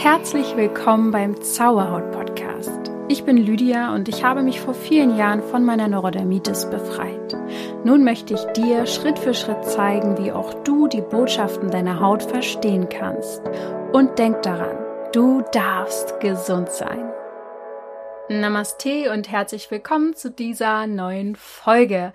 Herzlich 0.00 0.56
willkommen 0.56 1.10
beim 1.10 1.42
Zauberhaut 1.42 2.12
Podcast. 2.12 2.92
Ich 3.08 3.24
bin 3.24 3.36
Lydia 3.36 3.92
und 3.96 4.08
ich 4.08 4.22
habe 4.22 4.44
mich 4.44 4.60
vor 4.60 4.72
vielen 4.72 5.16
Jahren 5.16 5.42
von 5.42 5.64
meiner 5.64 5.88
Neurodermitis 5.88 6.70
befreit. 6.70 7.34
Nun 7.82 8.04
möchte 8.04 8.34
ich 8.34 8.44
dir 8.52 8.86
Schritt 8.86 9.18
für 9.18 9.34
Schritt 9.34 9.64
zeigen, 9.64 10.16
wie 10.16 10.30
auch 10.30 10.54
du 10.62 10.86
die 10.86 11.00
Botschaften 11.00 11.72
deiner 11.72 11.98
Haut 11.98 12.22
verstehen 12.22 12.88
kannst. 12.88 13.42
Und 13.92 14.20
denk 14.20 14.40
daran, 14.42 14.76
du 15.12 15.42
darfst 15.50 16.20
gesund 16.20 16.70
sein. 16.70 17.12
Namaste 18.28 19.10
und 19.12 19.28
herzlich 19.28 19.68
willkommen 19.68 20.14
zu 20.14 20.30
dieser 20.30 20.86
neuen 20.86 21.34
Folge. 21.34 22.12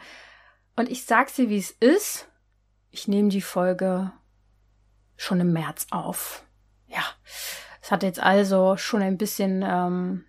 Und 0.78 0.90
ich 0.90 1.04
sag's 1.04 1.36
dir, 1.36 1.50
wie 1.50 1.58
es 1.58 1.72
ist. 1.72 2.30
Ich 2.92 3.10
nehme 3.10 3.28
die 3.28 3.42
Folge 3.42 4.14
schon 5.18 5.42
im 5.42 5.52
März 5.52 5.88
auf. 5.92 6.46
Ja, 6.88 7.04
es 7.84 7.92
hat 7.92 8.02
jetzt 8.02 8.22
also 8.22 8.78
schon 8.78 9.02
ein 9.02 9.18
bisschen, 9.18 9.62
ähm, 9.62 10.24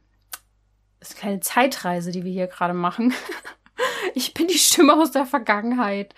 ist 0.98 1.16
keine 1.16 1.38
Zeitreise, 1.38 2.10
die 2.10 2.24
wir 2.24 2.32
hier 2.32 2.48
gerade 2.48 2.74
machen. 2.74 3.14
ich 4.14 4.34
bin 4.34 4.48
die 4.48 4.58
Stimme 4.58 4.94
aus 4.94 5.12
der 5.12 5.24
Vergangenheit. 5.24 6.16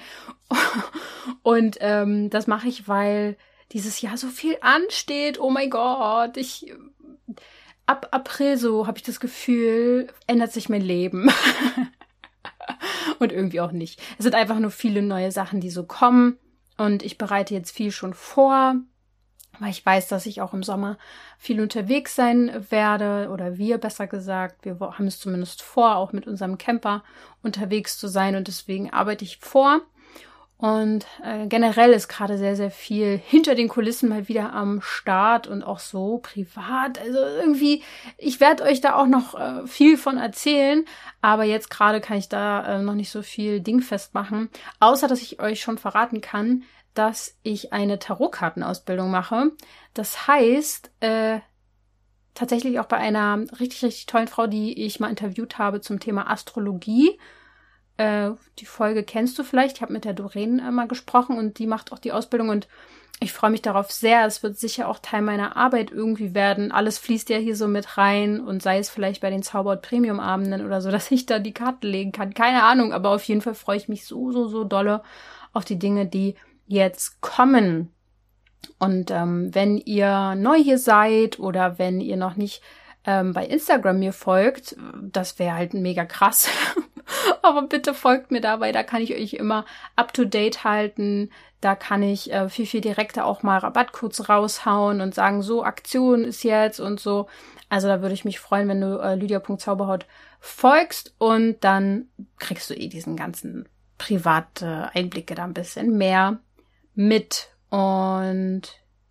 Und 1.43 1.77
ähm, 1.81 2.31
das 2.31 2.47
mache 2.47 2.69
ich, 2.69 2.89
weil 2.89 3.37
dieses 3.73 4.01
Jahr 4.01 4.17
so 4.17 4.29
viel 4.29 4.57
ansteht. 4.63 5.39
Oh 5.39 5.51
mein 5.51 5.69
Gott, 5.69 6.39
ich 6.39 6.73
ab 7.85 8.09
April 8.13 8.57
so 8.57 8.87
habe 8.87 8.97
ich 8.97 9.05
das 9.05 9.21
Gefühl, 9.21 10.09
ändert 10.27 10.53
sich 10.53 10.71
mein 10.71 10.81
Leben. 10.81 11.31
und 13.19 13.31
irgendwie 13.31 13.61
auch 13.61 13.73
nicht. 13.73 14.01
Es 14.17 14.23
sind 14.23 14.35
einfach 14.35 14.59
nur 14.59 14.71
viele 14.71 15.03
neue 15.03 15.31
Sachen, 15.33 15.61
die 15.61 15.71
so 15.71 15.85
kommen. 15.85 16.39
Und 16.79 17.03
ich 17.03 17.19
bereite 17.19 17.53
jetzt 17.53 17.73
viel 17.73 17.91
schon 17.91 18.15
vor 18.15 18.77
weil 19.59 19.71
ich 19.71 19.85
weiß, 19.85 20.09
dass 20.09 20.27
ich 20.27 20.41
auch 20.41 20.53
im 20.53 20.63
Sommer 20.63 20.99
viel 21.39 21.61
unterwegs 21.61 22.15
sein 22.15 22.67
werde 22.71 23.31
oder 23.33 23.59
wir 23.59 23.79
besser 23.79 24.07
gesagt. 24.07 24.65
Wir 24.65 24.79
haben 24.81 25.07
es 25.07 25.19
zumindest 25.19 25.63
vor, 25.63 25.97
auch 25.97 26.13
mit 26.13 26.27
unserem 26.27 26.59
Camper 26.59 27.05
unterwegs 27.43 27.99
zu 27.99 28.09
sein 28.09 28.37
und 28.37 28.49
deswegen 28.49 28.93
arbeite 28.93 29.25
ich 29.25 29.39
vor. 29.39 29.81
Und 30.59 31.07
äh, 31.23 31.47
generell 31.49 31.93
ist 31.93 32.09
gerade 32.09 32.39
sehr, 32.39 32.57
sehr 32.57 32.71
viel 32.71 33.21
hinter 33.27 33.55
den 33.55 33.69
Kulissen 33.69 34.09
mal 34.09 34.27
wieder 34.27 34.55
am 34.55 34.81
Start 34.81 35.47
und 35.47 35.63
auch 35.63 35.79
so 35.79 36.19
privat. 36.19 36.99
Also 36.99 37.19
irgendwie, 37.19 37.83
ich 38.17 38.41
werde 38.41 38.63
euch 38.63 38.81
da 38.81 38.95
auch 38.95 39.07
noch 39.07 39.39
äh, 39.39 39.67
viel 39.67 39.99
von 39.99 40.17
erzählen, 40.17 40.87
aber 41.21 41.45
jetzt 41.45 41.69
gerade 41.69 42.01
kann 42.01 42.17
ich 42.17 42.31
da 42.31 42.79
äh, 42.79 42.83
noch 42.83 42.95
nicht 42.95 43.11
so 43.11 43.21
viel 43.21 43.61
dingfest 43.61 44.15
machen. 44.15 44.49
Außer, 44.81 45.09
dass 45.09 45.21
ich 45.21 45.41
euch 45.41 45.61
schon 45.61 45.77
verraten 45.77 46.23
kann, 46.23 46.63
dass 46.99 47.37
ich 47.43 47.73
eine 47.73 47.99
Tarotkartenausbildung 47.99 49.11
mache. 49.11 49.53
Das 49.95 50.27
heißt, 50.27 50.91
äh, 51.01 51.41
tatsächlich 52.35 52.81
auch 52.81 52.87
bei 52.87 52.97
einer 52.97 53.45
richtig, 53.59 53.83
richtig 53.83 54.07
tollen 54.07 54.29
Frau, 54.29 54.47
die 54.47 54.85
ich 54.85 55.01
mal 55.01 55.11
interviewt 55.11 55.59
habe 55.59 55.81
zum 55.81 56.01
Thema 56.01 56.31
Astrologie. 56.31 57.19
Äh, 57.97 58.31
die 58.59 58.67
Folge 58.67 59.03
kennst 59.03 59.39
du 59.39 59.43
vielleicht. 59.43 59.77
Ich 59.77 59.83
habe 59.83 59.93
mit 59.93 60.05
der 60.05 60.15
Doreen 60.15 60.59
äh, 60.59 60.71
mal 60.71 60.89
gesprochen 60.89 61.37
und 61.39 61.59
die 61.59 61.67
macht 61.67 61.93
auch 61.93 61.99
die 61.99 62.13
Ausbildung 62.13 62.51
und 62.51 62.69
ich 63.19 63.33
freue 63.33 63.51
mich 63.51 63.63
darauf 63.63 63.91
sehr. 63.91 64.27
Es 64.27 64.43
wird 64.43 64.59
sicher 64.59 64.89
auch 64.89 64.99
Teil 64.99 65.23
meiner 65.23 65.57
Arbeit 65.57 65.91
irgendwie 65.91 66.35
werden. 66.35 66.71
Alles 66.71 66.99
fließt 66.99 67.31
ja 67.31 67.39
hier 67.39 67.57
so 67.57 67.67
mit 67.67 67.97
rein 67.97 68.41
und 68.41 68.63
sei 68.63 68.79
es 68.79 68.91
vielleicht 68.91 69.23
bei 69.23 69.31
den 69.31 69.43
Zauberhaut 69.43 69.81
Premium 69.81 70.21
Abenden 70.21 70.65
oder 70.65 70.83
so, 70.83 70.91
dass 70.93 71.11
ich 71.11 71.27
da 71.27 71.39
die 71.39 71.55
Karte 71.55 71.89
legen 71.89 72.13
kann. 72.13 72.35
Keine 72.35 72.63
Ahnung, 72.63 72.93
aber 72.93 73.11
auf 73.11 73.25
jeden 73.25 73.41
Fall 73.41 73.55
freue 73.55 73.79
ich 73.79 73.89
mich 73.89 74.07
so, 74.07 74.33
so, 74.33 74.49
so 74.49 74.65
dolle 74.65 75.03
auf 75.55 75.65
die 75.65 75.79
Dinge, 75.79 76.07
die 76.07 76.37
jetzt 76.67 77.21
kommen. 77.21 77.93
Und 78.79 79.11
ähm, 79.11 79.55
wenn 79.55 79.79
ihr 79.79 80.35
neu 80.35 80.57
hier 80.57 80.79
seid 80.79 81.39
oder 81.39 81.79
wenn 81.79 82.01
ihr 82.01 82.17
noch 82.17 82.37
nicht 82.37 82.63
ähm, 83.05 83.33
bei 83.33 83.47
Instagram 83.47 83.99
mir 83.99 84.13
folgt, 84.13 84.77
das 85.01 85.39
wäre 85.39 85.55
halt 85.55 85.75
mega 85.75 86.05
krass. 86.05 86.49
Aber 87.43 87.63
bitte 87.63 87.95
folgt 87.95 88.33
mir 88.33 88.41
dabei, 88.41 88.73
da 88.73 88.83
kann 88.83 89.01
ich 89.01 89.15
euch 89.15 89.35
immer 89.35 89.65
up 89.95 90.13
to 90.13 90.25
date 90.25 90.65
halten. 90.65 91.31
Da 91.61 91.75
kann 91.75 92.03
ich 92.03 92.33
äh, 92.33 92.49
viel, 92.49 92.67
viel 92.67 92.81
direkter 92.81 93.25
auch 93.25 93.43
mal 93.43 93.59
Rabattcodes 93.59 94.29
raushauen 94.29 95.01
und 95.01 95.15
sagen, 95.15 95.43
so, 95.43 95.63
Aktion 95.63 96.25
ist 96.25 96.43
jetzt 96.43 96.81
und 96.81 97.01
so. 97.01 97.29
Also 97.69 97.89
da 97.89 98.03
würde 98.03 98.15
ich 98.15 98.25
mich 98.25 98.41
freuen, 98.41 98.69
wenn 98.69 98.81
du 98.81 98.99
äh, 98.99 99.15
lydia.zauberhaut 99.15 100.07
folgst 100.41 101.15
und 101.19 101.63
dann 101.63 102.09
kriegst 102.39 102.69
du 102.71 102.75
eh 102.75 102.89
diesen 102.89 103.17
ganzen 103.17 103.69
private 103.99 104.91
Einblicke 104.95 105.35
da 105.35 105.45
ein 105.45 105.55
bisschen 105.55 105.97
mehr 105.97 106.39
mit. 106.97 107.49
Und 107.71 108.63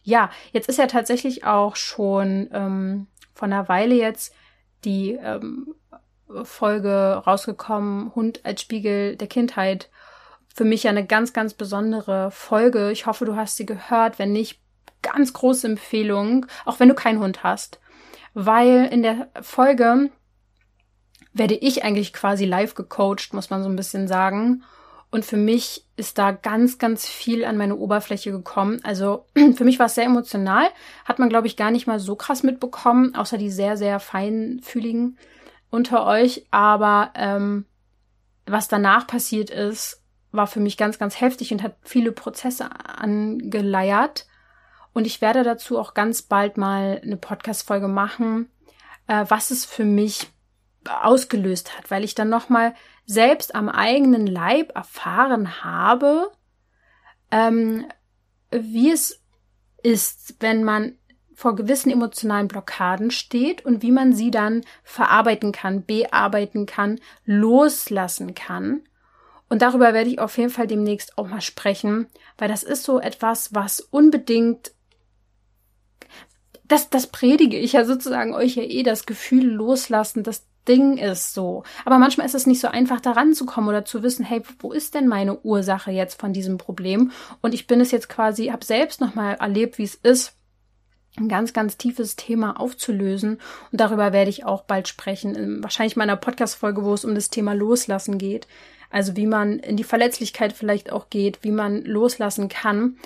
ja, 0.03 0.29
jetzt 0.51 0.67
ist 0.67 0.77
ja 0.77 0.87
tatsächlich 0.87 1.45
auch 1.45 1.77
schon 1.77 2.49
ähm, 2.51 3.07
von 3.33 3.53
einer 3.53 3.69
Weile 3.69 3.95
jetzt 3.95 4.33
die 4.83 5.13
ähm, 5.13 5.73
Folge 6.43 7.23
rausgekommen, 7.25 8.13
Hund 8.13 8.41
als 8.43 8.61
Spiegel 8.61 9.15
der 9.15 9.27
Kindheit. 9.27 9.89
Für 10.53 10.65
mich 10.65 10.83
ja 10.83 10.91
eine 10.91 11.05
ganz, 11.05 11.33
ganz 11.33 11.53
besondere 11.53 12.31
Folge. 12.31 12.91
Ich 12.91 13.05
hoffe, 13.05 13.25
du 13.25 13.35
hast 13.35 13.57
sie 13.57 13.65
gehört. 13.65 14.19
Wenn 14.19 14.31
nicht, 14.31 14.59
ganz 15.05 15.33
große 15.33 15.67
Empfehlung, 15.67 16.47
auch 16.65 16.79
wenn 16.79 16.89
du 16.89 16.95
keinen 16.95 17.19
Hund 17.19 17.43
hast. 17.43 17.79
Weil 18.33 18.85
in 18.91 19.03
der 19.03 19.29
Folge 19.41 20.09
werde 21.31 21.53
ich 21.53 21.83
eigentlich 21.83 22.11
quasi 22.11 22.45
live 22.45 22.73
gecoacht, 22.73 23.33
muss 23.33 23.49
man 23.49 23.61
so 23.61 23.69
ein 23.69 23.75
bisschen 23.75 24.07
sagen. 24.07 24.63
Und 25.15 25.23
für 25.23 25.37
mich 25.37 25.85
ist 25.95 26.17
da 26.17 26.31
ganz, 26.31 26.77
ganz 26.77 27.07
viel 27.07 27.45
an 27.45 27.55
meine 27.55 27.77
Oberfläche 27.77 28.31
gekommen. 28.31 28.81
Also 28.83 29.27
für 29.55 29.63
mich 29.63 29.79
war 29.79 29.85
es 29.85 29.95
sehr 29.95 30.03
emotional. 30.03 30.67
Hat 31.05 31.19
man, 31.19 31.29
glaube 31.29 31.47
ich, 31.47 31.55
gar 31.55 31.71
nicht 31.71 31.87
mal 31.87 32.01
so 32.01 32.17
krass 32.17 32.43
mitbekommen, 32.43 33.15
außer 33.15 33.37
die 33.37 33.49
sehr, 33.49 33.77
sehr 33.77 34.01
feinfühligen 34.01 35.17
unter 35.69 36.05
euch. 36.05 36.45
Aber 36.51 37.11
ähm, 37.15 37.63
was 38.45 38.67
danach 38.67 39.07
passiert 39.07 39.51
ist, 39.51 40.03
war 40.33 40.47
für 40.47 40.59
mich 40.59 40.75
ganz, 40.75 40.99
ganz 40.99 41.21
heftig 41.21 41.53
und 41.53 41.63
hat 41.63 41.77
viele 41.83 42.11
Prozesse 42.11 42.67
angeleiert. 42.85 44.27
Und 44.91 45.07
ich 45.07 45.21
werde 45.21 45.43
dazu 45.43 45.79
auch 45.79 45.93
ganz 45.93 46.23
bald 46.23 46.57
mal 46.57 46.99
eine 47.01 47.15
Podcast-Folge 47.15 47.87
machen, 47.87 48.49
äh, 49.07 49.23
was 49.29 49.49
es 49.49 49.63
für 49.63 49.85
mich 49.85 50.27
ausgelöst 50.89 51.77
hat, 51.77 51.89
weil 51.89 52.03
ich 52.03 52.15
dann 52.15 52.27
nochmal 52.27 52.73
selbst 53.05 53.55
am 53.55 53.69
eigenen 53.69 54.27
Leib 54.27 54.75
erfahren 54.75 55.63
habe, 55.63 56.31
ähm, 57.31 57.85
wie 58.51 58.91
es 58.91 59.21
ist, 59.83 60.35
wenn 60.39 60.63
man 60.63 60.97
vor 61.35 61.55
gewissen 61.55 61.91
emotionalen 61.91 62.47
Blockaden 62.47 63.11
steht 63.11 63.65
und 63.65 63.81
wie 63.81 63.91
man 63.91 64.13
sie 64.13 64.31
dann 64.31 64.61
verarbeiten 64.83 65.51
kann, 65.51 65.85
bearbeiten 65.85 66.65
kann, 66.65 66.99
loslassen 67.25 68.33
kann. 68.33 68.83
Und 69.49 69.61
darüber 69.61 69.93
werde 69.93 70.09
ich 70.09 70.19
auf 70.19 70.37
jeden 70.37 70.49
Fall 70.49 70.65
demnächst 70.65 71.17
auch 71.17 71.27
mal 71.27 71.41
sprechen, 71.41 72.07
weil 72.37 72.47
das 72.47 72.63
ist 72.63 72.83
so 72.83 72.99
etwas, 72.99 73.53
was 73.53 73.79
unbedingt 73.79 74.71
das, 76.67 76.89
das 76.89 77.07
predige 77.07 77.57
ich 77.57 77.73
ja 77.73 77.85
sozusagen 77.85 78.33
euch 78.33 78.55
ja 78.55 78.63
eh 78.63 78.81
das 78.81 79.05
Gefühl 79.05 79.45
loslassen, 79.45 80.23
das 80.23 80.47
Ding 80.67 80.97
ist 80.97 81.33
so. 81.33 81.63
Aber 81.85 81.99
manchmal 81.99 82.25
ist 82.25 82.35
es 82.35 82.47
nicht 82.47 82.59
so 82.59 82.67
einfach, 82.67 82.99
da 83.01 83.11
ranzukommen 83.11 83.69
oder 83.69 83.85
zu 83.85 84.03
wissen, 84.03 84.25
hey, 84.25 84.41
wo 84.59 84.71
ist 84.71 84.95
denn 84.95 85.07
meine 85.07 85.39
Ursache 85.41 85.91
jetzt 85.91 86.19
von 86.19 86.33
diesem 86.33 86.57
Problem? 86.57 87.11
Und 87.41 87.53
ich 87.53 87.67
bin 87.67 87.79
es 87.81 87.91
jetzt 87.91 88.09
quasi, 88.09 88.47
habe 88.47 88.65
selbst 88.65 89.01
nochmal 89.01 89.35
erlebt, 89.35 89.77
wie 89.77 89.83
es 89.83 89.95
ist, 89.95 90.33
ein 91.17 91.29
ganz, 91.29 91.53
ganz 91.53 91.77
tiefes 91.77 92.15
Thema 92.15 92.59
aufzulösen. 92.59 93.39
Und 93.71 93.81
darüber 93.81 94.11
werde 94.11 94.29
ich 94.29 94.45
auch 94.45 94.63
bald 94.63 94.87
sprechen, 94.87 95.63
wahrscheinlich 95.63 95.95
meiner 95.95 96.17
Podcast-Folge, 96.17 96.83
wo 96.83 96.93
es 96.93 97.05
um 97.05 97.15
das 97.15 97.29
Thema 97.29 97.53
Loslassen 97.53 98.17
geht. 98.17 98.47
Also 98.89 99.15
wie 99.15 99.27
man 99.27 99.59
in 99.59 99.77
die 99.77 99.83
Verletzlichkeit 99.83 100.53
vielleicht 100.53 100.91
auch 100.91 101.09
geht, 101.09 101.39
wie 101.43 101.51
man 101.51 101.83
loslassen 101.83 102.49
kann. 102.49 102.97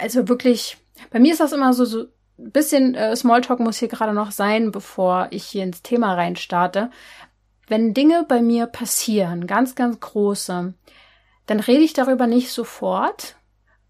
Also 0.00 0.28
wirklich, 0.28 0.76
bei 1.10 1.18
mir 1.18 1.32
ist 1.32 1.40
das 1.40 1.52
immer 1.52 1.72
so, 1.72 1.84
so 1.84 2.06
bisschen 2.36 2.94
äh, 2.94 3.14
Smalltalk 3.16 3.60
muss 3.60 3.78
hier 3.78 3.88
gerade 3.88 4.12
noch 4.12 4.30
sein, 4.30 4.70
bevor 4.70 5.28
ich 5.30 5.44
hier 5.44 5.64
ins 5.64 5.82
Thema 5.82 6.14
rein 6.14 6.36
starte. 6.36 6.90
Wenn 7.68 7.94
Dinge 7.94 8.24
bei 8.28 8.42
mir 8.42 8.66
passieren, 8.66 9.46
ganz, 9.46 9.74
ganz 9.74 9.98
große, 9.98 10.74
dann 11.46 11.60
rede 11.60 11.82
ich 11.82 11.92
darüber 11.92 12.26
nicht 12.26 12.52
sofort, 12.52 13.36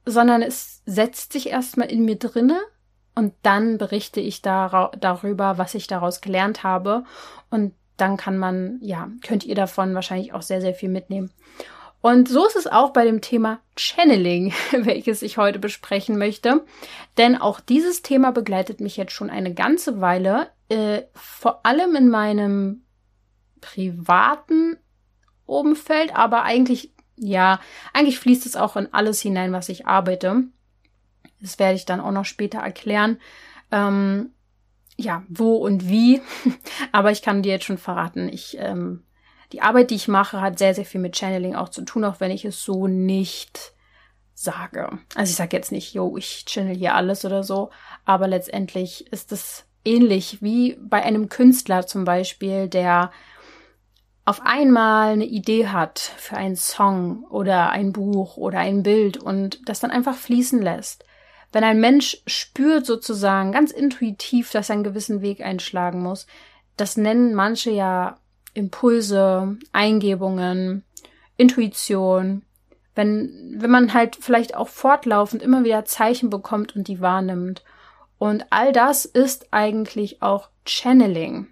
sondern 0.04 0.42
es 0.42 0.82
setzt 0.86 1.32
sich 1.32 1.48
erstmal 1.48 1.90
in 1.90 2.04
mir 2.04 2.16
drinne 2.16 2.60
und 3.14 3.34
dann 3.42 3.78
berichte 3.78 4.20
ich 4.20 4.42
dar 4.42 4.92
darüber, 4.98 5.58
was 5.58 5.74
ich 5.74 5.86
daraus 5.86 6.20
gelernt 6.20 6.62
habe 6.62 7.04
und 7.50 7.74
dann 7.96 8.16
kann 8.16 8.36
man, 8.38 8.78
ja, 8.82 9.08
könnt 9.22 9.44
ihr 9.44 9.54
davon 9.54 9.94
wahrscheinlich 9.94 10.32
auch 10.34 10.42
sehr, 10.42 10.60
sehr 10.60 10.74
viel 10.74 10.90
mitnehmen. 10.90 11.30
Und 12.00 12.28
so 12.28 12.46
ist 12.46 12.56
es 12.56 12.66
auch 12.66 12.92
bei 12.92 13.04
dem 13.04 13.20
Thema 13.20 13.60
Channeling, 13.76 14.52
welches 14.72 15.22
ich 15.22 15.38
heute 15.38 15.58
besprechen 15.58 16.18
möchte. 16.18 16.64
Denn 17.16 17.36
auch 17.36 17.60
dieses 17.60 18.02
Thema 18.02 18.32
begleitet 18.32 18.80
mich 18.80 18.96
jetzt 18.96 19.12
schon 19.12 19.30
eine 19.30 19.54
ganze 19.54 20.00
Weile, 20.00 20.50
äh, 20.68 21.02
vor 21.14 21.64
allem 21.66 21.94
in 21.96 22.08
meinem 22.08 22.82
privaten 23.60 24.76
Umfeld, 25.46 26.14
aber 26.14 26.42
eigentlich, 26.42 26.92
ja, 27.16 27.60
eigentlich 27.92 28.18
fließt 28.18 28.46
es 28.46 28.56
auch 28.56 28.76
in 28.76 28.92
alles 28.92 29.20
hinein, 29.20 29.52
was 29.52 29.68
ich 29.68 29.86
arbeite. 29.86 30.44
Das 31.40 31.58
werde 31.58 31.76
ich 31.76 31.84
dann 31.84 32.00
auch 32.00 32.12
noch 32.12 32.24
später 32.24 32.58
erklären. 32.58 33.18
Ähm, 33.70 34.30
ja, 34.96 35.24
wo 35.28 35.56
und 35.56 35.88
wie. 35.88 36.20
Aber 36.92 37.10
ich 37.10 37.22
kann 37.22 37.42
dir 37.42 37.52
jetzt 37.52 37.64
schon 37.64 37.78
verraten, 37.78 38.28
ich, 38.28 38.56
ähm, 38.58 39.04
die 39.52 39.62
Arbeit, 39.62 39.90
die 39.90 39.96
ich 39.96 40.08
mache, 40.08 40.40
hat 40.40 40.58
sehr, 40.58 40.74
sehr 40.74 40.84
viel 40.84 41.00
mit 41.00 41.16
Channeling 41.16 41.54
auch 41.54 41.68
zu 41.68 41.82
tun, 41.82 42.04
auch 42.04 42.20
wenn 42.20 42.30
ich 42.30 42.44
es 42.44 42.62
so 42.62 42.86
nicht 42.86 43.72
sage. 44.34 44.98
Also 45.14 45.30
ich 45.30 45.36
sage 45.36 45.56
jetzt 45.56 45.72
nicht, 45.72 45.94
yo, 45.94 46.16
ich 46.16 46.44
channel 46.44 46.76
hier 46.76 46.94
alles 46.94 47.24
oder 47.24 47.42
so, 47.42 47.70
aber 48.04 48.28
letztendlich 48.28 49.10
ist 49.12 49.32
es 49.32 49.64
ähnlich 49.84 50.42
wie 50.42 50.78
bei 50.80 51.02
einem 51.02 51.28
Künstler 51.28 51.86
zum 51.86 52.04
Beispiel, 52.04 52.68
der 52.68 53.10
auf 54.26 54.42
einmal 54.44 55.12
eine 55.12 55.24
Idee 55.24 55.68
hat 55.68 56.00
für 56.00 56.36
einen 56.36 56.56
Song 56.56 57.24
oder 57.30 57.70
ein 57.70 57.92
Buch 57.92 58.36
oder 58.36 58.58
ein 58.58 58.82
Bild 58.82 59.16
und 59.16 59.68
das 59.68 59.80
dann 59.80 59.92
einfach 59.92 60.16
fließen 60.16 60.60
lässt. 60.60 61.04
Wenn 61.52 61.62
ein 61.64 61.80
Mensch 61.80 62.22
spürt 62.26 62.84
sozusagen 62.84 63.52
ganz 63.52 63.70
intuitiv, 63.70 64.50
dass 64.50 64.68
er 64.68 64.74
einen 64.74 64.84
gewissen 64.84 65.22
Weg 65.22 65.40
einschlagen 65.40 66.02
muss, 66.02 66.26
das 66.76 66.96
nennen 66.96 67.34
manche 67.34 67.70
ja 67.70 68.18
Impulse, 68.56 69.56
Eingebungen, 69.72 70.84
Intuition. 71.36 72.42
Wenn, 72.94 73.56
wenn 73.58 73.70
man 73.70 73.92
halt 73.92 74.16
vielleicht 74.16 74.56
auch 74.56 74.68
fortlaufend 74.68 75.42
immer 75.42 75.64
wieder 75.64 75.84
Zeichen 75.84 76.30
bekommt 76.30 76.74
und 76.74 76.88
die 76.88 77.00
wahrnimmt. 77.00 77.62
Und 78.18 78.46
all 78.50 78.72
das 78.72 79.04
ist 79.04 79.52
eigentlich 79.52 80.22
auch 80.22 80.48
Channeling. 80.64 81.48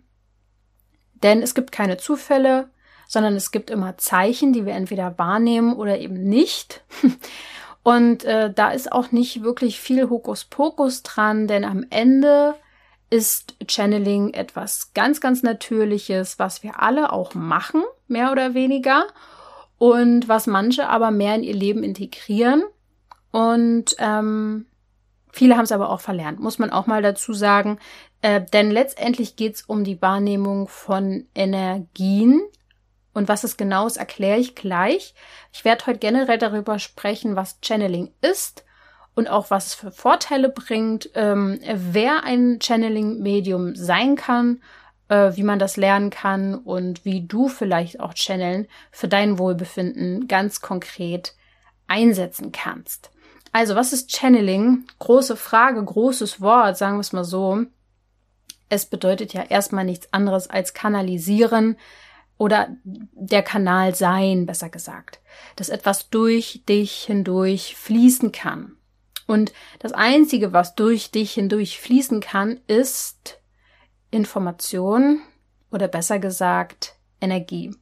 Denn 1.23 1.43
es 1.43 1.55
gibt 1.55 1.71
keine 1.71 1.99
Zufälle, 1.99 2.71
sondern 3.07 3.37
es 3.37 3.51
gibt 3.51 3.71
immer 3.71 3.99
Zeichen, 3.99 4.53
die 4.53 4.65
wir 4.65 4.73
entweder 4.73 5.19
wahrnehmen 5.19 5.75
oder 5.75 5.99
eben 5.99 6.25
nicht. 6.25 6.83
Und 7.83 8.25
äh, 8.25 8.51
da 8.51 8.71
ist 8.71 8.91
auch 8.91 9.13
nicht 9.13 9.43
wirklich 9.43 9.79
viel 9.79 10.09
Hokuspokus 10.09 11.03
dran, 11.03 11.47
denn 11.47 11.65
am 11.65 11.85
Ende 11.91 12.55
ist 13.11 13.55
Channeling 13.69 14.33
etwas 14.35 14.93
ganz, 14.95 15.21
ganz 15.21 15.43
Natürliches, 15.43 16.39
was 16.39 16.63
wir 16.63 16.83
alle 16.83 17.13
auch 17.13 17.35
machen, 17.35 17.83
mehr 18.09 18.33
oder 18.33 18.55
weniger, 18.55 19.07
und 19.79 20.29
was 20.29 20.47
manche 20.47 20.89
aber 20.89 21.11
mehr 21.11 21.35
in 21.35 21.43
ihr 21.43 21.55
Leben 21.55 21.83
integrieren. 21.83 22.63
Und 23.31 23.97
ähm, 23.99 24.67
viele 25.33 25.57
haben 25.57 25.65
es 25.65 25.73
aber 25.73 25.91
auch 25.91 26.01
verlernt, 26.01 26.41
muss 26.41 26.59
man 26.59 26.71
auch 26.71 26.87
mal 26.87 27.03
dazu 27.03 27.33
sagen. 27.33 27.79
Äh, 28.23 28.43
denn 28.53 28.71
letztendlich 28.71 29.37
geht 29.37 29.57
es 29.57 29.63
um 29.63 29.85
die 29.85 30.01
Wahrnehmung 30.01 30.69
von 30.69 31.27
Energien, 31.35 32.41
und 33.15 33.29
was 33.29 33.45
es 33.45 33.57
genau 33.57 33.87
ist, 33.87 33.97
erkläre 33.97 34.41
ich 34.41 34.57
gleich. 34.57 35.15
Ich 35.53 35.65
werde 35.65 35.87
heute 35.87 36.01
generell 36.01 36.37
darüber 36.37 36.81
sprechen, 36.81 37.37
was 37.37 37.61
Channeling 37.63 38.13
ist 38.21 38.65
und 39.15 39.29
auch 39.29 39.51
was 39.51 39.67
es 39.69 39.75
für 39.75 39.93
Vorteile 39.93 40.49
bringt, 40.49 41.11
ähm, 41.15 41.61
wer 41.75 42.25
ein 42.25 42.59
Channeling-Medium 42.61 43.77
sein 43.77 44.17
kann, 44.17 44.61
äh, 45.09 45.33
wie 45.35 45.43
man 45.43 45.59
das 45.59 45.77
lernen 45.77 46.11
kann 46.11 46.55
und 46.55 47.05
wie 47.05 47.27
du 47.27 47.49
vielleicht 47.49 48.01
auch 48.01 48.15
Channeln 48.15 48.67
für 48.91 49.09
dein 49.09 49.39
Wohlbefinden 49.39 50.27
ganz 50.27 50.61
konkret 50.61 51.35
einsetzen 51.87 52.51
kannst. 52.53 53.11
Also, 53.53 53.77
was 53.77 53.93
ist 53.93 54.11
Channeling? 54.11 54.85
Große 54.99 55.37
Frage, 55.37 55.85
großes 55.85 56.41
Wort, 56.41 56.77
sagen 56.77 56.97
wir 56.97 57.03
es 57.03 57.13
mal 57.13 57.25
so. 57.25 57.65
Es 58.69 58.87
bedeutet 58.87 59.33
ja 59.33 59.43
erstmal 59.43 59.85
nichts 59.85 60.13
anderes 60.13 60.51
als 60.51 60.75
kanalisieren, 60.75 61.77
oder 62.37 62.77
der 62.85 63.43
Kanal 63.43 63.95
sein, 63.95 64.47
besser 64.47 64.69
gesagt, 64.69 65.21
dass 65.57 65.69
etwas 65.69 66.11
durch 66.11 66.63
dich 66.69 67.05
hindurch 67.05 67.77
fließen 67.77 68.33
kann. 68.33 68.77
Und 69.27 69.53
das 69.79 69.93
Einzige, 69.93 70.53
was 70.53 70.75
durch 70.75 71.11
dich 71.11 71.33
hindurch 71.33 71.81
fließen 71.81 72.21
kann, 72.21 72.61
ist 72.67 73.41
Information 74.11 75.21
oder 75.71 75.89
besser 75.89 76.19
gesagt 76.19 76.97
Energie. 77.21 77.75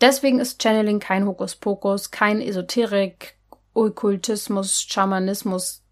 Deswegen 0.00 0.38
ist 0.38 0.62
Channeling 0.62 1.00
kein 1.00 1.26
Hokuspokus, 1.26 2.10
kein 2.10 2.40
Esoterik, 2.40 3.36
Okkultismus, 3.74 4.82
Schamanismus, 4.82 5.82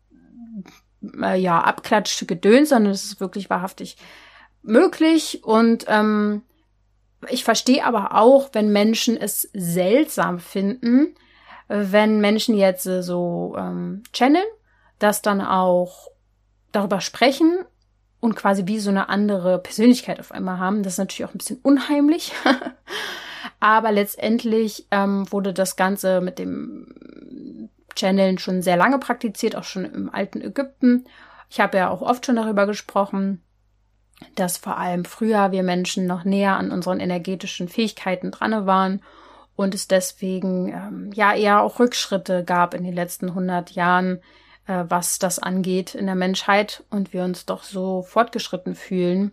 äh, 1.20 1.38
ja, 1.38 1.60
abklatschte 1.60 2.24
Gedöns, 2.26 2.70
sondern 2.70 2.92
es 2.92 3.04
ist 3.04 3.20
wirklich 3.20 3.50
wahrhaftig 3.50 3.96
möglich 4.62 5.44
und 5.44 5.84
ähm, 5.88 6.42
ich 7.28 7.44
verstehe 7.44 7.84
aber 7.84 8.14
auch, 8.14 8.50
wenn 8.52 8.72
Menschen 8.72 9.16
es 9.16 9.48
seltsam 9.52 10.38
finden, 10.38 11.14
wenn 11.68 12.20
Menschen 12.20 12.56
jetzt 12.56 12.84
so 12.84 13.54
ähm, 13.58 14.02
channeln, 14.12 14.46
das 14.98 15.22
dann 15.22 15.40
auch 15.40 16.08
darüber 16.72 17.00
sprechen 17.00 17.64
und 18.20 18.34
quasi 18.34 18.66
wie 18.66 18.78
so 18.78 18.90
eine 18.90 19.08
andere 19.08 19.58
Persönlichkeit 19.58 20.20
auf 20.20 20.32
einmal 20.32 20.58
haben. 20.58 20.82
Das 20.82 20.94
ist 20.94 20.98
natürlich 20.98 21.28
auch 21.28 21.34
ein 21.34 21.38
bisschen 21.38 21.60
unheimlich. 21.62 22.32
aber 23.60 23.92
letztendlich 23.92 24.86
ähm, 24.90 25.30
wurde 25.30 25.52
das 25.52 25.76
Ganze 25.76 26.20
mit 26.20 26.38
dem 26.38 27.70
Channeln 27.94 28.38
schon 28.38 28.62
sehr 28.62 28.76
lange 28.76 28.98
praktiziert, 28.98 29.56
auch 29.56 29.64
schon 29.64 29.84
im 29.84 30.12
alten 30.12 30.40
Ägypten. 30.40 31.04
Ich 31.48 31.60
habe 31.60 31.78
ja 31.78 31.90
auch 31.90 32.02
oft 32.02 32.26
schon 32.26 32.36
darüber 32.36 32.66
gesprochen 32.66 33.42
dass 34.34 34.56
vor 34.56 34.78
allem 34.78 35.04
früher 35.04 35.52
wir 35.52 35.62
Menschen 35.62 36.06
noch 36.06 36.24
näher 36.24 36.56
an 36.56 36.70
unseren 36.70 37.00
energetischen 37.00 37.68
Fähigkeiten 37.68 38.30
dran 38.30 38.66
waren 38.66 39.02
und 39.56 39.74
es 39.74 39.88
deswegen 39.88 40.68
ähm, 40.68 41.10
ja 41.14 41.34
eher 41.34 41.62
auch 41.62 41.80
Rückschritte 41.80 42.44
gab 42.44 42.74
in 42.74 42.84
den 42.84 42.94
letzten 42.94 43.30
100 43.30 43.72
Jahren, 43.72 44.20
äh, 44.66 44.84
was 44.88 45.18
das 45.18 45.38
angeht 45.38 45.94
in 45.94 46.06
der 46.06 46.14
Menschheit 46.14 46.84
und 46.90 47.12
wir 47.12 47.24
uns 47.24 47.46
doch 47.46 47.62
so 47.62 48.02
fortgeschritten 48.02 48.74
fühlen 48.74 49.32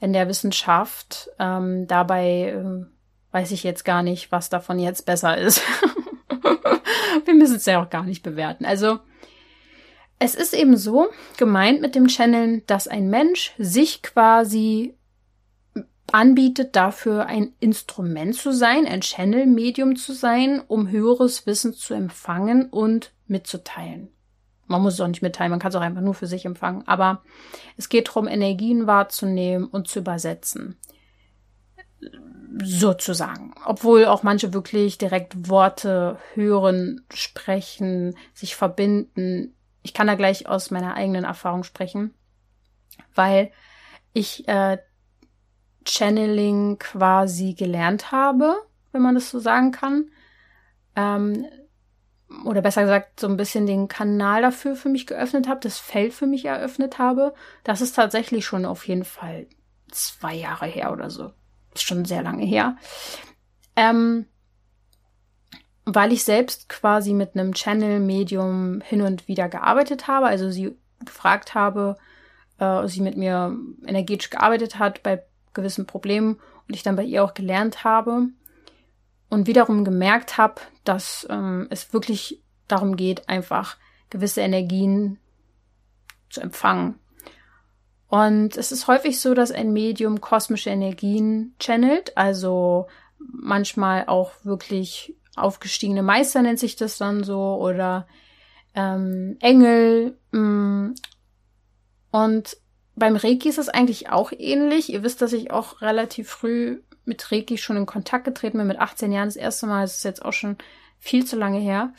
in 0.00 0.12
der 0.12 0.28
Wissenschaft. 0.28 1.30
Ähm, 1.38 1.86
dabei 1.86 2.54
äh, 2.56 2.86
weiß 3.32 3.52
ich 3.52 3.62
jetzt 3.62 3.84
gar 3.84 4.02
nicht, 4.02 4.32
was 4.32 4.50
davon 4.50 4.78
jetzt 4.78 5.06
besser 5.06 5.38
ist. 5.38 5.62
wir 7.24 7.34
müssen 7.34 7.56
es 7.56 7.66
ja 7.66 7.82
auch 7.82 7.88
gar 7.88 8.02
nicht 8.02 8.22
bewerten. 8.22 8.64
Also 8.64 8.98
es 10.18 10.34
ist 10.34 10.54
eben 10.54 10.76
so 10.76 11.08
gemeint 11.36 11.80
mit 11.80 11.94
dem 11.94 12.08
Channeln, 12.08 12.62
dass 12.66 12.88
ein 12.88 13.08
Mensch 13.08 13.52
sich 13.58 14.02
quasi 14.02 14.96
anbietet, 16.14 16.76
dafür 16.76 17.26
ein 17.26 17.52
Instrument 17.60 18.34
zu 18.34 18.52
sein, 18.52 18.86
ein 18.86 19.00
Channel-Medium 19.00 19.96
zu 19.96 20.12
sein, 20.12 20.60
um 20.66 20.88
höheres 20.88 21.46
Wissen 21.46 21.74
zu 21.74 21.94
empfangen 21.94 22.68
und 22.68 23.12
mitzuteilen. 23.26 24.08
Man 24.66 24.82
muss 24.82 24.94
es 24.94 25.00
auch 25.00 25.08
nicht 25.08 25.22
mitteilen, 25.22 25.50
man 25.50 25.60
kann 25.60 25.70
es 25.70 25.76
auch 25.76 25.82
einfach 25.82 26.00
nur 26.00 26.14
für 26.14 26.26
sich 26.26 26.44
empfangen. 26.44 26.86
Aber 26.86 27.22
es 27.76 27.88
geht 27.88 28.08
darum, 28.08 28.26
Energien 28.26 28.86
wahrzunehmen 28.86 29.66
und 29.66 29.88
zu 29.88 29.98
übersetzen. 29.98 30.78
Sozusagen. 32.62 33.54
Obwohl 33.64 34.06
auch 34.06 34.22
manche 34.22 34.52
wirklich 34.52 34.98
direkt 34.98 35.48
Worte 35.48 36.18
hören, 36.34 37.04
sprechen, 37.12 38.16
sich 38.34 38.56
verbinden, 38.56 39.54
ich 39.82 39.94
kann 39.94 40.06
da 40.06 40.14
gleich 40.14 40.46
aus 40.46 40.70
meiner 40.70 40.94
eigenen 40.94 41.24
Erfahrung 41.24 41.64
sprechen, 41.64 42.14
weil 43.14 43.50
ich 44.12 44.48
äh, 44.48 44.78
Channeling 45.84 46.78
quasi 46.78 47.54
gelernt 47.54 48.12
habe, 48.12 48.56
wenn 48.92 49.02
man 49.02 49.14
das 49.14 49.30
so 49.30 49.38
sagen 49.38 49.72
kann. 49.72 50.10
Ähm, 50.96 51.46
oder 52.44 52.62
besser 52.62 52.82
gesagt, 52.82 53.20
so 53.20 53.28
ein 53.28 53.36
bisschen 53.36 53.66
den 53.66 53.88
Kanal 53.88 54.42
dafür 54.42 54.74
für 54.74 54.88
mich 54.88 55.06
geöffnet 55.06 55.48
habe, 55.48 55.60
das 55.60 55.78
Feld 55.78 56.12
für 56.12 56.26
mich 56.26 56.44
eröffnet 56.44 56.98
habe. 56.98 57.34
Das 57.64 57.80
ist 57.80 57.94
tatsächlich 57.94 58.44
schon 58.44 58.64
auf 58.64 58.86
jeden 58.86 59.04
Fall 59.04 59.46
zwei 59.90 60.34
Jahre 60.34 60.66
her 60.66 60.92
oder 60.92 61.10
so. 61.10 61.32
Ist 61.74 61.84
schon 61.84 62.04
sehr 62.04 62.22
lange 62.22 62.44
her. 62.44 62.76
Ähm, 63.76 64.26
weil 65.84 66.12
ich 66.12 66.24
selbst 66.24 66.68
quasi 66.68 67.12
mit 67.12 67.34
einem 67.34 67.54
Channel-Medium 67.54 68.80
hin 68.82 69.02
und 69.02 69.28
wieder 69.28 69.48
gearbeitet 69.48 70.06
habe, 70.06 70.26
also 70.26 70.50
sie 70.50 70.76
gefragt 71.04 71.54
habe, 71.54 71.96
äh, 72.58 72.86
sie 72.86 73.00
mit 73.00 73.16
mir 73.16 73.56
energetisch 73.86 74.30
gearbeitet 74.30 74.78
hat 74.78 75.02
bei 75.02 75.24
gewissen 75.54 75.86
Problemen 75.86 76.38
und 76.68 76.74
ich 76.74 76.82
dann 76.82 76.96
bei 76.96 77.04
ihr 77.04 77.24
auch 77.24 77.34
gelernt 77.34 77.84
habe 77.84 78.28
und 79.28 79.46
wiederum 79.46 79.84
gemerkt 79.84 80.38
habe, 80.38 80.60
dass 80.84 81.26
ähm, 81.30 81.66
es 81.70 81.92
wirklich 81.92 82.42
darum 82.68 82.96
geht, 82.96 83.28
einfach 83.28 83.76
gewisse 84.10 84.40
Energien 84.40 85.18
zu 86.30 86.40
empfangen. 86.40 86.98
Und 88.08 88.58
es 88.58 88.72
ist 88.72 88.88
häufig 88.88 89.20
so, 89.20 89.32
dass 89.32 89.52
ein 89.52 89.72
Medium 89.72 90.20
kosmische 90.20 90.68
Energien 90.68 91.54
channelt, 91.58 92.16
also 92.16 92.88
manchmal 93.18 94.04
auch 94.06 94.32
wirklich 94.42 95.16
aufgestiegene 95.36 96.02
Meister 96.02 96.42
nennt 96.42 96.58
sich 96.58 96.76
das 96.76 96.98
dann 96.98 97.24
so 97.24 97.56
oder 97.56 98.06
ähm, 98.74 99.36
Engel. 99.40 100.18
Mh. 100.30 100.40
Mm. 100.40 100.94
Und 102.10 102.56
beim 102.94 103.16
Reiki 103.16 103.48
ist 103.48 103.58
es 103.58 103.68
eigentlich 103.68 104.10
auch 104.10 104.32
ähnlich. 104.36 104.92
Ihr 104.92 105.02
wisst, 105.02 105.22
dass 105.22 105.32
ich 105.32 105.50
auch 105.50 105.80
relativ 105.80 106.28
früh 106.28 106.80
mit 107.04 107.32
Reiki 107.32 107.58
schon 107.58 107.76
in 107.76 107.86
Kontakt 107.86 108.24
getreten 108.24 108.58
bin, 108.58 108.66
mit 108.66 108.78
18 108.78 109.12
Jahren 109.12 109.28
das 109.28 109.36
erste 109.36 109.66
Mal. 109.66 109.82
Das 109.82 109.96
ist 109.96 110.04
jetzt 110.04 110.24
auch 110.24 110.32
schon 110.32 110.56
viel 110.98 111.24
zu 111.24 111.36
lange 111.36 111.58
her. 111.58 111.92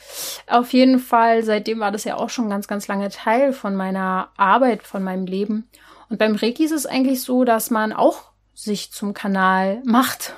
Auf 0.46 0.72
jeden 0.72 0.98
Fall, 0.98 1.42
seitdem 1.42 1.80
war 1.80 1.92
das 1.92 2.04
ja 2.04 2.16
auch 2.16 2.30
schon 2.30 2.48
ganz, 2.48 2.68
ganz 2.68 2.88
lange 2.88 3.10
Teil 3.10 3.52
von 3.52 3.76
meiner 3.76 4.30
Arbeit, 4.36 4.82
von 4.82 5.02
meinem 5.02 5.26
Leben. 5.26 5.68
Und 6.08 6.18
beim 6.18 6.36
Reiki 6.36 6.64
ist 6.64 6.72
es 6.72 6.86
eigentlich 6.86 7.22
so, 7.22 7.44
dass 7.44 7.70
man 7.70 7.92
auch 7.92 8.30
sich 8.54 8.92
zum 8.92 9.12
Kanal 9.14 9.82
macht 9.84 10.34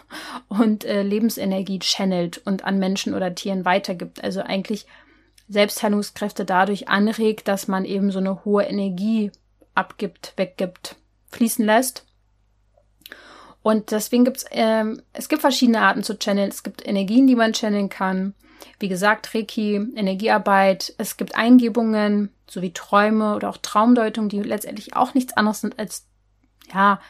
und 0.49 0.85
äh, 0.85 1.03
Lebensenergie 1.03 1.79
channelt 1.81 2.39
und 2.39 2.65
an 2.65 2.79
Menschen 2.79 3.15
oder 3.15 3.35
Tieren 3.35 3.65
weitergibt. 3.65 4.25
Also 4.25 4.41
eigentlich 4.41 4.87
Selbstheilungskräfte 5.49 6.45
dadurch 6.45 6.89
anregt, 6.89 7.47
dass 7.47 7.69
man 7.69 7.85
eben 7.85 8.11
so 8.11 8.19
eine 8.19 8.45
hohe 8.45 8.65
Energie 8.65 9.31
abgibt, 9.77 10.33
weggibt, 10.37 10.97
fließen 11.31 11.65
lässt. 11.65 12.07
Und 13.63 13.91
deswegen 13.91 14.25
gibt's, 14.25 14.45
ähm, 14.53 15.03
es 15.13 15.29
gibt 15.29 15.41
verschiedene 15.41 15.81
Arten 15.81 16.05
zu 16.05 16.19
channeln. 16.19 16.49
Es 16.49 16.63
gibt 16.63 16.87
Energien, 16.87 17.27
die 17.27 17.35
man 17.35 17.53
channeln 17.53 17.89
kann. 17.89 18.35
Wie 18.79 18.89
gesagt, 18.89 19.35
Reiki, 19.35 19.75
Energiearbeit. 19.75 20.95
Es 20.99 21.17
gibt 21.17 21.37
Eingebungen, 21.37 22.31
sowie 22.49 22.73
Träume 22.73 23.35
oder 23.35 23.51
auch 23.51 23.57
Traumdeutung, 23.57 24.29
die 24.29 24.41
letztendlich 24.41 24.95
auch 24.95 25.15
nichts 25.15 25.37
anderes 25.37 25.63
sind 25.63 25.79
als, 25.79 26.07
ja, 26.73 27.01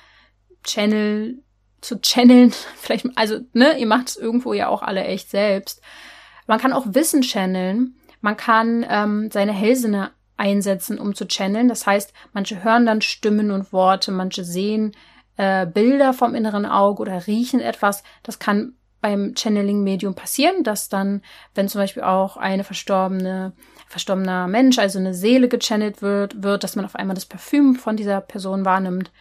Channel 0.64 1.42
zu 1.82 2.00
channeln. 2.00 2.52
Vielleicht, 2.76 3.06
also, 3.16 3.40
ne, 3.52 3.78
ihr 3.78 3.86
macht 3.86 4.08
es 4.08 4.16
irgendwo 4.16 4.54
ja 4.54 4.68
auch 4.68 4.82
alle 4.82 5.04
echt 5.04 5.30
selbst. 5.30 5.82
Man 6.46 6.58
kann 6.58 6.72
auch 6.72 6.86
Wissen 6.88 7.22
channeln. 7.22 7.96
Man 8.20 8.36
kann 8.36 8.86
ähm, 8.88 9.30
seine 9.30 9.52
Hellsinne 9.52 10.10
einsetzen, 10.36 10.98
um 10.98 11.14
zu 11.14 11.26
channeln. 11.26 11.68
Das 11.68 11.86
heißt, 11.86 12.12
manche 12.32 12.62
hören 12.62 12.86
dann 12.86 13.00
Stimmen 13.00 13.50
und 13.50 13.72
Worte, 13.72 14.12
manche 14.12 14.44
sehen 14.44 14.92
äh, 15.36 15.66
Bilder 15.66 16.12
vom 16.12 16.34
inneren 16.34 16.66
Auge 16.66 17.02
oder 17.02 17.26
riechen 17.26 17.60
etwas. 17.60 18.02
Das 18.22 18.38
kann 18.38 18.74
beim 19.00 19.34
Channeling-Medium 19.34 20.14
passieren, 20.14 20.64
dass 20.64 20.88
dann, 20.88 21.22
wenn 21.54 21.68
zum 21.68 21.80
Beispiel 21.80 22.02
auch 22.02 22.36
eine 22.36 22.64
verstorbene, 22.64 23.52
verstorbener 23.88 24.48
Mensch, 24.48 24.78
also 24.78 24.98
eine 24.98 25.14
Seele 25.14 25.48
gechannelt 25.48 26.02
wird, 26.02 26.42
wird, 26.42 26.64
dass 26.64 26.76
man 26.76 26.84
auf 26.84 26.96
einmal 26.96 27.14
das 27.14 27.26
Parfüm 27.26 27.76
von 27.76 27.96
dieser 27.96 28.20
Person 28.20 28.64
wahrnimmt. 28.64 29.12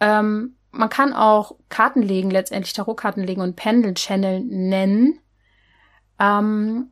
Ähm, 0.00 0.56
man 0.70 0.90
kann 0.90 1.14
auch 1.14 1.52
Karten 1.70 2.02
legen, 2.02 2.30
letztendlich 2.30 2.74
Tarotkarten 2.74 3.24
legen 3.24 3.40
und 3.40 3.56
Pendel-Channel 3.56 4.40
nennen. 4.40 5.18
Ähm, 6.20 6.90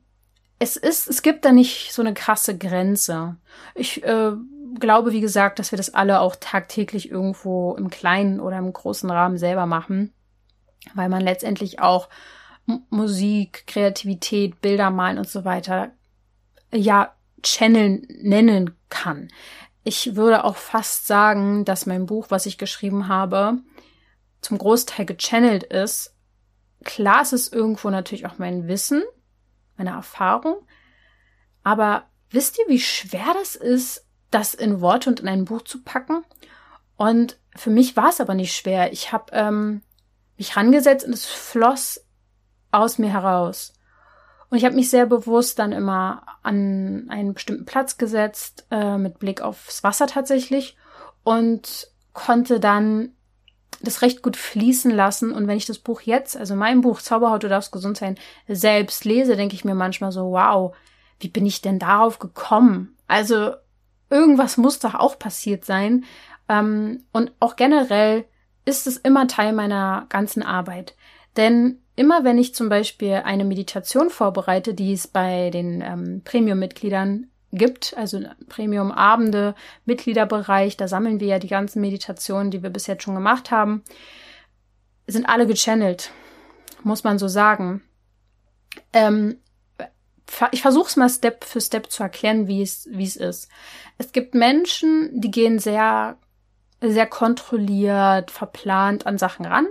es 0.58 0.76
ist, 0.76 1.08
es 1.08 1.22
gibt 1.22 1.44
da 1.44 1.52
nicht 1.52 1.92
so 1.92 2.02
eine 2.02 2.14
krasse 2.14 2.56
Grenze. 2.56 3.36
Ich 3.74 4.02
äh, 4.04 4.32
glaube, 4.78 5.12
wie 5.12 5.20
gesagt, 5.20 5.58
dass 5.58 5.72
wir 5.72 5.76
das 5.76 5.94
alle 5.94 6.20
auch 6.20 6.36
tagtäglich 6.36 7.10
irgendwo 7.10 7.74
im 7.76 7.90
kleinen 7.90 8.40
oder 8.40 8.58
im 8.58 8.72
großen 8.72 9.10
Rahmen 9.10 9.38
selber 9.38 9.66
machen, 9.66 10.12
weil 10.94 11.08
man 11.08 11.20
letztendlich 11.20 11.80
auch 11.80 12.08
Musik, 12.90 13.66
Kreativität, 13.66 14.60
Bilder 14.60 14.90
malen 14.90 15.18
und 15.18 15.28
so 15.28 15.44
weiter 15.44 15.90
ja 16.72 17.14
Channel 17.42 18.02
nennen 18.08 18.74
kann. 18.88 19.28
Ich 19.82 20.16
würde 20.16 20.44
auch 20.44 20.56
fast 20.56 21.06
sagen, 21.06 21.64
dass 21.66 21.84
mein 21.84 22.06
Buch, 22.06 22.26
was 22.30 22.46
ich 22.46 22.56
geschrieben 22.56 23.08
habe, 23.08 23.58
zum 24.40 24.56
Großteil 24.56 25.04
gechannelt 25.04 25.62
ist. 25.64 26.14
Klar, 26.84 27.22
es 27.22 27.32
ist 27.34 27.52
irgendwo 27.52 27.90
natürlich 27.90 28.24
auch 28.26 28.38
mein 28.38 28.66
Wissen, 28.66 29.02
meine 29.76 29.90
Erfahrung. 29.90 30.66
Aber 31.62 32.04
wisst 32.30 32.58
ihr, 32.58 32.64
wie 32.68 32.80
schwer 32.80 33.34
das 33.34 33.56
ist, 33.56 34.06
das 34.30 34.54
in 34.54 34.80
Worte 34.80 35.10
und 35.10 35.20
in 35.20 35.28
ein 35.28 35.44
Buch 35.44 35.62
zu 35.62 35.82
packen? 35.82 36.24
Und 36.96 37.38
für 37.56 37.70
mich 37.70 37.96
war 37.96 38.10
es 38.10 38.20
aber 38.20 38.34
nicht 38.34 38.54
schwer. 38.54 38.92
Ich 38.92 39.12
habe 39.12 39.32
ähm, 39.32 39.82
mich 40.36 40.56
rangesetzt 40.56 41.06
und 41.06 41.12
es 41.12 41.26
floss 41.26 42.04
aus 42.70 42.98
mir 42.98 43.12
heraus. 43.12 43.72
Und 44.50 44.58
ich 44.58 44.64
habe 44.64 44.74
mich 44.74 44.90
sehr 44.90 45.06
bewusst 45.06 45.58
dann 45.58 45.72
immer 45.72 46.26
an 46.42 47.06
einen 47.08 47.34
bestimmten 47.34 47.64
Platz 47.64 47.98
gesetzt, 47.98 48.66
äh, 48.70 48.98
mit 48.98 49.18
Blick 49.18 49.40
aufs 49.40 49.82
Wasser 49.82 50.06
tatsächlich, 50.06 50.76
und 51.22 51.88
konnte 52.12 52.60
dann 52.60 53.16
das 53.84 54.02
recht 54.02 54.22
gut 54.22 54.36
fließen 54.36 54.90
lassen. 54.90 55.32
Und 55.32 55.46
wenn 55.46 55.56
ich 55.56 55.66
das 55.66 55.78
Buch 55.78 56.00
jetzt, 56.02 56.36
also 56.36 56.56
mein 56.56 56.80
Buch 56.80 57.00
Zauberhaut, 57.00 57.42
du 57.42 57.48
darfst 57.48 57.72
gesund 57.72 57.96
sein, 57.96 58.16
selbst 58.48 59.04
lese, 59.04 59.36
denke 59.36 59.54
ich 59.54 59.64
mir 59.64 59.74
manchmal 59.74 60.12
so, 60.12 60.32
wow, 60.32 60.74
wie 61.20 61.28
bin 61.28 61.46
ich 61.46 61.62
denn 61.62 61.78
darauf 61.78 62.18
gekommen? 62.18 62.96
Also 63.06 63.52
irgendwas 64.10 64.56
muss 64.56 64.78
doch 64.78 64.94
auch 64.94 65.18
passiert 65.18 65.64
sein. 65.64 66.04
Ähm, 66.48 67.04
und 67.12 67.32
auch 67.40 67.56
generell 67.56 68.24
ist 68.64 68.86
es 68.86 68.96
immer 68.96 69.26
Teil 69.26 69.52
meiner 69.52 70.06
ganzen 70.08 70.42
Arbeit. 70.42 70.94
Denn 71.36 71.78
immer 71.96 72.24
wenn 72.24 72.38
ich 72.38 72.54
zum 72.54 72.68
Beispiel 72.68 73.22
eine 73.24 73.44
Meditation 73.44 74.10
vorbereite, 74.10 74.74
die 74.74 74.92
es 74.92 75.06
bei 75.06 75.50
den 75.50 75.82
ähm, 75.82 76.22
Premium-Mitgliedern 76.24 77.28
gibt, 77.54 77.96
also 77.96 78.20
Premium-Abende, 78.48 79.54
Mitgliederbereich, 79.84 80.76
da 80.76 80.88
sammeln 80.88 81.20
wir 81.20 81.28
ja 81.28 81.38
die 81.38 81.48
ganzen 81.48 81.80
Meditationen, 81.80 82.50
die 82.50 82.62
wir 82.62 82.70
bis 82.70 82.86
jetzt 82.86 83.02
schon 83.02 83.14
gemacht 83.14 83.50
haben, 83.50 83.82
sind 85.06 85.28
alle 85.28 85.46
gechannelt, 85.46 86.10
muss 86.82 87.04
man 87.04 87.18
so 87.18 87.28
sagen. 87.28 87.82
Ähm, 88.92 89.38
ich 90.52 90.62
versuche 90.62 90.88
es 90.88 90.96
mal 90.96 91.08
Step 91.08 91.44
für 91.44 91.60
Step 91.60 91.90
zu 91.90 92.02
erklären, 92.02 92.48
wie 92.48 92.62
es, 92.62 92.86
ist. 92.86 93.48
Es 93.98 94.12
gibt 94.12 94.34
Menschen, 94.34 95.20
die 95.20 95.30
gehen 95.30 95.58
sehr, 95.58 96.16
sehr 96.80 97.06
kontrolliert, 97.06 98.30
verplant 98.30 99.06
an 99.06 99.18
Sachen 99.18 99.44
ran. 99.46 99.66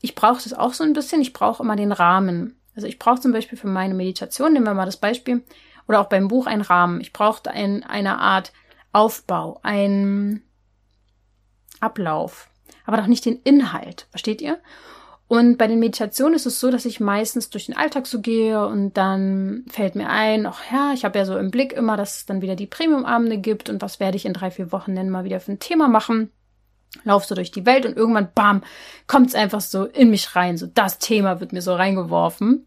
Ich 0.00 0.14
brauche 0.14 0.42
das 0.42 0.52
auch 0.52 0.72
so 0.72 0.84
ein 0.84 0.94
bisschen. 0.94 1.20
Ich 1.20 1.32
brauche 1.32 1.62
immer 1.62 1.76
den 1.76 1.92
Rahmen. 1.92 2.58
Also 2.74 2.88
ich 2.88 2.98
brauche 2.98 3.20
zum 3.20 3.32
Beispiel 3.32 3.58
für 3.58 3.68
meine 3.68 3.94
Meditation, 3.94 4.52
nehmen 4.52 4.66
wir 4.66 4.74
mal 4.74 4.86
das 4.86 4.96
Beispiel, 4.96 5.44
oder 5.88 6.00
auch 6.00 6.08
beim 6.08 6.28
Buch 6.28 6.46
einen 6.46 6.62
Rahmen. 6.62 7.00
Ich 7.00 7.12
brauchte 7.12 7.50
ein, 7.50 7.82
eine 7.82 8.18
Art 8.18 8.52
Aufbau, 8.92 9.60
ein 9.62 10.42
Ablauf, 11.80 12.48
aber 12.86 12.96
doch 12.96 13.06
nicht 13.06 13.24
den 13.24 13.40
Inhalt. 13.42 14.06
Versteht 14.10 14.40
ihr? 14.40 14.58
Und 15.26 15.56
bei 15.56 15.66
den 15.66 15.78
Meditationen 15.78 16.34
ist 16.34 16.46
es 16.46 16.60
so, 16.60 16.70
dass 16.70 16.84
ich 16.84 17.00
meistens 17.00 17.48
durch 17.48 17.66
den 17.66 17.76
Alltag 17.76 18.06
so 18.06 18.20
gehe 18.20 18.66
und 18.66 18.96
dann 18.96 19.64
fällt 19.68 19.94
mir 19.94 20.08
ein, 20.08 20.46
ach 20.46 20.60
ja, 20.70 20.92
ich 20.92 21.04
habe 21.04 21.18
ja 21.18 21.24
so 21.24 21.38
im 21.38 21.50
Blick 21.50 21.72
immer, 21.72 21.96
dass 21.96 22.18
es 22.18 22.26
dann 22.26 22.42
wieder 22.42 22.56
die 22.56 22.66
Premium-Abende 22.66 23.38
gibt 23.38 23.70
und 23.70 23.80
was 23.80 24.00
werde 24.00 24.16
ich 24.16 24.26
in 24.26 24.34
drei, 24.34 24.50
vier 24.50 24.70
Wochen 24.70 24.94
denn 24.94 25.10
mal 25.10 25.24
wieder 25.24 25.40
für 25.40 25.52
ein 25.52 25.58
Thema 25.58 25.88
machen. 25.88 26.30
Lauf 27.04 27.24
so 27.24 27.34
durch 27.34 27.50
die 27.50 27.66
Welt 27.66 27.86
und 27.86 27.96
irgendwann, 27.96 28.28
bam, 28.34 28.62
kommt 29.06 29.28
es 29.28 29.34
einfach 29.34 29.60
so 29.60 29.86
in 29.86 30.10
mich 30.10 30.36
rein. 30.36 30.56
So 30.56 30.66
das 30.66 30.98
Thema 30.98 31.40
wird 31.40 31.52
mir 31.52 31.62
so 31.62 31.74
reingeworfen. 31.74 32.66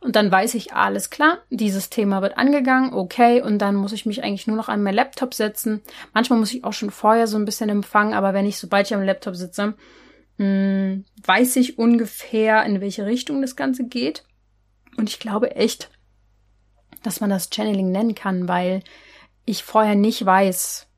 Und 0.00 0.16
dann 0.16 0.30
weiß 0.30 0.54
ich, 0.54 0.72
alles 0.72 1.10
klar, 1.10 1.38
dieses 1.50 1.90
Thema 1.90 2.22
wird 2.22 2.38
angegangen, 2.38 2.92
okay, 2.92 3.42
und 3.42 3.58
dann 3.58 3.74
muss 3.74 3.92
ich 3.92 4.06
mich 4.06 4.22
eigentlich 4.22 4.46
nur 4.46 4.56
noch 4.56 4.68
an 4.68 4.82
meinen 4.82 4.94
Laptop 4.94 5.34
setzen. 5.34 5.82
Manchmal 6.12 6.38
muss 6.38 6.52
ich 6.52 6.64
auch 6.64 6.72
schon 6.72 6.90
vorher 6.90 7.26
so 7.26 7.36
ein 7.38 7.44
bisschen 7.44 7.68
empfangen, 7.68 8.14
aber 8.14 8.34
wenn 8.34 8.46
ich, 8.46 8.58
sobald 8.58 8.86
ich 8.86 8.94
am 8.94 9.02
Laptop 9.02 9.36
sitze, 9.36 9.74
mh, 10.38 10.44
hm, 10.44 11.04
weiß 11.24 11.56
ich 11.56 11.78
ungefähr, 11.78 12.64
in 12.64 12.80
welche 12.80 13.06
Richtung 13.06 13.40
das 13.40 13.56
Ganze 13.56 13.84
geht. 13.84 14.24
Und 14.96 15.08
ich 15.08 15.18
glaube 15.18 15.56
echt, 15.56 15.90
dass 17.02 17.20
man 17.20 17.30
das 17.30 17.50
Channeling 17.52 17.90
nennen 17.90 18.14
kann, 18.14 18.48
weil 18.48 18.82
ich 19.44 19.62
vorher 19.62 19.94
nicht 19.94 20.24
weiß, 20.24 20.88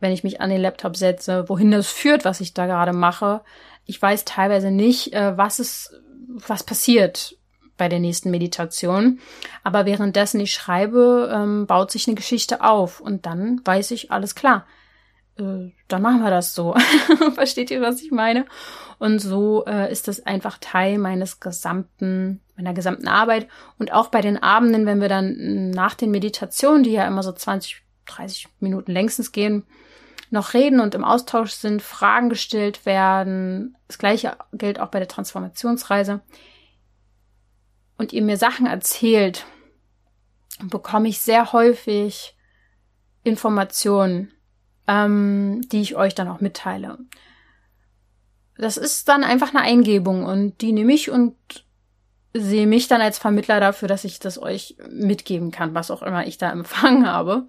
wenn 0.00 0.12
ich 0.12 0.24
mich 0.24 0.40
an 0.40 0.50
den 0.50 0.60
Laptop 0.60 0.96
setze, 0.96 1.48
wohin 1.48 1.70
das 1.70 1.88
führt, 1.88 2.24
was 2.24 2.40
ich 2.40 2.54
da 2.54 2.66
gerade 2.66 2.92
mache. 2.92 3.42
Ich 3.86 4.00
weiß 4.00 4.24
teilweise 4.24 4.70
nicht, 4.70 5.12
äh, 5.12 5.36
was 5.36 5.58
es, 5.58 5.94
was 6.28 6.64
passiert 6.64 7.36
bei 7.82 7.88
der 7.88 7.98
nächsten 7.98 8.30
Meditation. 8.30 9.18
Aber 9.64 9.86
währenddessen 9.86 10.38
ich 10.38 10.52
schreibe, 10.52 11.28
ähm, 11.34 11.66
baut 11.66 11.90
sich 11.90 12.06
eine 12.06 12.14
Geschichte 12.14 12.62
auf 12.62 13.00
und 13.00 13.26
dann 13.26 13.60
weiß 13.64 13.90
ich, 13.90 14.12
alles 14.12 14.36
klar. 14.36 14.66
Äh, 15.36 15.72
dann 15.88 16.00
machen 16.00 16.22
wir 16.22 16.30
das 16.30 16.54
so. 16.54 16.76
Versteht 17.34 17.72
ihr, 17.72 17.80
was 17.80 18.00
ich 18.00 18.12
meine? 18.12 18.46
Und 19.00 19.18
so 19.18 19.64
äh, 19.66 19.90
ist 19.90 20.06
das 20.06 20.24
einfach 20.24 20.58
Teil 20.60 20.98
meines 20.98 21.40
gesamten, 21.40 22.40
meiner 22.54 22.72
gesamten 22.72 23.08
Arbeit. 23.08 23.48
Und 23.80 23.92
auch 23.92 24.10
bei 24.10 24.20
den 24.20 24.40
Abenden, 24.40 24.86
wenn 24.86 25.00
wir 25.00 25.08
dann 25.08 25.70
nach 25.70 25.94
den 25.94 26.12
Meditationen, 26.12 26.84
die 26.84 26.92
ja 26.92 27.04
immer 27.08 27.24
so 27.24 27.32
20, 27.32 27.82
30 28.06 28.46
Minuten 28.60 28.92
längstens 28.92 29.32
gehen, 29.32 29.64
noch 30.30 30.54
reden 30.54 30.78
und 30.78 30.94
im 30.94 31.02
Austausch 31.02 31.50
sind, 31.50 31.82
Fragen 31.82 32.28
gestellt 32.28 32.86
werden. 32.86 33.76
Das 33.88 33.98
gleiche 33.98 34.36
gilt 34.52 34.78
auch 34.78 34.90
bei 34.90 35.00
der 35.00 35.08
Transformationsreise 35.08 36.20
und 38.02 38.12
ihr 38.12 38.22
mir 38.22 38.36
Sachen 38.36 38.66
erzählt, 38.66 39.46
bekomme 40.60 41.08
ich 41.08 41.20
sehr 41.20 41.52
häufig 41.52 42.36
Informationen, 43.22 44.32
ähm, 44.88 45.60
die 45.70 45.80
ich 45.80 45.94
euch 45.94 46.14
dann 46.14 46.26
auch 46.26 46.40
mitteile. 46.40 46.98
Das 48.58 48.76
ist 48.76 49.08
dann 49.08 49.22
einfach 49.22 49.54
eine 49.54 49.62
Eingebung 49.62 50.24
und 50.24 50.60
die 50.60 50.72
nehme 50.72 50.92
ich 50.92 51.10
und 51.10 51.36
sehe 52.34 52.66
mich 52.66 52.88
dann 52.88 53.00
als 53.00 53.18
Vermittler 53.18 53.60
dafür, 53.60 53.86
dass 53.86 54.04
ich 54.04 54.18
das 54.18 54.36
euch 54.36 54.76
mitgeben 54.90 55.52
kann, 55.52 55.74
was 55.74 55.92
auch 55.92 56.02
immer 56.02 56.26
ich 56.26 56.38
da 56.38 56.50
empfangen 56.52 57.06
habe. 57.06 57.46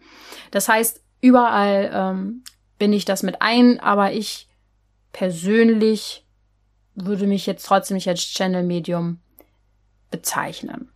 Das 0.51 0.69
heißt, 0.69 1.01
überall 1.19 1.89
ähm, 1.91 2.43
bin 2.77 2.93
ich 2.93 3.05
das 3.05 3.23
mit 3.23 3.41
ein, 3.41 3.79
aber 3.79 4.13
ich 4.13 4.47
persönlich 5.13 6.27
würde 6.93 7.25
mich 7.25 7.47
jetzt 7.47 7.65
trotzdem 7.65 7.95
nicht 7.95 8.07
als 8.07 8.21
Channel-Medium 8.21 9.19
bezeichnen. 10.13 10.89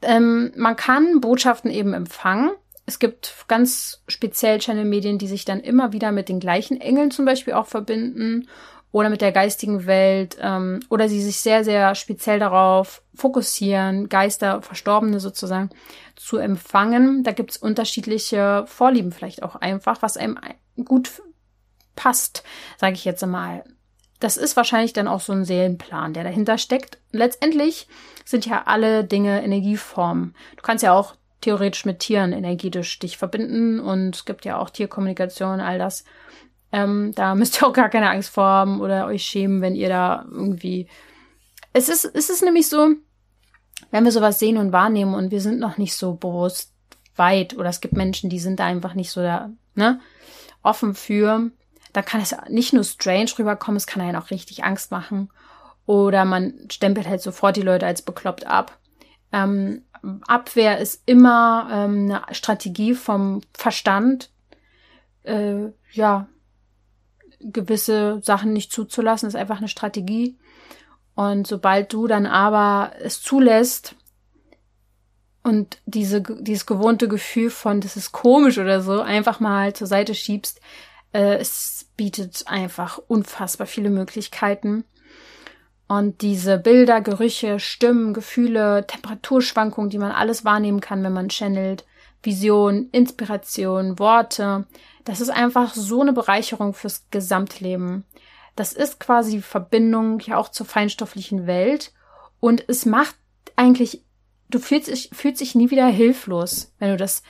Ähm, 0.00 0.52
man 0.56 0.76
kann 0.76 1.20
Botschaften 1.20 1.70
eben 1.70 1.92
empfangen. 1.92 2.52
es 2.86 2.98
gibt 2.98 3.44
ganz 3.48 4.02
speziell 4.08 4.60
Channel-Medien, 4.60 5.18
die 5.18 5.26
sich 5.26 5.44
dann 5.44 5.60
immer 5.60 5.92
wieder 5.92 6.12
mit 6.12 6.30
den 6.30 6.40
gleichen 6.40 6.80
Engeln 6.80 7.10
zum 7.10 7.26
Beispiel 7.26 7.52
auch 7.52 7.66
verbinden 7.66 8.48
oder 8.92 9.10
mit 9.10 9.20
der 9.20 9.32
geistigen 9.32 9.86
Welt 9.86 10.38
ähm, 10.40 10.80
oder 10.88 11.08
sie 11.08 11.20
sich 11.20 11.40
sehr, 11.40 11.64
sehr 11.64 11.94
speziell 11.94 12.38
darauf 12.38 13.02
fokussieren, 13.14 14.08
Geister, 14.08 14.62
Verstorbene 14.62 15.20
sozusagen 15.20 15.68
zu 16.16 16.38
empfangen. 16.38 17.24
Da 17.24 17.32
gibt's 17.32 17.58
unterschiedliche 17.58 18.64
Vorlieben 18.66 19.12
vielleicht 19.12 19.42
auch 19.42 19.56
einfach, 19.56 20.00
was 20.00 20.16
einem 20.16 20.38
gut 20.84 21.22
passt, 21.96 22.44
sage 22.78 22.94
ich 22.94 23.04
jetzt 23.04 23.26
mal. 23.26 23.64
Das 24.20 24.36
ist 24.36 24.56
wahrscheinlich 24.56 24.92
dann 24.92 25.08
auch 25.08 25.20
so 25.20 25.32
ein 25.32 25.44
Seelenplan, 25.44 26.12
der 26.12 26.24
dahinter 26.24 26.58
steckt. 26.58 26.98
Letztendlich 27.12 27.86
sind 28.24 28.46
ja 28.46 28.64
alle 28.66 29.04
Dinge 29.04 29.42
Energieformen. 29.42 30.34
Du 30.56 30.62
kannst 30.62 30.82
ja 30.82 30.92
auch 30.92 31.14
theoretisch 31.40 31.84
mit 31.84 32.00
Tieren 32.00 32.32
energetisch 32.32 32.98
dich 32.98 33.16
verbinden 33.16 33.78
und 33.78 34.16
es 34.16 34.24
gibt 34.24 34.44
ja 34.44 34.58
auch 34.58 34.70
Tierkommunikation, 34.70 35.60
all 35.60 35.78
das. 35.78 36.04
Ähm, 36.72 37.12
da 37.14 37.34
müsst 37.36 37.60
ihr 37.60 37.68
auch 37.68 37.72
gar 37.72 37.88
keine 37.88 38.10
Angst 38.10 38.30
vor 38.30 38.44
haben 38.44 38.80
oder 38.80 39.06
euch 39.06 39.24
schämen, 39.24 39.62
wenn 39.62 39.74
ihr 39.74 39.88
da 39.88 40.26
irgendwie. 40.30 40.88
Es 41.72 41.88
ist, 41.88 42.04
es 42.04 42.28
ist 42.28 42.42
nämlich 42.42 42.68
so, 42.68 42.88
wenn 43.90 44.04
wir 44.04 44.12
sowas 44.12 44.38
sehen 44.38 44.56
und 44.56 44.72
wahrnehmen 44.72 45.14
und 45.14 45.30
wir 45.30 45.40
sind 45.40 45.60
noch 45.60 45.78
nicht 45.78 45.94
so 45.94 46.14
bewusst 46.14 46.72
weit 47.14 47.56
oder 47.56 47.68
es 47.68 47.80
gibt 47.80 47.94
Menschen, 47.94 48.30
die 48.30 48.40
sind 48.40 48.58
da 48.58 48.66
einfach 48.66 48.94
nicht 48.94 49.10
so 49.10 49.22
da, 49.22 49.50
ne, 49.74 50.00
offen 50.62 50.94
für, 50.94 51.50
da 51.92 52.02
kann 52.02 52.20
es 52.20 52.34
nicht 52.48 52.72
nur 52.72 52.84
strange 52.84 53.30
rüberkommen, 53.38 53.76
es 53.76 53.86
kann 53.86 54.02
einen 54.02 54.16
auch 54.16 54.30
richtig 54.30 54.64
Angst 54.64 54.90
machen. 54.90 55.30
Oder 55.86 56.24
man 56.24 56.54
stempelt 56.70 57.08
halt 57.08 57.22
sofort 57.22 57.56
die 57.56 57.62
Leute 57.62 57.86
als 57.86 58.02
bekloppt 58.02 58.46
ab. 58.46 58.78
Ähm, 59.32 59.82
Abwehr 60.26 60.78
ist 60.78 61.02
immer 61.06 61.68
ähm, 61.72 62.10
eine 62.10 62.34
Strategie 62.34 62.94
vom 62.94 63.40
Verstand, 63.54 64.30
äh, 65.22 65.68
ja, 65.92 66.28
gewisse 67.40 68.20
Sachen 68.22 68.52
nicht 68.52 68.72
zuzulassen, 68.72 69.28
ist 69.28 69.34
einfach 69.34 69.58
eine 69.58 69.68
Strategie. 69.68 70.36
Und 71.14 71.46
sobald 71.46 71.92
du 71.92 72.06
dann 72.06 72.26
aber 72.26 72.92
es 73.00 73.22
zulässt 73.22 73.96
und 75.42 75.78
diese, 75.86 76.22
dieses 76.22 76.66
gewohnte 76.66 77.08
Gefühl 77.08 77.50
von, 77.50 77.80
das 77.80 77.96
ist 77.96 78.12
komisch 78.12 78.58
oder 78.58 78.82
so, 78.82 79.00
einfach 79.00 79.40
mal 79.40 79.72
zur 79.72 79.86
Seite 79.86 80.14
schiebst, 80.14 80.60
äh, 81.12 81.36
es 81.36 81.90
bietet 81.96 82.44
einfach 82.46 82.98
unfassbar 83.08 83.66
viele 83.66 83.90
Möglichkeiten. 83.90 84.84
Und 85.86 86.20
diese 86.20 86.58
Bilder, 86.58 87.00
Gerüche, 87.00 87.58
Stimmen, 87.60 88.12
Gefühle, 88.12 88.86
Temperaturschwankungen, 88.86 89.90
die 89.90 89.98
man 89.98 90.12
alles 90.12 90.44
wahrnehmen 90.44 90.80
kann, 90.80 91.02
wenn 91.02 91.14
man 91.14 91.30
channelt, 91.30 91.86
Vision, 92.22 92.88
Inspiration, 92.92 93.98
Worte, 93.98 94.66
das 95.04 95.20
ist 95.20 95.30
einfach 95.30 95.74
so 95.74 96.02
eine 96.02 96.12
Bereicherung 96.12 96.74
fürs 96.74 97.06
Gesamtleben. 97.10 98.04
Das 98.56 98.72
ist 98.72 99.00
quasi 99.00 99.40
Verbindung 99.40 100.20
ja 100.20 100.36
auch 100.36 100.50
zur 100.50 100.66
feinstofflichen 100.66 101.46
Welt 101.46 101.92
und 102.40 102.68
es 102.68 102.84
macht 102.84 103.16
eigentlich, 103.56 104.04
du 104.50 104.58
fühlst 104.58 104.88
dich, 104.88 105.10
fühlst 105.12 105.40
dich 105.40 105.54
nie 105.54 105.70
wieder 105.70 105.86
hilflos, 105.86 106.72
wenn 106.78 106.90
du 106.90 106.96
das 106.96 107.22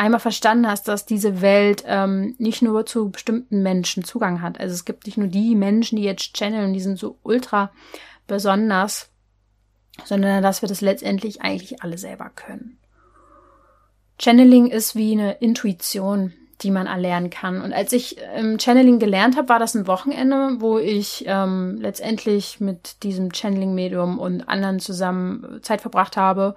einmal 0.00 0.18
verstanden 0.18 0.66
hast, 0.66 0.88
dass 0.88 1.04
diese 1.04 1.42
Welt 1.42 1.84
ähm, 1.86 2.34
nicht 2.38 2.62
nur 2.62 2.86
zu 2.86 3.10
bestimmten 3.10 3.62
Menschen 3.62 4.02
Zugang 4.02 4.40
hat. 4.40 4.58
Also 4.58 4.72
es 4.72 4.86
gibt 4.86 5.04
nicht 5.04 5.18
nur 5.18 5.28
die 5.28 5.54
Menschen, 5.54 5.96
die 5.96 6.04
jetzt 6.04 6.34
channeln, 6.34 6.72
die 6.72 6.80
sind 6.80 6.98
so 6.98 7.18
ultra 7.22 7.70
besonders, 8.26 9.10
sondern 10.06 10.42
dass 10.42 10.62
wir 10.62 10.70
das 10.70 10.80
letztendlich 10.80 11.42
eigentlich 11.42 11.82
alle 11.82 11.98
selber 11.98 12.30
können. 12.34 12.78
Channeling 14.18 14.68
ist 14.68 14.96
wie 14.96 15.12
eine 15.12 15.32
Intuition, 15.32 16.32
die 16.62 16.70
man 16.70 16.86
erlernen 16.86 17.28
kann. 17.28 17.60
Und 17.60 17.74
als 17.74 17.92
ich 17.92 18.16
ähm, 18.34 18.58
Channeling 18.58 19.00
gelernt 19.00 19.36
habe, 19.36 19.50
war 19.50 19.58
das 19.58 19.74
ein 19.74 19.86
Wochenende, 19.86 20.56
wo 20.60 20.78
ich 20.78 21.24
ähm, 21.26 21.76
letztendlich 21.78 22.58
mit 22.58 23.02
diesem 23.02 23.34
Channeling-Medium 23.34 24.18
und 24.18 24.48
anderen 24.48 24.80
zusammen 24.80 25.60
Zeit 25.62 25.82
verbracht 25.82 26.16
habe 26.16 26.54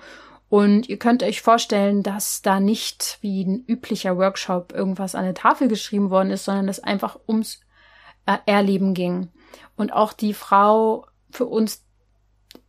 und 0.54 0.88
ihr 0.88 1.00
könnt 1.00 1.24
euch 1.24 1.42
vorstellen, 1.42 2.04
dass 2.04 2.44
da 2.44 2.60
nicht 2.60 3.18
wie 3.22 3.44
ein 3.44 3.66
üblicher 3.66 4.20
Workshop 4.20 4.72
irgendwas 4.72 5.16
an 5.16 5.24
der 5.24 5.34
Tafel 5.34 5.68
geschrieben 5.68 6.12
worden 6.12 6.30
ist, 6.30 6.46
sondern 6.46 6.68
dass 6.68 6.80
einfach 6.80 7.18
ums 7.28 7.62
äh, 8.28 8.38
Erleben 8.46 8.94
ging. 8.94 9.32
Und 9.76 9.94
auch 9.94 10.14
die 10.14 10.36
Frau 10.36 11.08
für 11.32 11.48
uns 11.48 11.84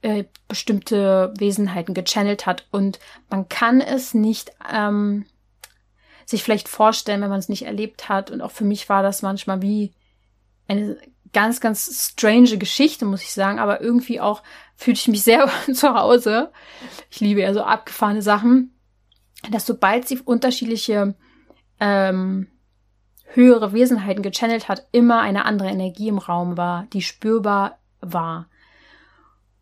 äh, 0.01 0.25
bestimmte 0.49 1.35
Wesenheiten 1.37 1.93
gechannelt 1.93 2.47
hat. 2.47 2.67
Und 2.71 3.01
man 3.29 3.51
kann 3.51 3.83
es 3.83 4.15
nicht 4.15 4.53
ähm, 4.73 5.27
sich 6.25 6.43
vielleicht 6.43 6.69
vorstellen, 6.71 7.21
wenn 7.21 7.29
man 7.29 7.39
es 7.39 7.51
nicht 7.51 7.67
erlebt 7.67 8.09
hat. 8.09 8.31
Und 8.31 8.41
auch 8.41 8.53
für 8.53 8.65
mich 8.65 8.89
war 8.89 9.03
das 9.03 9.21
manchmal 9.21 9.61
wie 9.61 9.93
eine 10.69 10.97
ganz, 11.35 11.61
ganz 11.61 12.15
strange 12.15 12.57
Geschichte, 12.57 13.05
muss 13.05 13.21
ich 13.21 13.33
sagen, 13.33 13.59
aber 13.59 13.83
irgendwie 13.83 14.23
auch 14.23 14.43
fühlte 14.77 15.01
ich 15.01 15.09
mich 15.09 15.23
sehr 15.23 15.49
zu 15.73 15.95
Hause. 15.95 16.51
Ich 17.11 17.21
liebe 17.21 17.41
ja 17.41 17.53
so 17.55 17.63
abgefahrene 17.63 18.23
Sachen, 18.23 18.75
dass 19.51 19.67
sobald 19.67 20.09
sie 20.09 20.21
unterschiedliche 20.21 21.15
ähm, 21.81 22.49
höhere 23.27 23.73
Wesenheiten 23.73 24.23
gechannelt 24.23 24.69
hat, 24.69 24.87
immer 24.93 25.21
eine 25.21 25.45
andere 25.45 25.69
Energie 25.69 26.09
im 26.09 26.19
Raum 26.19 26.57
war, 26.57 26.87
die 26.93 27.03
spürbar 27.03 27.79
war. 28.01 28.49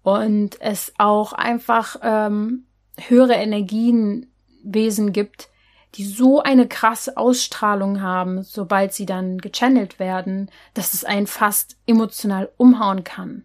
Und 0.02 0.60
es 0.60 0.92
auch 0.98 1.32
einfach 1.32 1.96
ähm, 2.02 2.66
höhere 2.98 3.34
Energienwesen 3.34 5.12
gibt, 5.12 5.48
die 5.94 6.04
so 6.04 6.42
eine 6.42 6.66
krasse 6.66 7.16
Ausstrahlung 7.16 8.00
haben, 8.00 8.42
sobald 8.42 8.94
sie 8.94 9.06
dann 9.06 9.38
gechannelt 9.38 9.98
werden, 9.98 10.50
dass 10.74 10.94
es 10.94 11.04
einen 11.04 11.26
fast 11.26 11.76
emotional 11.86 12.50
umhauen 12.56 13.04
kann. 13.04 13.44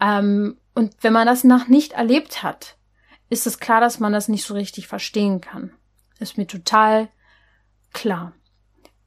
Ähm, 0.00 0.56
und 0.74 0.94
wenn 1.00 1.12
man 1.12 1.26
das 1.26 1.44
noch 1.44 1.68
nicht 1.68 1.92
erlebt 1.92 2.42
hat, 2.42 2.76
ist 3.28 3.46
es 3.46 3.58
klar, 3.58 3.80
dass 3.80 4.00
man 4.00 4.12
das 4.12 4.28
nicht 4.28 4.44
so 4.44 4.54
richtig 4.54 4.88
verstehen 4.88 5.40
kann. 5.40 5.72
Ist 6.18 6.38
mir 6.38 6.46
total 6.46 7.08
klar. 7.92 8.32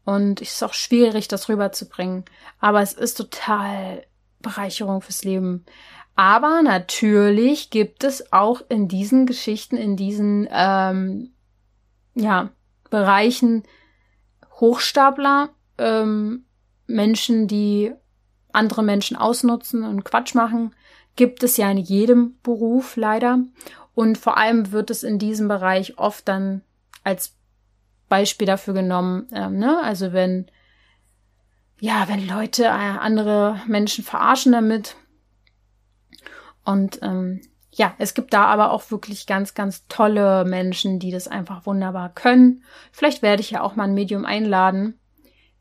Und 0.04 0.42
es 0.42 0.54
ist 0.54 0.64
auch 0.64 0.74
schwierig, 0.74 1.28
das 1.28 1.50
rüberzubringen. 1.50 2.26
Aber 2.60 2.82
es 2.82 2.94
ist 2.94 3.16
total 3.16 4.06
Bereicherung 4.40 5.02
fürs 5.02 5.24
Leben. 5.24 5.66
Aber 6.16 6.62
natürlich 6.62 7.72
gibt 7.72 8.04
es 8.04 8.32
auch 8.32 8.62
in 8.70 8.88
diesen 8.88 9.26
Geschichten, 9.26 9.76
in 9.76 9.96
diesen 9.98 10.48
ähm, 10.52 11.34
ja, 12.14 12.52
Bereichen 12.90 13.64
Hochstapler, 14.60 15.50
ähm, 15.78 16.46
Menschen, 16.88 17.48
die 17.48 17.92
andere 18.54 18.84
Menschen 18.84 19.18
ausnutzen 19.18 19.84
und 19.84 20.06
Quatsch 20.06 20.34
machen, 20.36 20.74
gibt 21.16 21.44
es 21.44 21.58
ja 21.58 21.70
in 21.72 21.78
jedem 21.78 22.36
Beruf 22.44 22.96
leider. 22.96 23.40
Und 23.94 24.18
vor 24.18 24.38
allem 24.38 24.72
wird 24.72 24.90
es 24.90 25.04
in 25.04 25.20
diesem 25.20 25.48
Bereich 25.48 25.98
oft 25.98 26.28
dann 26.28 26.62
als 27.04 27.36
Beispiel 28.10 28.46
dafür 28.46 28.74
genommen, 28.74 29.28
ähm, 29.32 29.58
ne? 29.58 29.82
Also 29.82 30.14
wenn, 30.14 30.48
ja, 31.80 32.08
wenn 32.08 32.28
Leute 32.28 32.66
äh, 32.66 32.68
andere 32.68 33.62
Menschen 33.68 34.04
verarschen 34.04 34.52
damit. 34.52 34.96
Und 36.64 37.00
ähm, 37.02 37.42
ja, 37.72 37.94
es 37.98 38.14
gibt 38.14 38.34
da 38.34 38.46
aber 38.46 38.72
auch 38.72 38.90
wirklich 38.92 39.28
ganz, 39.28 39.54
ganz 39.54 39.88
tolle 39.88 40.46
Menschen, 40.46 41.00
die 41.00 41.12
das 41.12 41.28
einfach 41.28 41.66
wunderbar 41.66 42.10
können. 42.10 42.64
Vielleicht 42.92 43.22
werde 43.22 43.42
ich 43.42 43.52
ja 43.52 43.62
auch 43.62 43.76
mal 43.76 43.84
ein 43.84 43.94
Medium 43.94 44.26
einladen. 44.26 44.98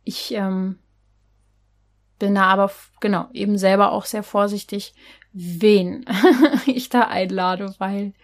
Ich 0.04 0.32
ähm, 0.34 0.78
bin 2.18 2.34
da 2.34 2.44
aber 2.44 2.70
genau 3.00 3.28
eben 3.32 3.58
selber 3.58 3.90
auch 3.92 4.04
sehr 4.04 4.22
vorsichtig, 4.22 4.94
wen 5.34 6.06
ich 6.66 6.88
da 6.88 7.02
einlade, 7.02 7.74
weil 7.78 8.14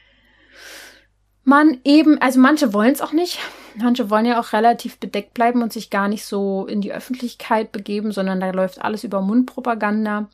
man 1.45 1.81
eben, 1.85 2.19
also 2.21 2.39
manche 2.41 2.73
wollen 2.73 2.93
es 2.93 3.03
auch 3.03 3.13
nicht. 3.13 3.39
Manche 3.77 4.09
wollen 4.09 4.27
ja 4.27 4.41
auch 4.41 4.53
relativ 4.53 4.99
bedeckt 4.99 5.35
bleiben 5.35 5.63
und 5.63 5.73
sich 5.73 5.91
gar 5.91 6.09
nicht 6.09 6.25
so 6.25 6.67
in 6.67 6.81
die 6.81 6.93
Öffentlichkeit 6.93 7.73
begeben, 7.73 8.13
sondern 8.13 8.41
da 8.41 8.51
läuft 8.51 8.81
alles 8.81 9.05
über 9.05 9.21
Mundpropaganda. 9.21 10.29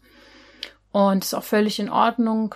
Und 0.92 1.24
ist 1.24 1.34
auch 1.34 1.44
völlig 1.44 1.78
in 1.78 1.90
Ordnung. 1.90 2.54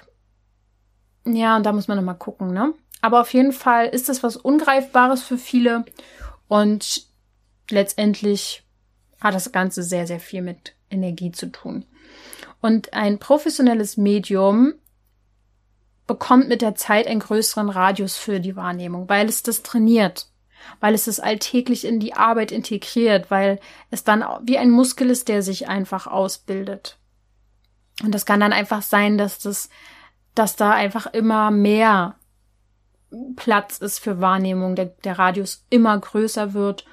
Ja, 1.27 1.57
und 1.57 1.65
da 1.65 1.73
muss 1.73 1.89
man 1.89 1.97
nochmal 1.97 2.17
gucken, 2.17 2.53
ne? 2.53 2.73
Aber 3.03 3.21
auf 3.21 3.33
jeden 3.33 3.53
Fall 3.53 3.87
ist 3.87 4.09
das 4.09 4.23
was 4.23 4.37
Ungreifbares 4.37 5.23
für 5.23 5.39
viele 5.39 5.85
und 6.49 7.07
letztendlich 7.71 8.63
hat 9.21 9.35
das 9.35 9.53
Ganze 9.53 9.83
sehr, 9.83 10.07
sehr 10.07 10.21
viel 10.21 10.43
mit 10.43 10.75
Energie 10.91 11.33
zu 11.33 11.51
tun. 11.51 11.85
Und 12.61 12.93
ein 12.93 13.19
professionelles 13.19 13.97
Medium 13.97 14.75
bekommt 16.07 16.49
mit 16.49 16.63
der 16.63 16.75
Zeit 16.75 17.07
einen 17.07 17.21
größeren 17.21 17.71
Radius 17.71 18.17
für 18.17 18.41
die 18.41 18.57
Wahrnehmung, 18.57 19.09
weil 19.09 19.29
es 19.29 19.43
das 19.43 19.63
trainiert, 19.63 20.27
weil 20.81 20.95
es 20.95 21.05
das 21.05 21.21
alltäglich 21.21 21.85
in 21.85 22.01
die 22.01 22.15
Arbeit 22.15 22.53
integriert, 22.53 23.31
weil 23.31 23.61
es 23.91 24.05
dann 24.05 24.25
wie 24.43 24.59
ein 24.59 24.71
Muskel 24.71 25.09
ist, 25.09 25.29
der 25.29 25.43
sich 25.43 25.69
einfach 25.69 26.07
ausbildet. 26.07 26.99
Und 28.03 28.15
das 28.15 28.27
kann 28.27 28.41
dann 28.41 28.53
einfach 28.53 28.83
sein, 28.83 29.19
dass 29.19 29.39
das 29.39 29.69
dass 30.35 30.57
da 30.57 30.73
einfach 30.73 31.07
immer 31.07 31.51
mehr 31.51 32.17
Platz 33.37 33.79
ist 33.79 33.99
für 33.99 34.21
Wahrnehmung, 34.21 34.77
der, 34.77 34.87
der 34.87 35.19
Radius 35.19 35.65
immer 35.71 35.99
größer 35.99 36.55
wird. 36.55 36.85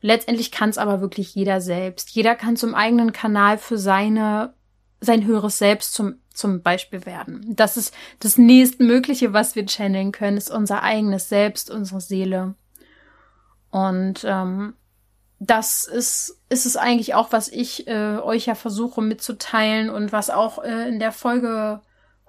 Letztendlich 0.00 0.52
kann 0.52 0.68
es 0.68 0.78
aber 0.78 1.00
wirklich 1.00 1.34
jeder 1.34 1.60
selbst. 1.60 2.10
Jeder 2.10 2.34
kann 2.34 2.56
zum 2.56 2.74
eigenen 2.74 3.12
Kanal 3.12 3.56
für 3.56 3.78
seine, 3.78 4.52
sein 5.04 5.24
höheres 5.24 5.58
Selbst 5.58 5.94
zum, 5.94 6.16
zum 6.32 6.62
Beispiel 6.62 7.06
werden. 7.06 7.44
Das 7.48 7.76
ist 7.76 7.94
das 8.20 8.38
nächstmögliche, 8.38 9.32
was 9.32 9.54
wir 9.54 9.66
channeln 9.66 10.12
können, 10.12 10.36
ist 10.36 10.50
unser 10.50 10.82
eigenes 10.82 11.28
Selbst, 11.28 11.70
unsere 11.70 12.00
Seele. 12.00 12.54
Und 13.70 14.24
ähm, 14.24 14.74
das 15.40 15.84
ist, 15.84 16.40
ist 16.48 16.66
es 16.66 16.76
eigentlich 16.76 17.14
auch, 17.14 17.32
was 17.32 17.48
ich 17.48 17.86
äh, 17.86 18.18
euch 18.18 18.46
ja 18.46 18.54
versuche 18.54 19.02
mitzuteilen 19.02 19.90
und 19.90 20.12
was 20.12 20.30
auch 20.30 20.62
äh, 20.62 20.88
in 20.88 20.98
der 20.98 21.12
Folge 21.12 21.80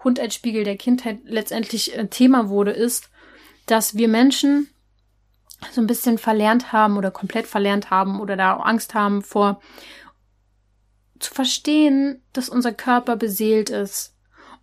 Hund 0.03 0.19
als 0.19 0.35
Spiegel 0.35 0.63
der 0.63 0.77
Kindheit 0.77 1.19
letztendlich 1.23 1.97
äh, 1.97 2.07
Thema 2.07 2.49
wurde, 2.49 2.71
ist, 2.71 3.09
dass 3.65 3.95
wir 3.95 4.07
Menschen 4.07 4.69
so 5.71 5.81
ein 5.81 5.87
bisschen 5.87 6.17
verlernt 6.17 6.71
haben 6.71 6.97
oder 6.97 7.11
komplett 7.11 7.47
verlernt 7.47 7.89
haben 7.89 8.19
oder 8.19 8.35
da 8.35 8.55
auch 8.55 8.65
Angst 8.65 8.93
haben 8.93 9.21
vor 9.21 9.61
zu 11.25 11.33
verstehen, 11.33 12.21
dass 12.33 12.49
unser 12.49 12.71
Körper 12.71 13.15
beseelt 13.15 13.69
ist 13.69 14.13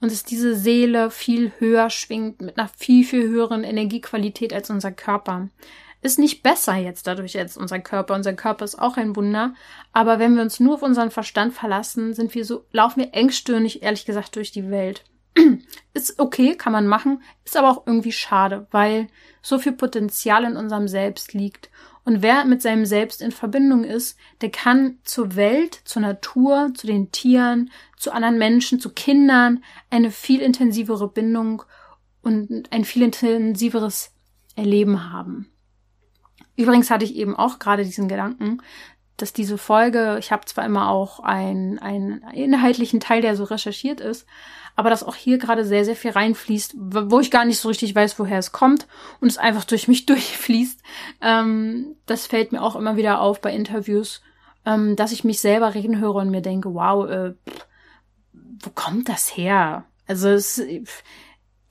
und 0.00 0.10
dass 0.10 0.24
diese 0.24 0.54
Seele 0.54 1.10
viel 1.10 1.52
höher 1.58 1.90
schwingt 1.90 2.40
mit 2.40 2.58
einer 2.58 2.68
viel, 2.68 3.04
viel 3.04 3.28
höheren 3.28 3.64
Energiequalität 3.64 4.52
als 4.52 4.70
unser 4.70 4.92
Körper. 4.92 5.48
Ist 6.02 6.18
nicht 6.18 6.42
besser 6.42 6.74
jetzt 6.74 7.06
dadurch 7.06 7.38
als 7.38 7.56
unser 7.56 7.78
Körper. 7.78 8.14
Unser 8.14 8.32
Körper 8.32 8.64
ist 8.64 8.76
auch 8.76 8.96
ein 8.96 9.14
Wunder. 9.14 9.54
Aber 9.92 10.18
wenn 10.18 10.34
wir 10.34 10.42
uns 10.42 10.58
nur 10.58 10.74
auf 10.74 10.82
unseren 10.82 11.12
Verstand 11.12 11.54
verlassen, 11.54 12.14
sind 12.14 12.34
wir 12.34 12.44
so, 12.44 12.64
laufen 12.72 13.00
wir 13.00 13.14
engstirnig, 13.14 13.82
ehrlich 13.82 14.04
gesagt, 14.04 14.34
durch 14.34 14.50
die 14.50 14.68
Welt. 14.68 15.04
ist 15.94 16.18
okay, 16.18 16.56
kann 16.56 16.72
man 16.72 16.86
machen, 16.86 17.22
ist 17.44 17.56
aber 17.56 17.70
auch 17.70 17.86
irgendwie 17.86 18.12
schade, 18.12 18.66
weil 18.70 19.06
so 19.40 19.58
viel 19.58 19.72
Potenzial 19.72 20.44
in 20.44 20.56
unserem 20.56 20.88
Selbst 20.88 21.32
liegt. 21.32 21.70
Und 22.04 22.22
wer 22.22 22.44
mit 22.44 22.62
seinem 22.62 22.84
Selbst 22.84 23.22
in 23.22 23.30
Verbindung 23.30 23.84
ist, 23.84 24.18
der 24.40 24.50
kann 24.50 24.98
zur 25.04 25.36
Welt, 25.36 25.80
zur 25.84 26.02
Natur, 26.02 26.72
zu 26.74 26.86
den 26.86 27.12
Tieren, 27.12 27.70
zu 27.96 28.12
anderen 28.12 28.38
Menschen, 28.38 28.80
zu 28.80 28.90
Kindern 28.90 29.62
eine 29.88 30.10
viel 30.10 30.40
intensivere 30.40 31.08
Bindung 31.08 31.62
und 32.22 32.72
ein 32.72 32.84
viel 32.84 33.02
intensiveres 33.02 34.12
Erleben 34.56 35.12
haben. 35.12 35.48
Übrigens 36.56 36.90
hatte 36.90 37.04
ich 37.04 37.14
eben 37.14 37.34
auch 37.34 37.58
gerade 37.58 37.84
diesen 37.84 38.08
Gedanken, 38.08 38.60
dass 39.16 39.32
diese 39.32 39.58
Folge, 39.58 40.16
ich 40.18 40.32
habe 40.32 40.46
zwar 40.46 40.64
immer 40.64 40.88
auch 40.88 41.20
einen, 41.20 41.78
einen 41.78 42.22
inhaltlichen 42.32 43.00
Teil, 43.00 43.22
der 43.22 43.36
so 43.36 43.44
recherchiert 43.44 44.00
ist, 44.00 44.26
aber 44.74 44.90
dass 44.90 45.02
auch 45.02 45.14
hier 45.14 45.38
gerade 45.38 45.64
sehr, 45.64 45.84
sehr 45.84 45.96
viel 45.96 46.12
reinfließt, 46.12 46.74
wo 46.76 47.20
ich 47.20 47.30
gar 47.30 47.44
nicht 47.44 47.58
so 47.58 47.68
richtig 47.68 47.94
weiß, 47.94 48.18
woher 48.18 48.38
es 48.38 48.52
kommt 48.52 48.86
und 49.20 49.28
es 49.28 49.38
einfach 49.38 49.64
durch 49.64 49.88
mich 49.88 50.06
durchfließt. 50.06 50.80
Ähm, 51.20 51.96
das 52.06 52.26
fällt 52.26 52.52
mir 52.52 52.62
auch 52.62 52.76
immer 52.76 52.96
wieder 52.96 53.20
auf 53.20 53.40
bei 53.40 53.54
Interviews, 53.54 54.22
ähm, 54.64 54.96
dass 54.96 55.12
ich 55.12 55.24
mich 55.24 55.40
selber 55.40 55.74
reden 55.74 56.00
höre 56.00 56.16
und 56.16 56.30
mir 56.30 56.42
denke, 56.42 56.74
wow, 56.74 57.08
äh, 57.08 57.34
wo 58.32 58.70
kommt 58.74 59.08
das 59.08 59.36
her? 59.36 59.84
Also 60.06 60.28
es, 60.28 60.62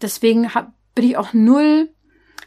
deswegen 0.01 0.53
hab, 0.53 0.73
bin 0.93 1.05
ich 1.05 1.17
auch 1.17 1.33
null 1.33 1.89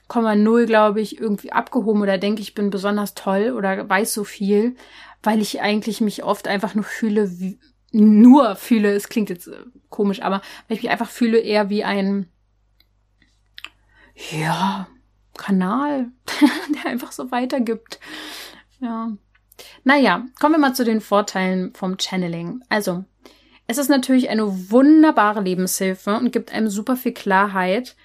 0,0, 0.09 0.67
glaube 0.67 1.01
ich, 1.01 1.19
irgendwie 1.19 1.53
abgehoben 1.53 2.03
oder 2.03 2.19
denke, 2.19 2.43
ich 2.43 2.55
bin 2.55 2.71
besonders 2.71 3.15
toll 3.15 3.53
oder 3.57 3.89
weiß 3.89 4.13
so 4.13 4.25
viel, 4.25 4.77
weil 5.23 5.41
ich 5.41 5.61
eigentlich 5.61 6.01
mich 6.01 6.23
oft 6.25 6.47
einfach 6.49 6.75
nur 6.75 6.85
fühle, 6.85 7.41
wie, 7.41 7.59
nur 7.93 8.57
fühle, 8.57 8.93
es 8.95 9.09
klingt 9.09 9.31
jetzt 9.31 9.47
äh, 9.47 9.65
komisch, 9.89 10.23
aber 10.23 10.43
weil 10.69 10.77
ich 10.77 10.83
mich 10.83 10.91
einfach 10.91 11.11
fühle 11.11 11.39
eher 11.39 11.71
wie 11.71 11.85
ein, 11.85 12.29
ja, 14.31 14.89
Kanal, 15.37 16.11
der 16.85 16.91
einfach 16.91 17.13
so 17.13 17.31
weitergibt. 17.31 17.99
Ja. 18.81 19.13
Naja, 19.85 20.27
kommen 20.41 20.55
wir 20.55 20.59
mal 20.59 20.75
zu 20.75 20.85
den 20.85 21.01
Vorteilen 21.01 21.73
vom 21.75 21.99
Channeling. 21.99 22.61
Also, 22.69 23.05
es 23.67 23.79
ist 23.79 23.89
natürlich 23.89 24.29
eine 24.29 24.71
wunderbare 24.71 25.41
Lebenshilfe 25.41 26.17
und 26.17 26.33
gibt 26.33 26.53
einem 26.53 26.69
super 26.69 26.97
viel 26.97 27.13
Klarheit. 27.13 27.97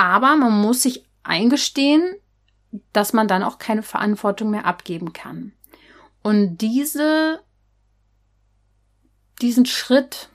Aber 0.00 0.34
man 0.34 0.62
muss 0.62 0.80
sich 0.80 1.04
eingestehen, 1.24 2.16
dass 2.94 3.12
man 3.12 3.28
dann 3.28 3.42
auch 3.42 3.58
keine 3.58 3.82
Verantwortung 3.82 4.50
mehr 4.50 4.64
abgeben 4.64 5.12
kann. 5.12 5.52
Und 6.22 6.56
diese 6.56 7.42
diesen 9.42 9.66
Schritt, 9.66 10.30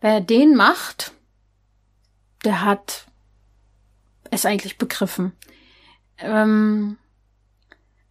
wer 0.00 0.20
den 0.20 0.54
macht, 0.54 1.14
der 2.44 2.64
hat 2.64 3.06
es 4.30 4.46
eigentlich 4.46 4.78
begriffen. 4.78 5.32
Ähm, 6.18 6.96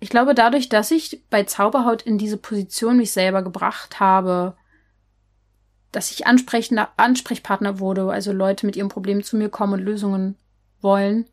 ich 0.02 0.10
glaube, 0.10 0.36
dadurch, 0.36 0.68
dass 0.68 0.92
ich 0.92 1.24
bei 1.30 1.44
Zauberhaut 1.44 2.02
in 2.02 2.18
diese 2.18 2.38
Position 2.38 2.98
mich 2.98 3.14
selber 3.14 3.44
gebracht 3.44 4.02
habe, 4.02 4.58
dass 5.92 6.12
ich 6.12 6.28
Ansprechpartner 6.28 7.80
wurde, 7.80 8.12
also 8.12 8.32
Leute 8.32 8.66
mit 8.66 8.76
ihrem 8.76 8.90
Problem 8.90 9.24
zu 9.24 9.38
mir 9.38 9.50
kommen 9.50 9.74
und 9.74 9.80
Lösungen 9.80 10.36
wollen, 10.82 11.26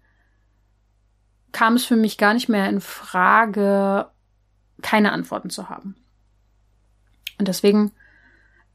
kam 1.53 1.75
es 1.77 1.85
für 1.85 1.97
mich 1.97 2.19
gar 2.19 2.35
nicht 2.35 2.49
mehr 2.49 2.69
in 2.69 2.81
Frage, 2.81 4.09
keine 4.83 5.13
Antworten 5.13 5.51
zu 5.51 5.69
haben. 5.69 5.97
Und 7.39 7.49
deswegen, 7.49 7.93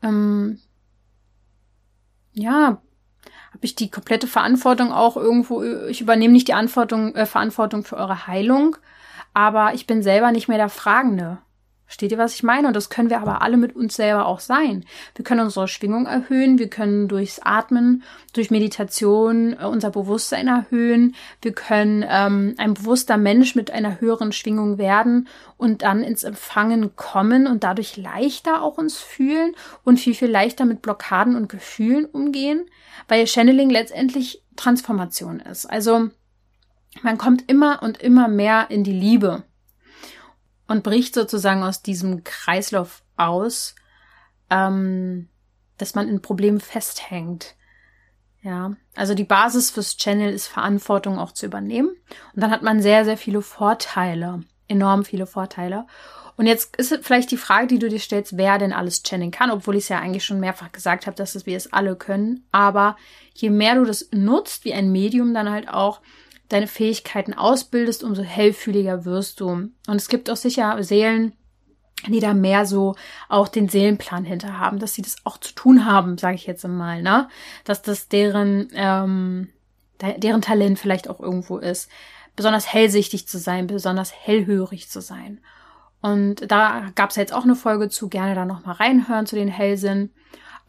ähm, 0.02 0.60
ja, 2.34 2.82
habe 3.52 3.66
ich 3.66 3.76
die 3.76 3.90
komplette 3.90 4.28
Verantwortung 4.28 4.92
auch 4.92 5.18
irgendwo, 5.18 5.64
ich 5.64 6.02
übernehme 6.02 6.34
nicht 6.34 6.48
die 6.48 6.54
Antwortung, 6.54 7.16
äh, 7.16 7.26
Verantwortung 7.26 7.84
für 7.84 7.98
eure 7.98 8.28
Heilung, 8.28 8.78
aber 9.34 9.74
ich 9.74 9.88
bin 9.88 10.04
selber 10.04 10.32
nicht 10.32 10.48
mehr 10.48 10.58
der 10.58 10.70
Fragende. 10.70 11.40
Versteht 11.90 12.12
ihr, 12.12 12.20
was 12.20 12.36
ich 12.36 12.44
meine? 12.44 12.68
Und 12.68 12.76
das 12.76 12.92
können 12.92 13.10
wir 13.10 13.20
aber 13.20 13.42
alle 13.42 13.58
mit 13.58 13.76
uns 13.76 13.96
selber 13.96 14.28
auch 14.28 14.42
sein. 14.42 14.86
Wir 15.16 15.26
können 15.26 15.42
unsere 15.42 15.68
Schwingung 15.68 16.06
erhöhen, 16.06 16.60
wir 16.60 16.70
können 16.70 17.08
durchs 17.08 17.40
Atmen, 17.40 18.04
durch 18.32 18.52
Meditation 18.52 19.54
äh, 19.60 19.66
unser 19.66 19.90
Bewusstsein 19.90 20.48
erhöhen, 20.48 21.16
wir 21.42 21.52
können 21.52 22.06
ähm, 22.08 22.54
ein 22.60 22.76
bewusster 22.76 23.18
Mensch 23.18 23.56
mit 23.56 23.72
einer 23.72 24.00
höheren 24.00 24.34
Schwingung 24.34 24.78
werden 24.78 25.28
und 25.58 25.82
dann 25.82 26.04
ins 26.04 26.24
Empfangen 26.24 26.96
kommen 26.96 27.48
und 27.48 27.64
dadurch 27.64 27.98
leichter 27.98 28.62
auch 28.62 28.78
uns 28.78 29.00
fühlen 29.00 29.56
und 29.84 30.00
viel, 30.00 30.14
viel 30.14 30.30
leichter 30.30 30.66
mit 30.66 30.84
Blockaden 30.84 31.36
und 31.36 31.50
Gefühlen 31.50 32.06
umgehen, 32.06 32.68
weil 33.08 33.26
Channeling 33.26 33.72
letztendlich 33.72 34.44
Transformation 34.58 35.40
ist. 35.40 35.66
Also 35.66 36.12
man 37.02 37.18
kommt 37.18 37.50
immer 37.50 37.82
und 37.82 38.00
immer 38.00 38.28
mehr 38.28 38.68
in 38.70 38.84
die 38.84 38.94
Liebe 38.94 39.42
und 40.70 40.84
bricht 40.84 41.16
sozusagen 41.16 41.64
aus 41.64 41.82
diesem 41.82 42.24
Kreislauf 42.24 43.04
aus, 43.18 43.76
ähm, 44.50 45.28
dass 45.78 45.96
man 45.96 46.08
in 46.08 46.22
Problemen 46.22 46.62
festhängt. 46.62 47.56
Ja, 48.42 48.74
also 48.96 49.16
die 49.16 49.26
Basis 49.26 49.72
fürs 49.72 49.98
Channel 49.98 50.32
ist 50.32 50.48
Verantwortung 50.48 51.20
auch 51.20 51.34
zu 51.34 51.46
übernehmen. 51.48 51.90
Und 52.34 52.42
dann 52.42 52.52
hat 52.52 52.62
man 52.62 52.82
sehr, 52.82 53.04
sehr 53.04 53.18
viele 53.18 53.42
Vorteile, 53.42 54.44
enorm 54.68 55.04
viele 55.04 55.26
Vorteile. 55.26 55.88
Und 56.38 56.46
jetzt 56.46 56.78
ist 56.78 56.98
vielleicht 57.02 57.32
die 57.32 57.38
Frage, 57.38 57.68
die 57.68 57.80
du 57.80 57.90
dir 57.90 58.00
stellst, 58.00 58.38
wer 58.38 58.60
denn 58.60 58.72
alles 58.72 59.04
channeln 59.04 59.32
kann, 59.32 59.52
obwohl 59.52 59.76
ich 59.76 59.84
es 59.84 59.90
ja 59.90 60.00
eigentlich 60.00 60.24
schon 60.24 60.40
mehrfach 60.40 60.72
gesagt 60.72 61.06
habe, 61.06 61.18
dass 61.18 61.46
wir 61.46 61.58
es 61.58 61.74
alle 61.74 61.98
können. 61.98 62.48
Aber 62.54 62.96
je 63.34 63.50
mehr 63.50 63.76
du 63.76 63.84
das 63.84 64.08
nutzt, 64.14 64.64
wie 64.64 64.74
ein 64.74 64.92
Medium 64.92 65.34
dann 65.34 65.50
halt 65.50 65.68
auch, 65.68 66.00
deine 66.50 66.68
Fähigkeiten 66.68 67.34
ausbildest, 67.34 68.04
umso 68.04 68.24
hellfühliger 68.24 69.06
wirst 69.06 69.40
du. 69.40 69.48
Und 69.50 69.74
es 69.88 70.10
gibt 70.10 70.30
auch 70.30 70.36
sicher 70.36 70.82
Seelen, 70.84 71.34
die 72.08 72.20
da 72.20 72.34
mehr 72.34 72.66
so 72.66 72.96
auch 73.28 73.48
den 73.48 73.70
Seelenplan 73.70 74.26
hinter 74.26 74.58
haben, 74.58 74.80
dass 74.80 74.94
sie 74.94 75.02
das 75.02 75.18
auch 75.26 75.38
zu 75.38 75.54
tun 75.54 75.86
haben, 75.86 76.18
sage 76.18 76.36
ich 76.36 76.48
jetzt 76.48 76.68
mal, 76.68 77.02
ne? 77.02 77.28
Dass 77.66 77.82
das 77.82 78.08
deren 78.08 78.70
ähm, 78.74 79.50
deren 80.02 80.42
Talent 80.42 80.80
vielleicht 80.80 81.10
auch 81.10 81.20
irgendwo 81.20 81.58
ist, 81.58 81.90
besonders 82.36 82.72
hellsichtig 82.72 83.28
zu 83.28 83.38
sein, 83.38 83.68
besonders 83.68 84.14
hellhörig 84.14 84.90
zu 84.90 85.02
sein. 85.02 85.42
Und 86.02 86.50
da 86.50 86.92
gab 86.96 87.10
es 87.10 87.18
jetzt 87.18 87.34
auch 87.34 87.44
eine 87.44 87.56
Folge 87.56 87.90
zu, 87.90 88.08
gerne 88.08 88.36
da 88.36 88.46
nochmal 88.46 88.76
reinhören 88.76 89.26
zu 89.26 89.36
den 89.36 89.50
Hellsinn. 89.50 90.12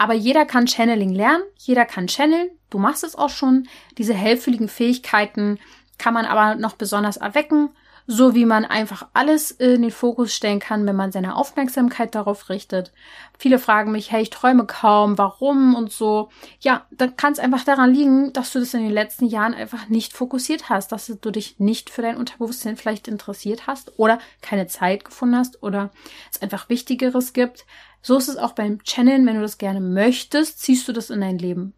Aber 0.00 0.14
jeder 0.14 0.46
kann 0.46 0.66
Channeling 0.66 1.10
lernen, 1.10 1.42
jeder 1.58 1.84
kann 1.84 2.06
channeln, 2.06 2.48
du 2.70 2.78
machst 2.78 3.04
es 3.04 3.16
auch 3.16 3.28
schon. 3.28 3.68
Diese 3.98 4.14
hellfühligen 4.14 4.66
Fähigkeiten 4.66 5.58
kann 5.98 6.14
man 6.14 6.24
aber 6.24 6.54
noch 6.54 6.72
besonders 6.72 7.18
erwecken, 7.18 7.68
so 8.06 8.34
wie 8.34 8.44
man 8.44 8.64
einfach 8.64 9.06
alles 9.12 9.50
in 9.50 9.82
den 9.82 9.90
Fokus 9.90 10.34
stellen 10.34 10.58
kann, 10.58 10.86
wenn 10.86 10.96
man 10.96 11.12
seine 11.12 11.36
Aufmerksamkeit 11.36 12.14
darauf 12.14 12.48
richtet. 12.48 12.92
Viele 13.38 13.58
fragen 13.58 13.92
mich, 13.92 14.10
hey, 14.10 14.22
ich 14.22 14.30
träume 14.30 14.66
kaum, 14.66 15.16
warum 15.18 15.74
und 15.74 15.92
so. 15.92 16.30
Ja, 16.60 16.86
dann 16.90 17.16
kann 17.16 17.32
es 17.32 17.38
einfach 17.38 17.64
daran 17.64 17.92
liegen, 17.92 18.32
dass 18.32 18.52
du 18.52 18.58
das 18.58 18.74
in 18.74 18.82
den 18.82 18.92
letzten 18.92 19.26
Jahren 19.26 19.54
einfach 19.54 19.88
nicht 19.88 20.12
fokussiert 20.12 20.68
hast, 20.68 20.92
dass 20.92 21.06
du 21.06 21.30
dich 21.30 21.58
nicht 21.58 21.90
für 21.90 22.02
dein 22.02 22.16
Unterbewusstsein 22.16 22.76
vielleicht 22.76 23.08
interessiert 23.08 23.66
hast 23.66 23.98
oder 23.98 24.18
keine 24.42 24.66
Zeit 24.66 25.04
gefunden 25.04 25.36
hast 25.36 25.62
oder 25.62 25.90
es 26.32 26.42
einfach 26.42 26.68
Wichtigeres 26.68 27.32
gibt. 27.32 27.64
So 28.02 28.16
ist 28.16 28.28
es 28.28 28.36
auch 28.36 28.52
beim 28.52 28.82
Channeln, 28.82 29.26
wenn 29.26 29.36
du 29.36 29.42
das 29.42 29.58
gerne 29.58 29.80
möchtest, 29.80 30.60
ziehst 30.60 30.88
du 30.88 30.92
das 30.92 31.10
in 31.10 31.20
dein 31.20 31.38
Leben. 31.38 31.74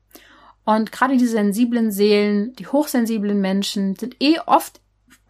Und 0.65 0.93
gerade 0.93 1.17
die 1.17 1.27
sensiblen 1.27 1.91
Seelen, 1.91 2.55
die 2.55 2.67
hochsensiblen 2.67 3.41
Menschen 3.41 3.97
sind 3.97 4.17
eh 4.21 4.39
oft 4.47 4.81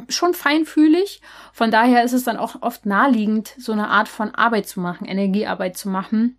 schon 0.08 0.34
feinfühlig. 0.34 1.20
Von 1.52 1.70
daher 1.70 2.04
ist 2.04 2.12
es 2.12 2.24
dann 2.24 2.36
auch 2.36 2.62
oft 2.62 2.86
naheliegend, 2.86 3.54
so 3.58 3.72
eine 3.72 3.88
Art 3.88 4.08
von 4.08 4.34
Arbeit 4.34 4.68
zu 4.68 4.80
machen, 4.80 5.06
Energiearbeit 5.06 5.76
zu 5.76 5.88
machen. 5.88 6.38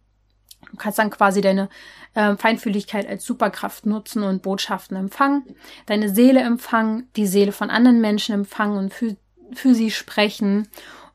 Du 0.71 0.77
kannst 0.77 0.99
dann 0.99 1.09
quasi 1.09 1.41
deine 1.41 1.69
äh, 2.13 2.35
Feinfühligkeit 2.35 3.07
als 3.07 3.25
Superkraft 3.25 3.85
nutzen 3.85 4.23
und 4.23 4.41
Botschaften 4.41 4.97
empfangen, 4.97 5.43
deine 5.85 6.09
Seele 6.09 6.41
empfangen, 6.41 7.09
die 7.15 7.27
Seele 7.27 7.51
von 7.51 7.69
anderen 7.69 8.01
Menschen 8.01 8.33
empfangen 8.33 8.77
und 8.77 8.93
für, 8.93 9.15
für 9.53 9.73
sie 9.73 9.91
sprechen 9.91 10.67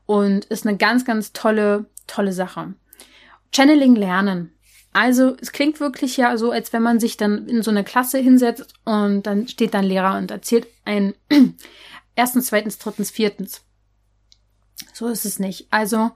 und 0.05 0.45
ist 0.45 0.65
eine 0.65 0.77
ganz, 0.77 1.05
ganz 1.05 1.33
tolle, 1.33 1.85
tolle 2.07 2.33
Sache. 2.33 2.73
Channeling 3.53 3.95
lernen. 3.95 4.53
Also 4.91 5.35
es 5.39 5.51
klingt 5.51 5.79
wirklich 5.79 6.17
ja 6.17 6.35
so, 6.37 6.51
als 6.51 6.73
wenn 6.73 6.81
man 6.81 6.99
sich 6.99 7.15
dann 7.15 7.47
in 7.47 7.61
so 7.61 7.71
eine 7.71 7.83
Klasse 7.83 8.17
hinsetzt 8.17 8.73
und 8.85 9.23
dann 9.23 9.47
steht 9.47 9.73
dann 9.73 9.85
Lehrer 9.85 10.17
und 10.17 10.31
erzählt 10.31 10.67
ein 10.85 11.13
erstens, 12.19 12.47
zweitens, 12.47 12.77
drittens, 12.77 13.11
viertens. 13.11 13.61
So 14.93 15.07
ist 15.07 15.25
es 15.25 15.39
nicht. 15.39 15.67
Also 15.71 16.11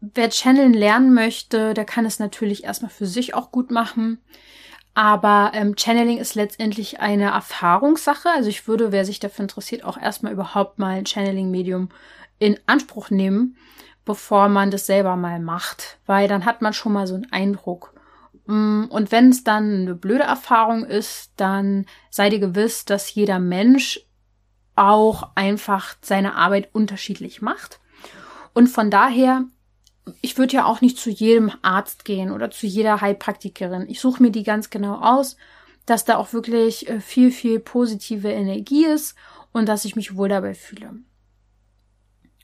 wer 0.00 0.28
Channeln 0.28 0.74
lernen 0.74 1.14
möchte, 1.14 1.72
der 1.72 1.84
kann 1.84 2.04
es 2.04 2.18
natürlich 2.18 2.64
erstmal 2.64 2.90
für 2.90 3.06
sich 3.06 3.34
auch 3.34 3.52
gut 3.52 3.70
machen. 3.70 4.18
Aber 4.94 5.52
ähm, 5.54 5.76
Channeling 5.76 6.18
ist 6.18 6.34
letztendlich 6.34 6.98
eine 7.00 7.30
Erfahrungssache. 7.30 8.28
Also 8.30 8.48
ich 8.48 8.66
würde, 8.66 8.90
wer 8.90 9.04
sich 9.04 9.20
dafür 9.20 9.44
interessiert, 9.44 9.84
auch 9.84 9.98
erstmal 9.98 10.32
überhaupt 10.32 10.78
mal 10.78 10.96
ein 10.96 11.06
Channeling-Medium 11.06 11.90
in 12.38 12.58
Anspruch 12.66 13.10
nehmen, 13.10 13.56
bevor 14.04 14.48
man 14.48 14.72
das 14.72 14.86
selber 14.86 15.14
mal 15.14 15.38
macht. 15.38 15.98
Weil 16.06 16.26
dann 16.26 16.44
hat 16.44 16.60
man 16.60 16.72
schon 16.72 16.92
mal 16.92 17.06
so 17.06 17.14
einen 17.14 17.30
Eindruck. 17.30 17.94
Mm, 18.46 18.86
und 18.88 19.12
wenn 19.12 19.28
es 19.28 19.44
dann 19.44 19.82
eine 19.82 19.94
blöde 19.94 20.24
Erfahrung 20.24 20.84
ist, 20.84 21.32
dann 21.36 21.86
seid 22.10 22.32
ihr 22.32 22.40
gewiss, 22.40 22.84
dass 22.84 23.14
jeder 23.14 23.38
Mensch 23.38 24.05
auch 24.76 25.30
einfach 25.34 25.96
seine 26.00 26.34
Arbeit 26.34 26.68
unterschiedlich 26.72 27.42
macht. 27.42 27.80
Und 28.54 28.68
von 28.68 28.90
daher 28.90 29.44
ich 30.20 30.38
würde 30.38 30.54
ja 30.54 30.64
auch 30.64 30.80
nicht 30.80 30.98
zu 30.98 31.10
jedem 31.10 31.52
Arzt 31.62 32.04
gehen 32.04 32.30
oder 32.30 32.50
zu 32.50 32.66
jeder 32.66 33.00
Heilpraktikerin. 33.00 33.88
Ich 33.88 34.00
suche 34.00 34.22
mir 34.22 34.30
die 34.30 34.44
ganz 34.44 34.70
genau 34.70 34.94
aus, 34.94 35.36
dass 35.84 36.04
da 36.04 36.16
auch 36.16 36.32
wirklich 36.32 36.88
äh, 36.88 37.00
viel, 37.00 37.30
viel 37.30 37.60
positive 37.60 38.30
Energie 38.30 38.86
ist 38.86 39.16
und 39.52 39.68
dass 39.68 39.84
ich 39.84 39.96
mich 39.96 40.16
wohl 40.16 40.28
dabei 40.28 40.54
fühle. 40.54 40.94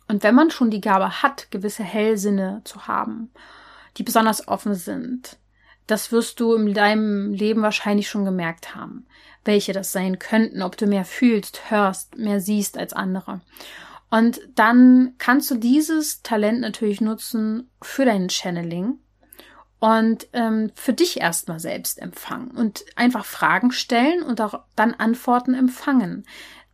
Und 0.09 0.23
wenn 0.23 0.35
man 0.35 0.51
schon 0.51 0.71
die 0.71 0.81
Gabe 0.81 1.23
hat, 1.23 1.51
gewisse 1.51 1.85
Hellsinne 1.85 2.63
zu 2.65 2.87
haben, 2.87 3.31
die 3.97 4.03
besonders 4.03 4.49
offen 4.49 4.75
sind, 4.75 5.39
das 5.87 6.13
wirst 6.13 6.41
du 6.41 6.55
in 6.55 6.75
deinem 6.75 7.33
Leben 7.33 7.63
wahrscheinlich 7.63 8.09
schon 8.09 8.25
gemerkt 8.25 8.75
haben, 8.75 9.07
welche 9.45 9.73
das 9.73 9.93
sein 9.93 10.19
könnten, 10.19 10.63
ob 10.63 10.77
du 10.77 10.87
mehr 10.87 11.05
fühlst, 11.05 11.71
hörst, 11.71 12.17
mehr 12.17 12.41
siehst 12.41 12.79
als 12.79 12.93
andere. 12.93 13.41
Und 14.11 14.41
dann 14.55 15.15
kannst 15.19 15.51
du 15.51 15.55
dieses 15.55 16.23
Talent 16.23 16.61
natürlich 16.61 17.01
nutzen 17.01 17.71
für 17.81 18.05
dein 18.05 18.29
Channeling 18.29 18.99
und 19.79 20.29
ähm, 20.33 20.71
für 20.75 20.93
dich 20.93 21.21
erstmal 21.21 21.59
selbst 21.59 21.99
empfangen 22.01 22.51
und 22.51 22.85
einfach 22.95 23.25
Fragen 23.25 23.73
stellen 23.73 24.23
und 24.23 24.41
auch 24.41 24.65
dann 24.77 24.95
Antworten 24.95 25.55
empfangen. 25.55 26.25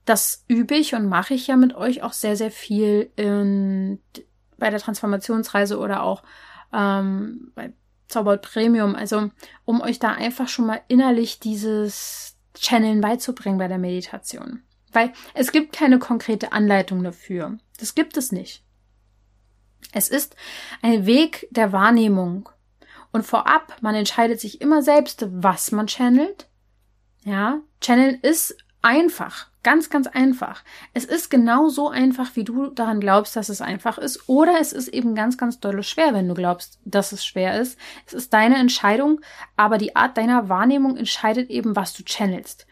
Das 0.05 0.45
übe 0.49 0.75
ich 0.75 0.95
und 0.95 1.09
mache 1.09 1.35
ich 1.35 1.47
ja 1.47 1.57
mit 1.57 1.75
euch 1.75 2.03
auch 2.03 2.13
sehr, 2.13 2.35
sehr 2.35 2.51
viel 2.51 3.11
in, 3.17 4.01
bei 4.59 4.71
der 4.71 4.81
Transformationsreise 4.81 5.79
oder 5.79 6.03
auch 6.03 6.23
ähm, 6.73 7.53
bei 7.55 7.73
Zauberhaut 8.09 8.43
Premium. 8.43 8.95
Also 8.95 9.31
um 9.65 9.81
euch 9.81 9.99
da 9.99 10.13
einfach 10.13 10.49
schon 10.49 10.67
mal 10.67 10.81
innerlich 10.89 11.41
dieses 11.41 12.38
Channeln 12.61 13.01
beizubringen 13.01 13.59
bei 13.59 13.69
der 13.69 13.79
Meditation. 13.79 14.63
Weil 14.93 15.13
es 15.35 15.53
gibt 15.53 15.73
keine 15.73 15.99
konkrete 15.99 16.53
Anleitung 16.53 17.03
dafür. 17.03 17.59
Das 17.79 17.95
gibt 17.95 18.17
es 18.17 18.33
nicht. 18.33 18.63
Es 19.93 20.09
ist 20.09 20.37
ein 20.83 21.07
Weg 21.07 21.49
der 21.51 21.73
Wahrnehmung. 21.73 22.49
Und 23.13 23.25
vorab, 23.25 23.77
man 23.81 23.95
entscheidet 23.95 24.41
sich 24.41 24.61
immer 24.61 24.83
selbst, 24.83 25.27
was 25.31 25.73
man 25.73 25.87
channelt. 25.87 26.49
Ja, 27.25 27.61
channeln 27.81 28.19
ist 28.21 28.57
einfach. 28.83 29.49
Ganz, 29.69 29.91
ganz 29.91 30.07
einfach. 30.07 30.65
Es 30.95 31.05
ist 31.05 31.29
genau 31.29 31.69
so 31.69 31.91
einfach, 31.91 32.37
wie 32.37 32.45
du 32.45 32.69
daran 32.69 33.01
glaubst, 33.01 33.37
dass 33.37 33.51
es 33.51 33.61
einfach 33.61 33.99
ist. 33.99 34.27
Oder 34.27 34.55
es 34.59 34.73
ist 34.73 34.89
eben 34.89 35.15
ganz, 35.15 35.37
ganz 35.37 35.61
doll 35.61 35.83
schwer, 35.83 36.15
wenn 36.15 36.27
du 36.27 36.33
glaubst, 36.33 36.81
dass 36.87 37.13
es 37.13 37.23
schwer 37.23 37.61
ist. 37.61 37.79
Es 38.07 38.15
ist 38.15 38.33
deine 38.33 38.57
Entscheidung, 38.57 39.21
aber 39.57 39.77
die 39.77 39.95
Art 39.95 40.17
deiner 40.17 40.49
Wahrnehmung 40.49 40.97
entscheidet 40.97 41.51
eben, 41.51 41.77
was 41.77 41.93
du 41.93 42.03
channelst. 42.03 42.67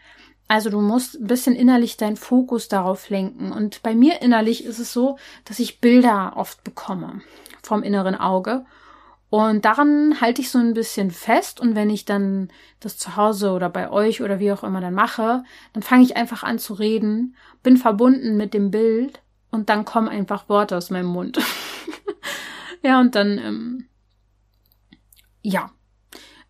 Also 0.47 0.71
du 0.71 0.81
musst 0.81 1.19
ein 1.19 1.27
bisschen 1.27 1.55
innerlich 1.55 1.97
deinen 1.97 2.17
Fokus 2.17 2.67
darauf 2.67 3.11
lenken. 3.11 3.51
Und 3.51 3.83
bei 3.83 3.93
mir 3.93 4.23
innerlich 4.23 4.65
ist 4.65 4.79
es 4.79 4.91
so, 4.91 5.19
dass 5.45 5.59
ich 5.59 5.79
Bilder 5.79 6.33
oft 6.35 6.63
bekomme 6.63 7.21
vom 7.61 7.83
inneren 7.83 8.15
Auge. 8.15 8.65
Und 9.29 9.65
daran 9.65 10.21
halte 10.21 10.41
ich 10.41 10.49
so 10.49 10.57
ein 10.57 10.73
bisschen 10.73 11.11
fest. 11.11 11.59
Und 11.59 11.75
wenn 11.75 11.89
ich 11.89 12.05
dann 12.05 12.49
das 12.79 12.97
zu 12.97 13.15
Hause 13.15 13.51
oder 13.51 13.69
bei 13.69 13.89
euch 13.91 14.21
oder 14.21 14.39
wie 14.39 14.51
auch 14.51 14.63
immer 14.63 14.81
dann 14.81 14.93
mache, 14.93 15.43
dann 15.73 15.83
fange 15.83 16.03
ich 16.03 16.15
einfach 16.15 16.43
an 16.43 16.59
zu 16.59 16.73
reden, 16.73 17.35
bin 17.61 17.77
verbunden 17.77 18.37
mit 18.37 18.53
dem 18.53 18.71
Bild 18.71 19.21
und 19.51 19.69
dann 19.69 19.85
kommen 19.85 20.07
einfach 20.07 20.47
Worte 20.49 20.77
aus 20.77 20.89
meinem 20.89 21.07
Mund. 21.07 21.39
ja, 22.83 22.99
und 22.99 23.15
dann, 23.15 23.37
ähm, 23.37 23.85
ja, 25.41 25.71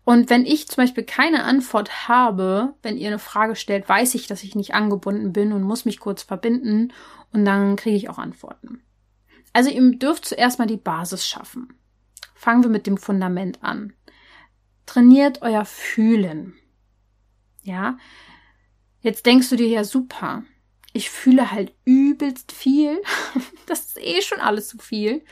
und 0.04 0.30
wenn 0.30 0.46
ich 0.46 0.68
zum 0.68 0.84
Beispiel 0.84 1.04
keine 1.04 1.44
Antwort 1.44 2.08
habe, 2.08 2.74
wenn 2.82 2.96
ihr 2.96 3.08
eine 3.08 3.18
Frage 3.18 3.56
stellt, 3.56 3.88
weiß 3.88 4.14
ich, 4.14 4.26
dass 4.26 4.42
ich 4.42 4.54
nicht 4.54 4.72
angebunden 4.72 5.34
bin 5.34 5.52
und 5.52 5.62
muss 5.62 5.84
mich 5.84 6.00
kurz 6.00 6.22
verbinden 6.22 6.92
und 7.32 7.44
dann 7.44 7.76
kriege 7.76 7.96
ich 7.96 8.08
auch 8.08 8.16
Antworten. 8.16 8.82
Also 9.52 9.68
ihr 9.68 9.98
dürft 9.98 10.24
zuerst 10.24 10.58
mal 10.58 10.66
die 10.66 10.78
Basis 10.78 11.26
schaffen. 11.26 11.77
Fangen 12.38 12.62
wir 12.62 12.70
mit 12.70 12.86
dem 12.86 12.98
Fundament 12.98 13.64
an. 13.64 13.94
Trainiert 14.86 15.42
euer 15.42 15.64
Fühlen. 15.64 16.54
Ja. 17.64 17.98
Jetzt 19.00 19.26
denkst 19.26 19.50
du 19.50 19.56
dir 19.56 19.66
ja 19.66 19.82
super. 19.82 20.44
Ich 20.92 21.10
fühle 21.10 21.50
halt 21.50 21.74
übelst 21.84 22.52
viel. 22.52 23.02
das 23.66 23.86
ist 23.86 23.98
eh 23.98 24.22
schon 24.22 24.38
alles 24.38 24.68
zu 24.68 24.78
viel. 24.78 25.24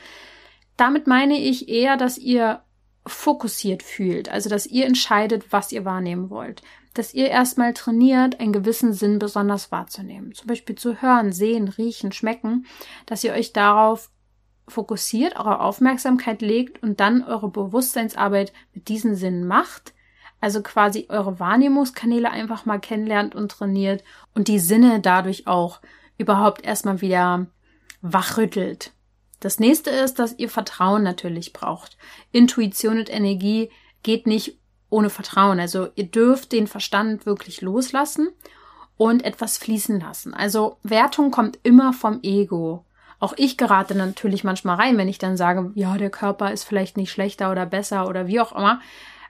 Damit 0.75 1.07
meine 1.07 1.39
ich 1.39 1.69
eher, 1.69 1.95
dass 1.95 2.17
ihr 2.17 2.61
fokussiert 3.05 3.83
fühlt, 3.83 4.27
also 4.27 4.49
dass 4.49 4.67
ihr 4.67 4.85
entscheidet, 4.85 5.53
was 5.53 5.71
ihr 5.71 5.85
wahrnehmen 5.85 6.29
wollt, 6.29 6.61
dass 6.93 7.13
ihr 7.13 7.29
erstmal 7.29 7.73
trainiert, 7.73 8.41
einen 8.41 8.51
gewissen 8.51 8.91
Sinn 8.91 9.17
besonders 9.17 9.71
wahrzunehmen, 9.71 10.33
zum 10.33 10.47
Beispiel 10.47 10.75
zu 10.75 11.01
hören, 11.01 11.31
sehen, 11.31 11.69
riechen, 11.69 12.11
schmecken, 12.11 12.65
dass 13.05 13.23
ihr 13.23 13.31
euch 13.31 13.53
darauf 13.53 14.09
fokussiert, 14.67 15.37
eure 15.37 15.61
Aufmerksamkeit 15.61 16.41
legt 16.41 16.83
und 16.83 16.99
dann 16.99 17.23
eure 17.23 17.49
Bewusstseinsarbeit 17.49 18.53
mit 18.73 18.87
diesen 18.87 19.15
Sinnen 19.15 19.47
macht, 19.47 19.93
also 20.41 20.61
quasi 20.61 21.07
eure 21.09 21.39
Wahrnehmungskanäle 21.39 22.29
einfach 22.29 22.65
mal 22.65 22.79
kennenlernt 22.79 23.33
und 23.33 23.51
trainiert 23.51 24.03
und 24.35 24.47
die 24.47 24.59
Sinne 24.59 24.99
dadurch 24.99 25.47
auch 25.47 25.79
überhaupt 26.17 26.65
erstmal 26.65 27.01
wieder 27.01 27.47
wachrüttelt. 28.01 28.91
Das 29.39 29.59
nächste 29.59 29.89
ist, 29.91 30.19
dass 30.19 30.37
ihr 30.37 30.49
Vertrauen 30.49 31.03
natürlich 31.03 31.53
braucht. 31.53 31.97
Intuition 32.31 32.97
und 32.97 33.09
Energie 33.09 33.69
geht 34.03 34.25
nicht 34.25 34.59
ohne 34.89 35.09
Vertrauen. 35.09 35.59
Also 35.59 35.89
ihr 35.95 36.07
dürft 36.07 36.51
den 36.51 36.67
Verstand 36.67 37.25
wirklich 37.25 37.61
loslassen 37.61 38.29
und 38.95 39.23
etwas 39.23 39.57
fließen 39.57 39.99
lassen. 39.99 40.33
Also 40.33 40.77
Wertung 40.83 41.29
kommt 41.31 41.59
immer 41.63 41.93
vom 41.93 42.19
Ego. 42.23 42.83
Auch 43.19 43.33
ich 43.37 43.57
gerate 43.57 43.95
natürlich 43.95 44.43
manchmal 44.43 44.75
rein, 44.75 44.97
wenn 44.97 45.07
ich 45.07 45.17
dann 45.17 45.37
sage, 45.37 45.71
ja, 45.75 45.97
der 45.97 46.09
Körper 46.09 46.51
ist 46.51 46.63
vielleicht 46.63 46.97
nicht 46.97 47.11
schlechter 47.11 47.51
oder 47.51 47.65
besser 47.65 48.07
oder 48.07 48.27
wie 48.27 48.39
auch 48.39 48.51
immer. 48.51 48.79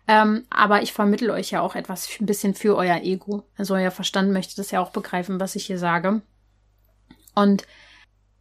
Ähm, 0.07 0.45
aber 0.49 0.81
ich 0.81 0.93
vermittel 0.93 1.29
euch 1.29 1.51
ja 1.51 1.61
auch 1.61 1.75
etwas 1.75 2.09
ein 2.19 2.25
bisschen 2.25 2.53
für 2.53 2.75
euer 2.75 3.01
Ego. 3.01 3.43
Also 3.57 3.75
euer 3.75 3.91
Verstand 3.91 4.31
möchte 4.31 4.55
das 4.55 4.71
ja 4.71 4.81
auch 4.81 4.91
begreifen, 4.91 5.39
was 5.39 5.55
ich 5.55 5.65
hier 5.65 5.79
sage. 5.79 6.21
Und 7.35 7.67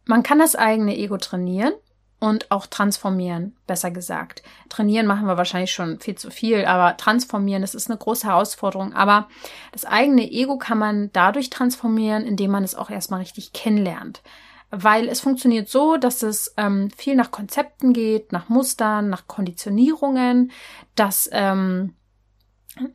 man 0.05 0.23
kann 0.23 0.39
das 0.39 0.55
eigene 0.55 0.97
Ego 0.97 1.17
trainieren 1.17 1.73
und 2.19 2.51
auch 2.51 2.65
transformieren, 2.65 3.55
besser 3.67 3.91
gesagt. 3.91 4.41
Trainieren 4.69 5.05
machen 5.05 5.27
wir 5.27 5.37
wahrscheinlich 5.37 5.71
schon 5.71 5.99
viel 5.99 6.15
zu 6.15 6.31
viel, 6.31 6.65
aber 6.65 6.97
transformieren, 6.97 7.61
das 7.61 7.75
ist 7.75 7.89
eine 7.89 7.97
große 7.97 8.27
Herausforderung. 8.27 8.93
Aber 8.93 9.27
das 9.71 9.85
eigene 9.85 10.29
Ego 10.31 10.57
kann 10.57 10.79
man 10.79 11.11
dadurch 11.11 11.49
transformieren, 11.49 12.25
indem 12.25 12.51
man 12.51 12.63
es 12.63 12.75
auch 12.75 12.89
erstmal 12.89 13.19
richtig 13.19 13.53
kennenlernt. 13.53 14.21
Weil 14.69 15.07
es 15.07 15.21
funktioniert 15.21 15.69
so, 15.69 15.97
dass 15.97 16.23
es 16.23 16.53
ähm, 16.57 16.89
viel 16.95 17.15
nach 17.15 17.31
Konzepten 17.31 17.93
geht, 17.93 18.31
nach 18.31 18.49
Mustern, 18.49 19.09
nach 19.09 19.27
Konditionierungen, 19.27 20.51
dass 20.95 21.29
ähm, 21.31 21.93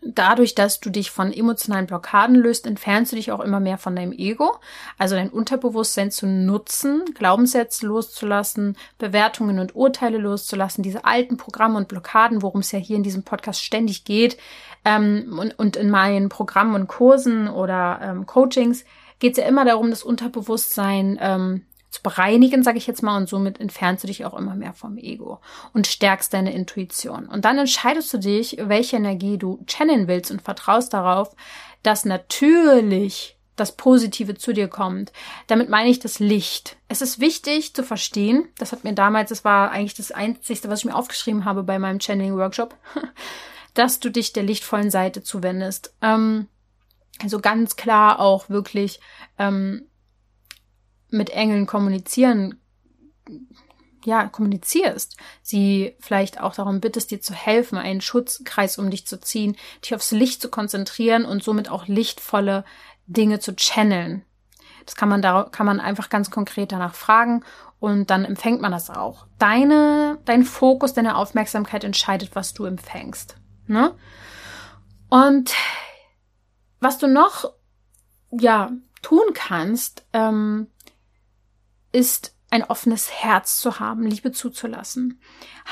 dadurch, 0.02 0.54
dass 0.54 0.80
du 0.80 0.90
dich 0.90 1.10
von 1.10 1.32
emotionalen 1.32 1.86
Blockaden 1.86 2.36
löst, 2.36 2.66
entfernst 2.66 3.12
du 3.12 3.16
dich 3.16 3.32
auch 3.32 3.40
immer 3.40 3.60
mehr 3.60 3.78
von 3.78 3.96
deinem 3.96 4.12
Ego, 4.12 4.56
also 4.98 5.14
dein 5.14 5.30
Unterbewusstsein 5.30 6.10
zu 6.10 6.26
nutzen, 6.26 7.04
Glaubenssätze 7.14 7.86
loszulassen, 7.86 8.76
Bewertungen 8.98 9.58
und 9.58 9.74
Urteile 9.74 10.18
loszulassen, 10.18 10.82
diese 10.82 11.04
alten 11.04 11.36
Programme 11.36 11.78
und 11.78 11.88
Blockaden, 11.88 12.42
worum 12.42 12.60
es 12.60 12.72
ja 12.72 12.78
hier 12.78 12.96
in 12.96 13.02
diesem 13.02 13.22
Podcast 13.22 13.62
ständig 13.62 14.04
geht, 14.04 14.36
ähm, 14.84 15.38
und, 15.38 15.58
und, 15.58 15.76
in 15.76 15.90
meinen 15.90 16.28
Programmen 16.28 16.74
und 16.74 16.88
Kursen 16.88 17.48
oder 17.48 18.00
ähm, 18.02 18.26
Coachings 18.26 18.84
geht 19.22 19.38
es 19.38 19.38
ja 19.38 19.48
immer 19.48 19.64
darum, 19.64 19.90
das 19.90 20.02
Unterbewusstsein 20.02 21.16
ähm, 21.22 21.62
zu 21.90 22.02
bereinigen, 22.02 22.64
sage 22.64 22.78
ich 22.78 22.88
jetzt 22.88 23.04
mal, 23.04 23.16
und 23.16 23.28
somit 23.28 23.60
entfernst 23.60 24.02
du 24.02 24.08
dich 24.08 24.24
auch 24.24 24.34
immer 24.34 24.56
mehr 24.56 24.72
vom 24.72 24.98
Ego 24.98 25.40
und 25.72 25.86
stärkst 25.86 26.34
deine 26.34 26.52
Intuition. 26.52 27.26
Und 27.26 27.44
dann 27.44 27.56
entscheidest 27.56 28.12
du 28.12 28.18
dich, 28.18 28.56
welche 28.58 28.96
Energie 28.96 29.38
du 29.38 29.62
channeln 29.68 30.08
willst 30.08 30.32
und 30.32 30.42
vertraust 30.42 30.92
darauf, 30.92 31.36
dass 31.84 32.04
natürlich 32.04 33.38
das 33.54 33.76
Positive 33.76 34.34
zu 34.34 34.52
dir 34.52 34.66
kommt. 34.66 35.12
Damit 35.46 35.68
meine 35.68 35.90
ich 35.90 36.00
das 36.00 36.18
Licht. 36.18 36.76
Es 36.88 37.00
ist 37.00 37.20
wichtig 37.20 37.74
zu 37.74 37.84
verstehen, 37.84 38.48
das 38.58 38.72
hat 38.72 38.82
mir 38.82 38.92
damals, 38.92 39.28
das 39.28 39.44
war 39.44 39.70
eigentlich 39.70 39.94
das 39.94 40.10
Einzige, 40.10 40.68
was 40.68 40.80
ich 40.80 40.86
mir 40.86 40.96
aufgeschrieben 40.96 41.44
habe 41.44 41.62
bei 41.62 41.78
meinem 41.78 42.00
Channeling-Workshop, 42.00 42.74
dass 43.74 44.00
du 44.00 44.10
dich 44.10 44.32
der 44.32 44.42
lichtvollen 44.42 44.90
Seite 44.90 45.22
zuwendest. 45.22 45.94
Ähm, 46.02 46.48
also 47.22 47.40
ganz 47.40 47.76
klar 47.76 48.20
auch 48.20 48.48
wirklich 48.48 49.00
ähm, 49.38 49.88
mit 51.10 51.30
Engeln 51.30 51.66
kommunizieren, 51.66 52.60
ja, 54.04 54.26
kommunizierst, 54.26 55.16
sie 55.42 55.94
vielleicht 56.00 56.40
auch 56.40 56.54
darum 56.54 56.80
bittest, 56.80 57.10
dir 57.10 57.20
zu 57.20 57.34
helfen, 57.34 57.78
einen 57.78 58.00
Schutzkreis 58.00 58.78
um 58.78 58.90
dich 58.90 59.06
zu 59.06 59.20
ziehen, 59.20 59.56
dich 59.84 59.94
aufs 59.94 60.10
Licht 60.10 60.42
zu 60.42 60.48
konzentrieren 60.48 61.24
und 61.24 61.44
somit 61.44 61.70
auch 61.70 61.86
lichtvolle 61.86 62.64
Dinge 63.06 63.38
zu 63.38 63.54
channeln. 63.54 64.24
Das 64.86 64.96
kann 64.96 65.08
man 65.08 65.22
da, 65.22 65.44
kann 65.50 65.66
man 65.66 65.78
einfach 65.78 66.08
ganz 66.08 66.30
konkret 66.30 66.72
danach 66.72 66.94
fragen 66.94 67.44
und 67.78 68.10
dann 68.10 68.24
empfängt 68.24 68.60
man 68.60 68.72
das 68.72 68.90
auch. 68.90 69.26
Deine, 69.38 70.18
dein 70.24 70.44
Fokus, 70.44 70.94
deine 70.94 71.16
Aufmerksamkeit 71.16 71.84
entscheidet, 71.84 72.30
was 72.34 72.54
du 72.54 72.64
empfängst. 72.64 73.36
Ne? 73.66 73.94
Und 75.08 75.52
was 76.82 76.98
du 76.98 77.06
noch, 77.06 77.52
ja, 78.30 78.72
tun 79.02 79.32
kannst, 79.34 80.04
ähm, 80.12 80.68
ist 81.92 82.34
ein 82.50 82.64
offenes 82.64 83.10
Herz 83.10 83.60
zu 83.60 83.80
haben, 83.80 84.02
Liebe 84.02 84.30
zuzulassen. 84.30 85.20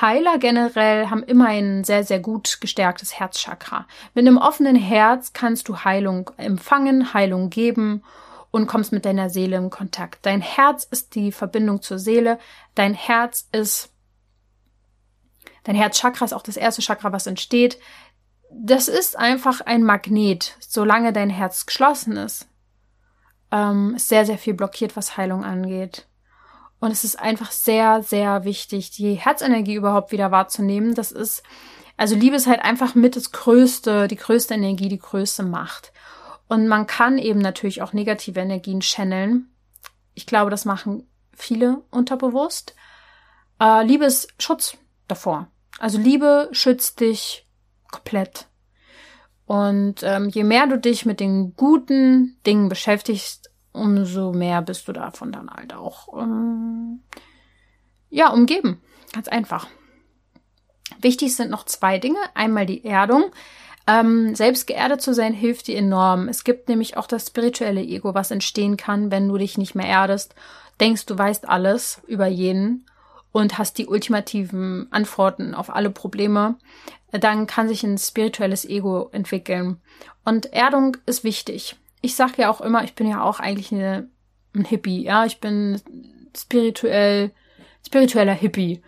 Heiler 0.01 0.39
generell 0.39 1.11
haben 1.11 1.23
immer 1.23 1.49
ein 1.49 1.85
sehr, 1.85 2.05
sehr 2.05 2.21
gut 2.21 2.59
gestärktes 2.61 3.19
Herzchakra. 3.19 3.87
Mit 4.15 4.27
einem 4.27 4.39
offenen 4.39 4.77
Herz 4.77 5.35
kannst 5.35 5.69
du 5.69 5.85
Heilung 5.85 6.31
empfangen, 6.39 7.13
Heilung 7.13 7.51
geben 7.51 8.03
und 8.51 8.67
kommst 8.67 8.93
mit 8.93 9.05
deiner 9.05 9.29
Seele 9.29 9.59
in 9.59 9.69
Kontakt. 9.69 10.25
Dein 10.25 10.41
Herz 10.41 10.85
ist 10.91 11.15
die 11.15 11.33
Verbindung 11.33 11.83
zur 11.83 11.99
Seele. 11.99 12.39
Dein 12.75 12.95
Herz 12.95 13.47
ist, 13.53 13.91
dein 15.65 15.77
Herzchakra 15.77 16.25
ist 16.25 16.33
auch 16.33 16.43
das 16.43 16.57
erste 16.57 16.81
Chakra, 16.81 17.13
was 17.13 17.27
entsteht. 17.27 17.79
Das 18.53 18.89
ist 18.89 19.17
einfach 19.17 19.61
ein 19.61 19.83
Magnet, 19.83 20.57
solange 20.61 21.13
dein 21.13 21.31
Herz 21.31 21.67
geschlossen 21.67 22.17
ist. 22.17 22.49
Ähm, 23.53 23.95
sehr, 23.97 24.27
sehr 24.27 24.39
viel 24.39 24.55
blockiert, 24.55 24.97
was 24.97 25.17
Heilung 25.17 25.45
angeht. 25.45 26.07
Und 26.81 26.91
es 26.91 27.05
ist 27.05 27.19
einfach 27.19 27.53
sehr, 27.53 28.03
sehr 28.03 28.45
wichtig, 28.45 28.91
die 28.91 29.15
Herzenergie 29.15 29.75
überhaupt 29.75 30.13
wieder 30.13 30.31
wahrzunehmen. 30.31 30.95
Das 30.95 31.13
ist, 31.13 31.43
also 31.97 32.17
Liebe 32.17 32.37
ist 32.37 32.47
halt 32.47 32.63
einfach 32.63 32.95
mit 32.95 33.17
das 33.17 33.33
größte, 33.33 34.09
die 34.09 34.17
größte 34.17 34.55
Energie, 34.55 34.89
die 34.89 34.99
größte 34.99 35.43
Macht. 35.43 35.93
Und 36.49 36.67
man 36.67 36.87
kann 36.87 37.19
eben 37.19 37.39
natürlich 37.39 37.83
auch 37.83 37.93
negative 37.93 38.41
Energien 38.41 38.81
channeln. 38.81 39.55
Ich 40.15 40.27
glaube, 40.27 40.51
das 40.51 40.65
machen 40.65 41.07
viele 41.33 41.83
unterbewusst. 41.91 42.75
Äh, 43.61 43.85
Liebe 43.85 44.07
ist 44.07 44.29
Schutz 44.39 44.77
davor. 45.07 45.49
Also 45.79 45.99
Liebe 45.99 46.49
schützt 46.53 47.01
dich 47.01 47.47
komplett. 47.91 48.47
Und 49.47 50.03
ähm, 50.03 50.29
je 50.29 50.45
mehr 50.45 50.67
du 50.67 50.79
dich 50.79 51.07
mit 51.07 51.19
den 51.19 51.57
guten 51.57 52.37
Dingen 52.47 52.69
beschäftigst, 52.69 53.51
umso 53.73 54.33
mehr 54.33 54.63
bist 54.63 54.87
du 54.89 54.93
davon 54.93 55.33
dann 55.33 55.51
halt 55.51 55.75
auch 55.75 56.09
ähm, 56.21 57.03
ja 58.09 58.31
umgeben. 58.31 58.81
Ganz 59.13 59.29
einfach. 59.29 59.67
Wichtig 61.01 61.35
sind 61.35 61.51
noch 61.51 61.65
zwei 61.65 61.99
Dinge. 61.99 62.19
Einmal 62.35 62.67
die 62.67 62.85
Erdung. 62.85 63.25
Ähm, 63.87 64.35
selbst 64.35 64.67
geerdet 64.67 65.03
zu 65.03 65.15
sein 65.15 65.33
hilft 65.33 65.67
dir 65.67 65.79
enorm. 65.79 66.29
Es 66.29 66.45
gibt 66.45 66.69
nämlich 66.69 66.97
auch 66.97 67.07
das 67.07 67.27
spirituelle 67.27 67.83
Ego, 67.83 68.15
was 68.15 68.31
entstehen 68.31 68.77
kann, 68.77 69.11
wenn 69.11 69.29
du 69.29 69.37
dich 69.37 69.59
nicht 69.59 69.75
mehr 69.75 69.89
erdest, 69.89 70.35
denkst, 70.81 71.07
du 71.07 71.19
weißt 71.19 71.49
alles 71.49 72.01
über 72.07 72.27
jeden 72.27 72.87
und 73.33 73.59
hast 73.59 73.79
die 73.79 73.87
ultimativen 73.87 74.87
Antworten 74.91 75.55
auf 75.55 75.75
alle 75.75 75.91
Probleme, 75.91 76.57
dann 77.13 77.47
kann 77.47 77.69
sich 77.69 77.83
ein 77.83 77.99
spirituelles 77.99 78.65
Ego 78.65 79.09
entwickeln. 79.13 79.81
Und 80.25 80.53
Erdung 80.53 80.97
ist 81.07 81.25
wichtig 81.25 81.77
ich 82.03 82.15
sage 82.15 82.35
ja 82.39 82.51
auch 82.51 82.61
immer, 82.61 82.85
ich 82.85 82.95
bin 82.95 83.09
ja 83.09 83.23
auch 83.23 83.41
eigentlich 83.41 83.73
eine, 83.73 84.09
ein 84.55 84.65
Hippie, 84.65 85.05
ja, 85.05 85.25
ich 85.25 85.41
bin 85.41 85.81
spirituell, 86.37 87.33
spiritueller 87.87 88.33
Hippie. 88.33 88.83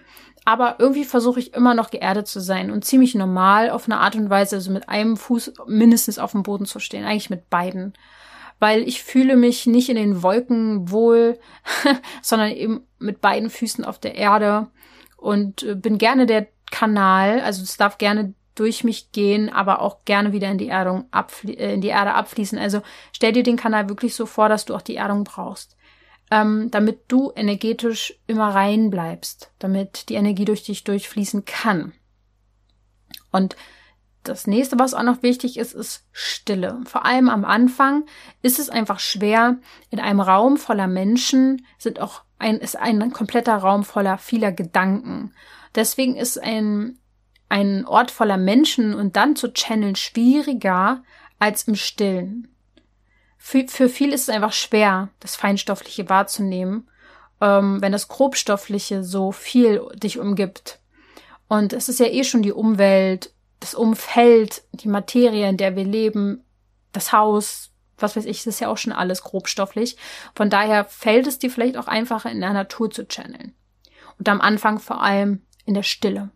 Aber 0.45 0.77
irgendwie 0.81 1.05
versuche 1.05 1.39
ich 1.39 1.55
immer 1.55 1.75
noch 1.75 1.91
geerdet 1.91 2.27
zu 2.27 2.41
sein 2.41 2.73
und 2.73 2.85
ziemlich 2.85 3.15
normal 3.15 3.71
auf 3.71 3.85
eine 3.85 3.99
Art 3.99 4.17
und 4.17 4.29
Weise, 4.29 4.57
also 4.57 4.73
mit 4.73 4.89
einem 4.89 5.17
Fuß 5.17 5.53
mindestens 5.67 6.19
auf 6.19 6.33
dem 6.33 6.43
Boden 6.43 6.67
zu 6.67 6.81
stehen, 6.81 7.05
eigentlich 7.05 7.31
mit 7.31 7.49
beiden. 7.49 7.93
Weil 8.59 8.83
ich 8.83 9.05
fühle 9.05 9.37
mich 9.37 9.67
nicht 9.67 9.89
in 9.89 9.97
den 9.97 10.23
Wolken 10.23 10.91
wohl, 10.91 11.39
sondern 12.23 12.51
eben 12.51 12.81
mit 12.99 13.21
beiden 13.21 13.51
Füßen 13.51 13.85
auf 13.85 14.01
der 14.01 14.17
Erde 14.17 14.69
und 15.17 15.63
äh, 15.63 15.77
bin 15.77 15.99
gerne 15.99 16.27
der 16.27 16.49
Kanal, 16.73 17.41
also 17.41 17.63
es 17.63 17.77
darf 17.77 17.99
gerne 17.99 18.35
durch 18.57 18.83
mich 18.83 19.13
gehen, 19.13 19.49
aber 19.49 19.81
auch 19.81 20.05
gerne 20.05 20.33
wieder 20.33 20.51
in 20.51 20.59
die 20.59 20.69
Erdung 20.69 21.07
äh, 21.45 21.75
in 21.75 21.81
die 21.81 21.89
Erde 21.89 22.15
abfließen. 22.15 22.59
Also 22.59 22.83
stell 23.13 23.33
dir 23.33 23.45
den 23.45 23.57
Kanal 23.57 23.89
wirklich 23.89 24.17
so 24.17 24.27
vor, 24.27 24.49
dass 24.49 24.65
du 24.65 24.75
auch 24.75 24.83
die 24.83 24.97
Erdung 24.97 25.25
brauchst, 25.25 25.77
ähm, 26.31 26.71
damit 26.71 27.01
du 27.09 27.33
energetisch 27.37 28.19
immer 28.27 28.49
rein 28.49 28.91
bleibst, 28.91 29.53
damit 29.61 30.09
die 30.09 30.15
Energie 30.15 30.45
durch 30.45 30.65
dich 30.65 30.83
durchfließen 30.83 31.45
kann. 31.45 31.93
Und 33.31 33.57
das 34.23 34.47
nächste, 34.47 34.79
was 34.79 34.95
auch 34.95 35.03
noch 35.03 35.23
wichtig 35.23 35.57
ist, 35.57 35.73
ist 35.73 36.05
Stille. 36.13 36.81
Vor 36.85 37.05
allem 37.05 37.29
am 37.29 37.45
Anfang 37.45 38.05
ist 38.41 38.59
es 38.59 38.71
einfach 38.71 39.01
schwer. 39.01 39.59
In 39.91 39.99
einem 39.99 40.21
Raum 40.21 40.59
voller 40.59 40.87
Menschen 40.87 41.67
sind 41.79 42.01
auch 42.01 42.23
ein, 42.39 42.59
ist 42.59 42.77
ein 42.77 43.13
kompletter 43.13 43.57
Raum 43.57 43.83
voller 43.83 44.19
vieler 44.19 44.53
Gedanken. 44.53 45.33
Deswegen 45.75 46.17
ist 46.17 46.43
ein 46.43 46.99
einen 47.53 47.85
Ort 47.85 48.11
voller 48.11 48.39
Menschen 48.39 48.95
und 48.95 49.15
dann 49.15 49.37
zu 49.37 49.53
channeln 49.53 49.95
schwieriger 49.95 51.05
als 51.39 51.65
im 51.65 51.75
Stillen. 51.75 52.49
Für, 53.37 53.69
für 53.69 53.91
viel 53.91 54.15
ist 54.15 54.23
es 54.23 54.29
einfach 54.31 54.55
schwer, 54.55 55.11
das 55.21 55.37
Feinstoffliche 55.37 56.09
wahrzunehmen, 56.09 56.89
ähm, 57.43 57.83
wenn 57.83 57.93
das 57.93 58.09
Grobstoffliche 58.09 59.05
so 59.05 59.33
viel 59.33 59.83
dich 59.97 60.19
umgibt. 60.19 60.79
Und 61.47 61.75
es 61.75 61.91
ist 61.91 62.01
ja 62.01 62.07
eh 62.07 62.25
schon 62.25 62.41
die 62.41 62.53
Umwelt, 62.53 63.35
das 63.61 63.75
Umfeld, 63.75 64.63
die 64.73 64.89
Materie, 64.89 65.47
in 65.47 65.59
der 65.59 65.77
wir 65.77 65.85
leben, 65.85 66.43
das 66.93 67.13
Haus, 67.13 67.71
was 67.99 68.17
weiß 68.17 68.25
ich, 68.25 68.39
das 68.39 68.55
ist 68.55 68.61
ja 68.61 68.69
auch 68.69 68.79
schon 68.79 68.95
alles 68.95 69.23
grobstofflich. 69.25 69.99
Von 70.35 70.49
daher 70.49 70.87
fällt 70.87 71.27
es 71.27 71.39
dir 71.39 71.51
vielleicht 71.51 71.77
auch 71.77 71.87
einfacher, 71.87 72.31
in 72.31 72.41
der 72.41 72.55
Natur 72.55 72.91
zu 72.91 73.07
channeln. 73.07 73.55
Und 74.19 74.27
am 74.31 74.41
Anfang 74.41 74.79
vor 74.79 75.03
allem 75.03 75.43
in 75.65 75.75
der 75.75 75.83
Stille. 75.83 76.31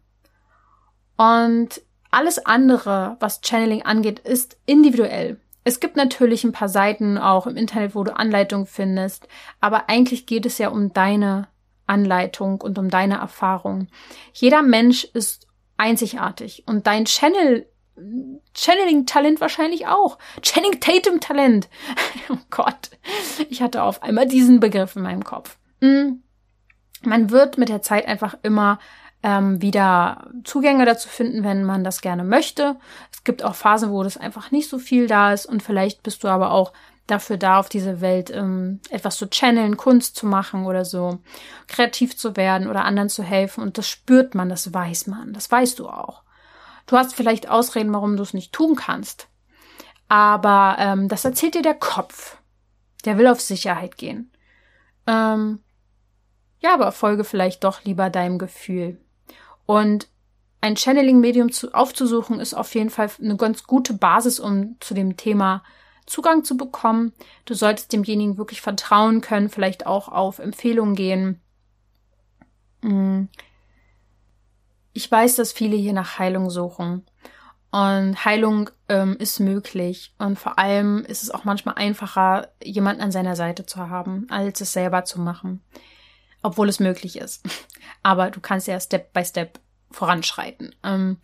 Und 1.17 1.83
alles 2.11 2.45
andere, 2.45 3.17
was 3.21 3.41
Channeling 3.43 3.83
angeht, 3.83 4.21
ist 4.21 4.59
individuell. 4.67 5.41
Es 5.65 5.81
gibt 5.81 5.97
natürlich 5.97 6.45
ein 6.45 6.53
paar 6.53 6.69
Seiten 6.69 7.19
auch 7.19 7.47
im 7.47 7.57
Internet, 7.57 7.95
wo 7.95 8.05
du 8.05 8.17
Anleitungen 8.17 8.67
findest, 8.67 9.27
aber 9.61 9.89
eigentlich 9.89 10.27
geht 10.27 10.47
es 10.47 10.59
ja 10.59 10.69
um 10.69 10.93
deine 10.93 11.49
Anleitung 11.87 12.61
und 12.61 12.79
um 12.79 12.89
deine 12.89 13.17
Erfahrung. 13.17 13.89
Jeder 14.33 14.63
Mensch 14.63 15.05
ist 15.05 15.47
einzigartig 15.77 16.65
und 16.67 16.87
dein 16.87 17.05
Channel 17.05 17.67
Channeling-Talent 18.55 19.41
wahrscheinlich 19.41 19.87
auch. 19.87 20.19
Channing 20.43 20.81
Tatum-Talent. 20.81 21.69
oh 22.29 22.37
Gott. 22.51 22.91
Ich 23.49 23.63
hatte 23.63 23.83
auf 23.83 24.03
einmal 24.03 24.27
diesen 24.27 24.61
Begriff 24.61 24.97
in 24.97 25.03
meinem 25.03 25.25
Kopf. 25.25 25.59
Hm. 25.81 26.23
Man 27.03 27.31
wird 27.31 27.57
mit 27.59 27.69
der 27.69 27.83
Zeit 27.83 28.07
einfach 28.07 28.37
immer 28.43 28.79
ähm, 29.27 29.61
wieder 29.61 30.31
Zugänge 30.45 30.87
dazu 30.87 31.09
finden, 31.09 31.43
wenn 31.43 31.65
man 31.65 31.83
das 31.83 32.01
gerne 32.01 32.23
möchte. 32.23 32.77
Es 33.11 33.25
gibt 33.25 33.43
auch 33.43 33.57
Phasen, 33.57 33.91
wo 33.91 34.05
das 34.05 34.17
einfach 34.17 34.53
nicht 34.53 34.71
so 34.71 34.79
viel 34.79 35.09
da 35.09 35.33
ist 35.33 35.47
und 35.47 35.65
vielleicht 35.65 36.05
bist 36.05 36.23
du 36.23 36.29
aber 36.29 36.53
auch 36.53 36.73
dafür 37.09 37.37
da, 37.37 37.59
auf 37.59 37.69
diese 37.69 38.01
Welt 38.01 38.31
ähm, 38.31 38.81
etwas 38.89 39.17
zu 39.17 39.29
channeln, 39.29 39.77
Kunst 39.77 40.15
zu 40.15 40.27
machen 40.27 40.65
oder 40.65 40.85
so, 40.85 41.19
kreativ 41.67 42.17
zu 42.17 42.37
werden 42.37 42.69
oder 42.69 42.85
anderen 42.85 43.09
zu 43.09 43.25
helfen. 43.25 43.63
Und 43.63 43.79
das 43.79 43.89
spürt 43.89 44.37
man, 44.37 44.49
das 44.49 44.73
weiß 44.73 45.09
man, 45.09 45.33
das 45.33 45.51
weißt 45.51 45.81
du 45.81 45.89
auch. 45.89 46.23
Du 46.87 46.97
hast 46.97 47.15
vielleicht 47.17 47.49
Ausreden, 47.49 47.93
warum 47.93 48.17
du 48.17 48.23
es 48.23 48.35
nicht 48.35 48.53
tun 48.53 48.77
kannst. 48.77 49.27
Aber 50.09 50.77
ähm, 50.79 51.09
das 51.09 51.25
erzählt 51.25 51.57
dir 51.57 51.63
der 51.63 51.75
Kopf. 51.75 52.39
Der 53.05 53.19
will 53.19 53.27
auf 53.27 53.41
Sicherheit 53.41 53.97
gehen. 53.97 54.31
Ähm, 55.09 55.61
ja, 56.61 56.75
aber 56.75 56.93
folge 56.93 57.25
vielleicht 57.25 57.65
doch 57.65 57.83
lieber 57.83 58.09
deinem 58.09 58.39
Gefühl. 58.39 59.01
Und 59.67 60.09
ein 60.61 60.77
Channeling-Medium 60.77 61.51
aufzusuchen, 61.73 62.41
ist 62.41 62.55
auf 62.55 62.75
jeden 62.75 62.91
Fall 62.91 63.11
eine 63.21 63.37
ganz 63.37 63.65
gute 63.65 63.95
Basis, 63.95 64.41
um 64.41 64.77
zu 64.81 64.95
dem 64.95 65.17
Thema 65.17 65.63
Zugang 66.07 66.45
zu 66.45 66.57
bekommen. 66.57 67.13
Du 67.45 67.55
solltest 67.55 67.93
demjenigen 67.93 68.39
wirklich 68.39 68.61
vertrauen 68.61 69.21
können, 69.21 69.49
vielleicht 69.49 69.87
auch 69.87 70.09
auf 70.09 70.39
Empfehlungen 70.39 70.95
gehen. 70.95 71.41
Mm. 72.83 73.25
Ich 74.93 75.11
weiß, 75.11 75.37
dass 75.37 75.53
viele 75.53 75.77
hier 75.77 75.93
nach 75.93 76.19
Heilung 76.19 76.49
suchen. 76.49 77.05
Und 77.71 78.25
Heilung 78.25 78.71
ähm, 78.89 79.17
ist 79.19 79.41
möglich. 79.41 80.15
Und 80.19 80.39
vor 80.39 80.59
allem 80.59 81.05
ist 81.05 81.23
es 81.23 81.31
auch 81.31 81.45
manchmal 81.45 81.75
einfacher, 81.75 82.49
jemanden 82.63 83.03
an 83.03 83.13
seiner 83.13 83.37
Seite 83.37 83.67
zu 83.67 83.91
haben, 83.91 84.27
als 84.31 84.63
es 84.63 84.73
selber 84.73 85.05
zu 85.05 85.21
machen. 85.21 85.61
Obwohl 86.47 86.69
es 86.69 86.79
möglich 86.79 87.19
ist. 87.19 87.45
Aber 88.05 88.31
du 88.31 88.41
kannst 88.41 88.69
ja 88.69 88.79
Step 88.79 89.13
by 89.13 89.25
Step 89.25 89.59
voranschreiten. 89.91 90.77
Ähm, 90.85 91.19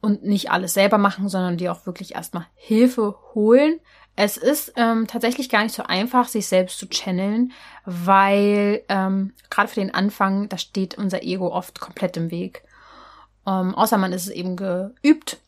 und 0.00 0.24
nicht 0.24 0.50
alles 0.50 0.72
selber 0.72 0.96
machen, 0.96 1.28
sondern 1.28 1.58
dir 1.58 1.70
auch 1.70 1.84
wirklich 1.84 2.14
erstmal 2.14 2.46
Hilfe 2.54 3.14
holen. 3.34 3.78
Es 4.16 4.38
ist 4.38 4.72
ähm, 4.76 5.06
tatsächlich 5.06 5.50
gar 5.50 5.62
nicht 5.64 5.74
so 5.74 5.82
einfach, 5.82 6.28
sich 6.28 6.46
selbst 6.46 6.78
zu 6.78 6.88
channeln, 6.88 7.52
weil 7.84 8.84
ähm, 8.88 9.34
gerade 9.50 9.68
für 9.68 9.80
den 9.80 9.92
Anfang, 9.92 10.48
da 10.48 10.56
steht 10.56 10.96
unser 10.96 11.22
Ego 11.22 11.52
oft 11.52 11.78
komplett 11.78 12.16
im 12.16 12.30
Weg. 12.30 12.62
Ähm, 13.46 13.74
außer 13.74 13.98
man 13.98 14.14
ist 14.14 14.28
es 14.28 14.30
eben 14.30 14.56
geübt. 14.56 15.42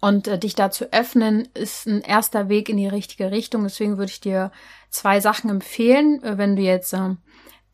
Und 0.00 0.28
äh, 0.28 0.38
dich 0.38 0.54
da 0.54 0.70
zu 0.70 0.92
öffnen, 0.92 1.48
ist 1.54 1.88
ein 1.88 2.02
erster 2.02 2.48
Weg 2.48 2.68
in 2.68 2.76
die 2.76 2.86
richtige 2.86 3.32
Richtung. 3.32 3.64
Deswegen 3.64 3.98
würde 3.98 4.12
ich 4.12 4.20
dir 4.20 4.52
zwei 4.88 5.18
Sachen 5.18 5.50
empfehlen, 5.50 6.22
äh, 6.22 6.38
wenn 6.38 6.54
du 6.54 6.62
jetzt 6.62 6.92
äh, 6.92 7.16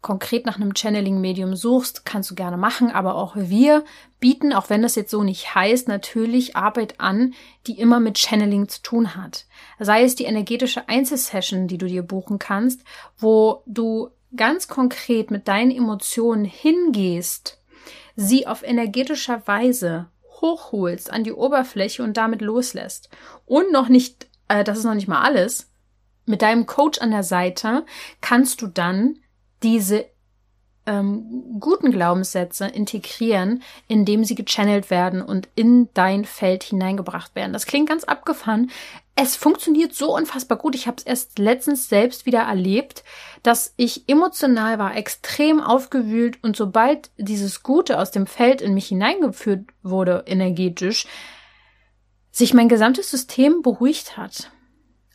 konkret 0.05 0.47
nach 0.47 0.57
einem 0.57 0.77
Channeling-Medium 0.77 1.57
suchst, 1.57 2.05
kannst 2.05 2.31
du 2.31 2.37
gerne 2.37 2.59
machen, 2.59 2.93
aber 2.93 3.17
auch 3.17 3.35
wir 3.35 3.85
bieten, 4.21 4.53
auch 4.53 4.71
wenn 4.71 4.83
das 4.83 4.95
jetzt 4.95 5.11
so 5.11 5.25
nicht 5.25 5.55
heißt, 5.55 5.89
natürlich 5.89 6.55
Arbeit 6.55 7.01
an, 7.01 7.35
die 7.67 7.81
immer 7.81 7.99
mit 7.99 8.19
Channeling 8.19 8.69
zu 8.69 8.83
tun 8.83 9.17
hat. 9.17 9.47
Sei 9.81 10.05
es 10.05 10.15
die 10.15 10.25
energetische 10.25 10.89
Einzelsession, 10.89 11.67
die 11.69 11.79
du 11.79 11.87
dir 11.87 12.03
buchen 12.03 12.39
kannst, 12.39 12.83
wo 13.17 13.63
du 13.67 14.11
ganz 14.37 14.69
konkret 14.69 15.31
mit 15.31 15.49
deinen 15.49 15.71
Emotionen 15.71 16.45
hingehst, 16.45 17.59
sie 18.15 18.47
auf 18.47 18.63
energetischer 18.63 19.43
Weise 19.47 20.07
hochholst 20.41 21.11
an 21.11 21.25
die 21.25 21.33
Oberfläche 21.33 22.03
und 22.03 22.17
damit 22.17 22.43
loslässt. 22.43 23.09
Und 23.47 23.73
noch 23.73 23.89
nicht, 23.89 24.27
äh, 24.49 24.65
das 24.65 24.79
ist 24.79 24.85
noch 24.85 24.95
nicht 24.95 25.09
mal 25.09 25.23
alles, 25.23 25.71
mit 26.27 26.43
deinem 26.43 26.67
Coach 26.67 27.01
an 27.01 27.11
der 27.11 27.23
Seite 27.23 27.85
kannst 28.21 28.61
du 28.63 28.67
dann 28.67 29.19
diese 29.65 30.07
ähm, 30.87 31.57
guten 31.61 31.91
Glaubenssätze 31.91 32.67
integrieren, 32.67 33.63
indem 33.89 34.25
sie 34.25 34.35
gechannelt 34.35 34.91
werden 34.91 35.23
und 35.23 35.49
in 35.55 35.89
dein 35.95 36.25
Feld 36.25 36.63
hineingebracht 36.63 37.35
werden. 37.35 37.53
Das 37.53 37.67
klingt 37.67 37.89
ganz 37.89 38.05
abgefahren. 38.05 38.71
Es 39.17 39.37
funktioniert 39.37 39.95
so 39.95 40.15
unfassbar 40.15 40.59
gut. 40.59 40.75
Ich 40.75 40.87
habe 40.87 40.97
es 40.99 41.05
erst 41.05 41.39
letztens 41.39 41.89
selbst 41.89 42.27
wieder 42.27 42.41
erlebt, 42.41 43.05
dass 43.43 43.73
ich 43.77 44.09
emotional 44.09 44.79
war, 44.79 44.97
extrem 44.97 45.61
aufgewühlt 45.61 46.43
und 46.43 46.57
sobald 46.57 47.11
dieses 47.17 47.63
Gute 47.63 47.99
aus 47.99 48.11
dem 48.11 48.27
Feld 48.27 48.61
in 48.61 48.75
mich 48.75 48.89
hineingeführt 48.89 49.67
wurde, 49.83 50.25
energetisch, 50.27 51.07
sich 52.31 52.53
mein 52.53 52.69
gesamtes 52.69 53.11
System 53.11 53.63
beruhigt 53.63 54.17
hat. 54.17 54.51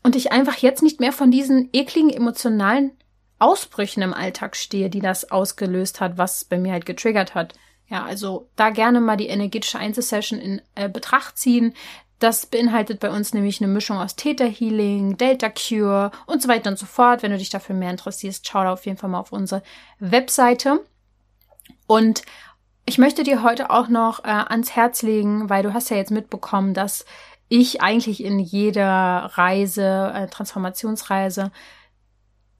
Und 0.01 0.15
ich 0.15 0.31
einfach 0.31 0.55
jetzt 0.55 0.81
nicht 0.81 1.01
mehr 1.01 1.11
von 1.11 1.29
diesen 1.29 1.69
ekligen 1.73 2.09
emotionalen 2.09 2.91
Ausbrüchen 3.39 4.03
im 4.03 4.13
Alltag 4.13 4.55
stehe, 4.55 4.89
die 4.89 4.99
das 4.99 5.31
ausgelöst 5.31 6.01
hat, 6.01 6.17
was 6.17 6.45
bei 6.45 6.57
mir 6.57 6.73
halt 6.73 6.85
getriggert 6.85 7.35
hat. 7.35 7.55
Ja, 7.87 8.03
also 8.03 8.49
da 8.55 8.69
gerne 8.69 9.01
mal 9.01 9.17
die 9.17 9.27
energetische 9.27 9.79
Einzelsession 9.79 10.39
in 10.39 10.61
äh, 10.75 10.87
Betracht 10.89 11.37
ziehen. 11.37 11.73
Das 12.19 12.45
beinhaltet 12.45 12.99
bei 12.99 13.09
uns 13.09 13.33
nämlich 13.33 13.61
eine 13.61 13.71
Mischung 13.71 13.97
aus 13.97 14.15
Theta 14.15 14.43
Healing, 14.43 15.17
Delta 15.17 15.49
Cure 15.49 16.11
und 16.27 16.41
so 16.41 16.49
weiter 16.49 16.69
und 16.69 16.77
so 16.77 16.85
fort. 16.85 17.23
Wenn 17.23 17.31
du 17.31 17.37
dich 17.37 17.49
dafür 17.49 17.75
mehr 17.75 17.91
interessierst, 17.91 18.47
schau 18.47 18.63
da 18.63 18.73
auf 18.73 18.85
jeden 18.85 18.97
Fall 18.97 19.09
mal 19.09 19.21
auf 19.21 19.31
unsere 19.31 19.63
Webseite. 19.99 20.81
Und 21.87 22.23
ich 22.85 22.97
möchte 22.97 23.23
dir 23.23 23.41
heute 23.41 23.69
auch 23.69 23.87
noch 23.87 24.23
äh, 24.23 24.27
ans 24.27 24.75
Herz 24.75 25.01
legen, 25.01 25.49
weil 25.49 25.63
du 25.63 25.73
hast 25.73 25.89
ja 25.89 25.97
jetzt 25.97 26.11
mitbekommen, 26.11 26.73
dass 26.73 27.05
ich 27.47 27.81
eigentlich 27.81 28.23
in 28.23 28.37
jeder 28.37 29.31
Reise, 29.33 30.11
äh, 30.13 30.27
Transformationsreise, 30.27 31.51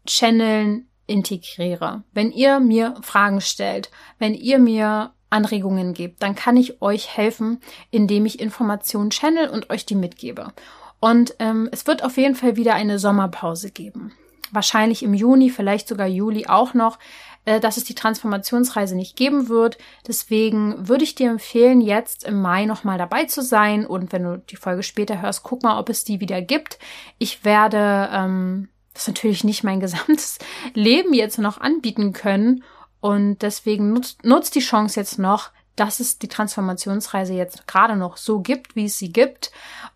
Channeln 0.09 0.87
integriere. 1.05 2.03
Wenn 2.13 2.31
ihr 2.31 2.59
mir 2.59 2.95
Fragen 3.01 3.41
stellt, 3.41 3.89
wenn 4.17 4.33
ihr 4.33 4.59
mir 4.59 5.13
Anregungen 5.29 5.93
gebt, 5.93 6.23
dann 6.23 6.35
kann 6.35 6.57
ich 6.57 6.81
euch 6.81 7.15
helfen, 7.15 7.59
indem 7.91 8.25
ich 8.25 8.39
Informationen 8.39 9.11
channel 9.11 9.49
und 9.49 9.69
euch 9.69 9.85
die 9.85 9.95
mitgebe. 9.95 10.53
Und 10.99 11.35
ähm, 11.39 11.69
es 11.71 11.87
wird 11.87 12.03
auf 12.03 12.17
jeden 12.17 12.35
Fall 12.35 12.55
wieder 12.55 12.73
eine 12.73 12.99
Sommerpause 12.99 13.71
geben. 13.71 14.11
Wahrscheinlich 14.51 15.03
im 15.03 15.13
Juni, 15.13 15.51
vielleicht 15.51 15.87
sogar 15.87 16.07
Juli 16.07 16.47
auch 16.47 16.73
noch, 16.73 16.97
äh, 17.45 17.59
dass 17.59 17.77
es 17.77 17.83
die 17.83 17.93
Transformationsreise 17.93 18.95
nicht 18.95 19.15
geben 19.15 19.47
wird. 19.47 19.77
Deswegen 20.07 20.87
würde 20.87 21.03
ich 21.03 21.13
dir 21.13 21.29
empfehlen, 21.29 21.81
jetzt 21.81 22.23
im 22.23 22.41
Mai 22.41 22.65
nochmal 22.65 22.97
dabei 22.97 23.25
zu 23.25 23.43
sein. 23.43 23.85
Und 23.85 24.11
wenn 24.11 24.23
du 24.23 24.39
die 24.39 24.55
Folge 24.55 24.81
später 24.81 25.21
hörst, 25.21 25.43
guck 25.43 25.61
mal, 25.61 25.79
ob 25.79 25.89
es 25.89 26.03
die 26.03 26.19
wieder 26.19 26.41
gibt. 26.41 26.79
Ich 27.19 27.45
werde 27.45 28.09
ähm, 28.11 28.69
das 28.99 29.07
natürlich 29.07 29.43
nicht 29.43 29.63
mein 29.63 29.79
gesamtes 29.81 30.37
Leben 30.73 31.13
jetzt 31.13 31.39
noch 31.39 31.59
anbieten 31.59 32.13
können. 32.13 32.63
Und 33.01 33.41
deswegen 33.41 33.93
nutzt, 33.93 34.25
nutzt 34.25 34.55
die 34.55 34.59
Chance 34.59 34.99
jetzt 34.99 35.19
noch, 35.19 35.51
dass 35.79 36.01
es 36.01 36.19
die 36.19 36.27
Transformationsreise 36.27 37.33
jetzt 37.33 37.65
gerade 37.65 37.95
noch 37.95 38.17
so 38.17 38.41
gibt, 38.41 38.75
wie 38.75 38.85
es 38.85 38.97
sie 38.97 39.13
gibt. 39.13 39.51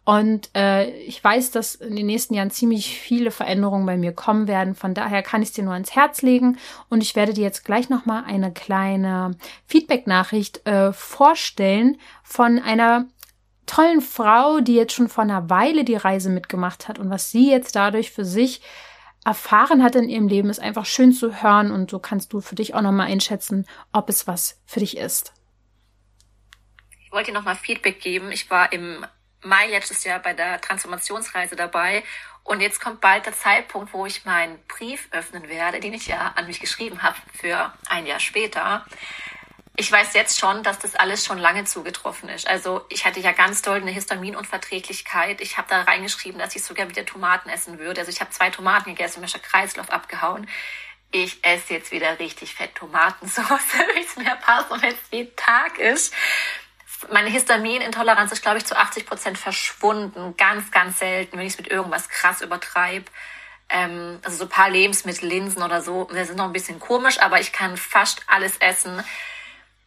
Und 0.05 0.49
äh, 0.55 0.89
ich 1.01 1.21
weiß, 1.21 1.51
dass 1.51 1.75
in 1.75 1.97
den 1.97 2.05
nächsten 2.05 2.33
Jahren 2.33 2.51
ziemlich 2.51 2.97
viele 2.97 3.31
Veränderungen 3.31 3.85
bei 3.85 3.97
mir 3.97 4.13
kommen 4.13 4.47
werden. 4.47 4.75
Von 4.75 4.93
daher 4.93 5.21
kann 5.21 5.41
ich 5.41 5.49
es 5.49 5.55
dir 5.55 5.65
nur 5.65 5.73
ans 5.73 5.93
Herz 5.93 6.21
legen. 6.21 6.57
Und 6.89 7.03
ich 7.03 7.17
werde 7.17 7.33
dir 7.33 7.43
jetzt 7.43 7.65
gleich 7.65 7.89
nochmal 7.89 8.23
eine 8.25 8.53
kleine 8.53 9.35
Feedback-Nachricht 9.67 10.65
äh, 10.65 10.93
vorstellen 10.93 11.97
von 12.23 12.59
einer 12.59 13.07
tollen 13.65 14.01
Frau, 14.01 14.61
die 14.61 14.75
jetzt 14.75 14.93
schon 14.93 15.09
vor 15.09 15.23
einer 15.23 15.49
Weile 15.49 15.83
die 15.83 15.95
Reise 15.95 16.29
mitgemacht 16.29 16.87
hat 16.87 16.99
und 16.99 17.09
was 17.09 17.31
sie 17.31 17.49
jetzt 17.49 17.75
dadurch 17.75 18.11
für 18.11 18.25
sich 18.25 18.61
erfahren 19.25 19.83
hat 19.83 19.95
in 19.95 20.09
ihrem 20.09 20.27
Leben, 20.27 20.49
ist 20.49 20.59
einfach 20.59 20.85
schön 20.85 21.13
zu 21.13 21.41
hören 21.41 21.71
und 21.71 21.89
so 21.89 21.99
kannst 21.99 22.33
du 22.33 22.41
für 22.41 22.55
dich 22.55 22.75
auch 22.75 22.81
nochmal 22.81 23.07
einschätzen, 23.07 23.67
ob 23.91 24.09
es 24.09 24.27
was 24.27 24.59
für 24.65 24.79
dich 24.79 24.97
ist. 24.97 25.33
Ich 27.05 27.11
wollte 27.11 27.31
dir 27.31 27.37
nochmal 27.37 27.55
Feedback 27.55 28.01
geben. 28.01 28.31
Ich 28.31 28.49
war 28.49 28.73
im 28.73 29.05
Mai 29.41 29.67
letztes 29.67 30.03
Jahr 30.03 30.19
bei 30.19 30.33
der 30.33 30.59
Transformationsreise 30.61 31.55
dabei 31.55 32.03
und 32.43 32.59
jetzt 32.59 32.81
kommt 32.81 33.01
bald 33.01 33.25
der 33.25 33.33
Zeitpunkt, 33.33 33.93
wo 33.93 34.05
ich 34.05 34.25
meinen 34.25 34.59
Brief 34.67 35.07
öffnen 35.11 35.47
werde, 35.47 35.79
den 35.79 35.93
ich 35.93 36.07
ja 36.07 36.33
an 36.35 36.47
mich 36.47 36.59
geschrieben 36.59 37.01
habe 37.01 37.15
für 37.33 37.73
ein 37.87 38.05
Jahr 38.05 38.19
später 38.19 38.85
ich 39.75 39.91
weiß 39.91 40.13
jetzt 40.13 40.39
schon, 40.39 40.61
dass 40.61 40.77
das 40.77 40.95
alles 40.95 41.25
schon 41.25 41.39
lange 41.39 41.65
zugetroffen 41.65 42.29
ist. 42.29 42.47
Also 42.47 42.85
ich 42.89 43.05
hatte 43.05 43.19
ja 43.19 43.31
ganz 43.31 43.63
doll 43.63 43.77
eine 43.77 43.89
Histaminunverträglichkeit. 43.89 45.41
Ich 45.41 45.57
habe 45.57 45.67
da 45.67 45.81
reingeschrieben, 45.81 46.39
dass 46.39 46.55
ich 46.55 46.63
sogar 46.63 46.89
wieder 46.89 47.05
Tomaten 47.05 47.49
essen 47.49 47.79
würde. 47.79 48.01
Also 48.01 48.11
ich 48.11 48.19
habe 48.21 48.29
zwei 48.29 48.51
Tomaten 48.51 48.91
gegessen, 48.91 49.19
mir 49.19 49.25
ist 49.25 49.33
der 49.33 49.41
Kreislauf 49.41 49.89
abgehauen. 49.89 50.47
Ich 51.11 51.43
esse 51.43 51.73
jetzt 51.73 51.91
wieder 51.91 52.19
richtig 52.19 52.53
fett 52.53 52.75
Tomatensauce, 52.75 53.47
wie 53.95 54.01
es 54.01 54.15
mir 54.15 54.35
passt 54.35 54.69
und 54.69 54.81
wenn 54.83 54.93
es 54.93 55.11
wie 55.11 55.31
Tag 55.35 55.79
ist. 55.79 56.13
Meine 57.11 57.29
Histaminintoleranz 57.29 58.31
ist, 58.31 58.43
glaube 58.43 58.59
ich, 58.59 58.65
zu 58.65 58.77
80 58.77 59.07
Prozent 59.07 59.37
verschwunden. 59.39 60.37
Ganz, 60.37 60.69
ganz 60.69 60.99
selten, 60.99 61.37
wenn 61.37 61.47
ich 61.47 61.53
es 61.53 61.59
mit 61.59 61.67
irgendwas 61.67 62.09
krass 62.09 62.41
übertreibe. 62.41 63.05
Ähm, 63.69 64.19
also 64.23 64.37
so 64.37 64.43
ein 64.43 64.49
paar 64.49 64.69
Lebensmittel, 64.69 65.27
Linsen 65.27 65.63
oder 65.63 65.81
so, 65.81 66.07
die 66.13 66.23
sind 66.23 66.37
noch 66.37 66.45
ein 66.45 66.53
bisschen 66.53 66.79
komisch, 66.79 67.19
aber 67.19 67.39
ich 67.39 67.51
kann 67.51 67.75
fast 67.75 68.21
alles 68.27 68.57
essen 68.57 69.03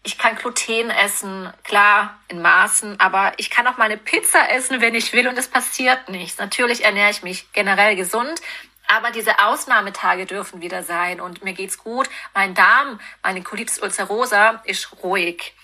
ich 0.07 0.19
kann 0.19 0.37
Gluten 0.37 0.89
essen, 0.89 1.53
klar, 1.65 2.17
in 2.29 2.41
Maßen, 2.41 3.01
aber 3.01 3.33
ich 3.39 3.51
kann 3.51 3.67
auch 3.67 3.77
mal 3.77 3.87
eine 3.87 3.97
Pizza 3.97 4.49
essen, 4.53 4.81
wenn 4.81 4.95
ich 4.95 5.13
will 5.13 5.27
und 5.27 5.37
es 5.37 5.49
passiert 5.49 6.09
nichts. 6.09 6.39
Natürlich 6.39 6.85
ernähre 6.85 7.11
ich 7.11 7.25
mich 7.25 7.53
generell 7.53 7.97
gesund, 7.97 8.41
aber 8.87 9.11
diese 9.11 9.41
Ausnahmetage 9.41 10.27
dürfen 10.27 10.61
wieder 10.61 10.85
sein 10.85 11.21
und 11.21 11.43
mir 11.43 11.55
geht's 11.55 11.79
gut. 11.79 12.09
Mein 12.35 12.55
Darm, 12.55 13.01
meine 13.25 13.43
Colitis 13.43 13.83
ulcerosa 13.83 14.63
ist 14.65 15.03
ruhig. 15.03 15.55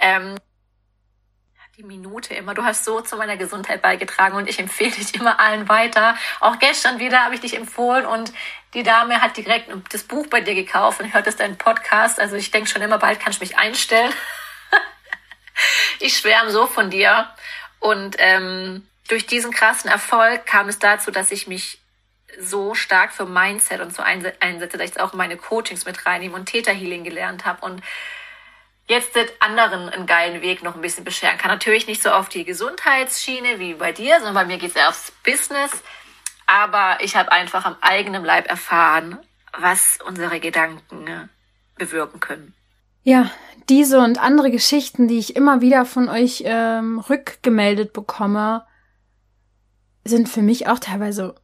Ähm, 0.00 0.34
die 1.76 1.82
Minute 1.82 2.32
immer. 2.32 2.54
Du 2.54 2.64
hast 2.64 2.86
so 2.86 3.02
zu 3.02 3.18
meiner 3.18 3.36
Gesundheit 3.36 3.82
beigetragen 3.82 4.34
und 4.34 4.48
ich 4.48 4.58
empfehle 4.58 4.92
dich 4.92 5.14
immer 5.14 5.38
allen 5.38 5.68
weiter. 5.68 6.16
Auch 6.40 6.58
gestern 6.58 6.98
wieder 6.98 7.22
habe 7.22 7.34
ich 7.34 7.42
dich 7.42 7.54
empfohlen 7.54 8.06
und 8.06 8.32
die 8.72 8.82
Dame 8.82 9.20
hat 9.20 9.36
direkt 9.36 9.70
das 9.92 10.02
Buch 10.04 10.26
bei 10.28 10.40
dir 10.40 10.54
gekauft 10.54 11.00
und 11.00 11.12
hört 11.12 11.26
es 11.26 11.36
deinen 11.36 11.58
Podcast. 11.58 12.18
Also 12.18 12.34
ich 12.36 12.50
denke 12.50 12.70
schon 12.70 12.80
immer, 12.80 12.96
bald 12.96 13.20
kannst 13.20 13.40
du 13.40 13.44
mich 13.44 13.58
einstellen. 13.58 14.10
ich 16.00 16.16
schwärme 16.16 16.50
so 16.50 16.66
von 16.66 16.88
dir. 16.88 17.28
Und 17.78 18.16
ähm, 18.20 18.88
durch 19.08 19.26
diesen 19.26 19.50
krassen 19.50 19.90
Erfolg 19.90 20.46
kam 20.46 20.70
es 20.70 20.78
dazu, 20.78 21.10
dass 21.10 21.30
ich 21.30 21.46
mich 21.46 21.78
so 22.40 22.74
stark 22.74 23.12
für 23.12 23.26
Mindset 23.26 23.82
und 23.82 23.94
so 23.94 24.02
einsetze, 24.02 24.78
dass 24.78 24.92
ich 24.92 24.98
auch 24.98 25.12
meine 25.12 25.36
Coachings 25.36 25.84
mit 25.84 26.06
reinnehme 26.06 26.36
und 26.36 26.46
Theta 26.46 26.70
Healing 26.70 27.04
gelernt 27.04 27.44
habe 27.44 27.66
und 27.66 27.82
jetzt 28.88 29.16
den 29.16 29.26
anderen 29.40 29.88
einen 29.88 30.06
geilen 30.06 30.42
Weg 30.42 30.62
noch 30.62 30.74
ein 30.74 30.80
bisschen 30.80 31.04
bescheren 31.04 31.38
kann. 31.38 31.50
Natürlich 31.50 31.86
nicht 31.86 32.02
so 32.02 32.10
auf 32.10 32.28
die 32.28 32.44
Gesundheitsschiene 32.44 33.58
wie 33.58 33.74
bei 33.74 33.92
dir, 33.92 34.16
sondern 34.16 34.34
bei 34.34 34.44
mir 34.44 34.58
geht 34.58 34.70
es 34.70 34.76
eher 34.76 34.88
aufs 34.88 35.12
Business. 35.24 35.70
Aber 36.46 36.98
ich 37.00 37.16
habe 37.16 37.32
einfach 37.32 37.64
am 37.64 37.76
eigenen 37.80 38.24
Leib 38.24 38.48
erfahren, 38.48 39.18
was 39.58 39.98
unsere 40.06 40.38
Gedanken 40.38 41.06
äh, 41.08 41.26
bewirken 41.76 42.20
können. 42.20 42.54
Ja, 43.02 43.30
diese 43.68 43.98
und 43.98 44.20
andere 44.20 44.50
Geschichten, 44.50 45.08
die 45.08 45.18
ich 45.18 45.34
immer 45.34 45.60
wieder 45.60 45.84
von 45.84 46.08
euch 46.08 46.42
ähm, 46.44 47.00
rückgemeldet 47.00 47.92
bekomme, 47.92 48.64
sind 50.04 50.28
für 50.28 50.42
mich 50.42 50.68
auch 50.68 50.78
teilweise 50.78 51.34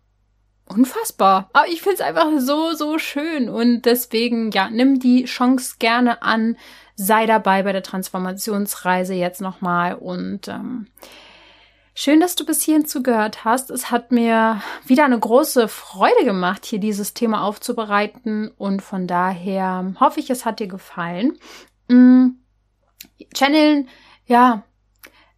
unfassbar. 0.67 1.51
Aber 1.53 1.69
ich 1.69 1.83
finde 1.83 1.97
es 1.97 2.01
einfach 2.01 2.29
so, 2.39 2.75
so 2.75 2.99
schön. 2.99 3.49
Und 3.49 3.83
deswegen, 3.83 4.51
ja, 4.53 4.71
nimm 4.71 5.01
die 5.01 5.25
Chance 5.25 5.77
gerne 5.79 6.23
an, 6.23 6.57
sei 7.03 7.27
dabei 7.27 7.63
bei 7.63 7.73
der 7.73 7.83
Transformationsreise 7.83 9.15
jetzt 9.15 9.41
nochmal 9.41 9.95
und 9.95 10.49
ähm, 10.49 10.87
Schön, 11.95 12.21
dass 12.21 12.37
du 12.37 12.47
bis 12.47 12.63
hierhin 12.63 12.87
zugehört 12.87 13.45
hast. 13.45 13.71
Es 13.71 13.91
hat 13.91 14.13
mir 14.13 14.63
wieder 14.87 15.05
eine 15.05 15.19
große 15.19 15.69
Freude 15.69 16.25
gemacht, 16.25 16.65
hier 16.65 16.79
dieses 16.79 17.13
Thema 17.13 17.45
aufzubereiten 17.45 18.51
und 18.57 18.81
von 18.81 19.07
daher 19.07 19.93
hoffe 20.01 20.19
ich, 20.19 20.31
es 20.31 20.47
hat 20.47 20.59
dir 20.59 20.69
gefallen. 20.69 21.39
Mm, 21.89 22.29
Channeln, 23.35 23.91
ja, 24.25 24.63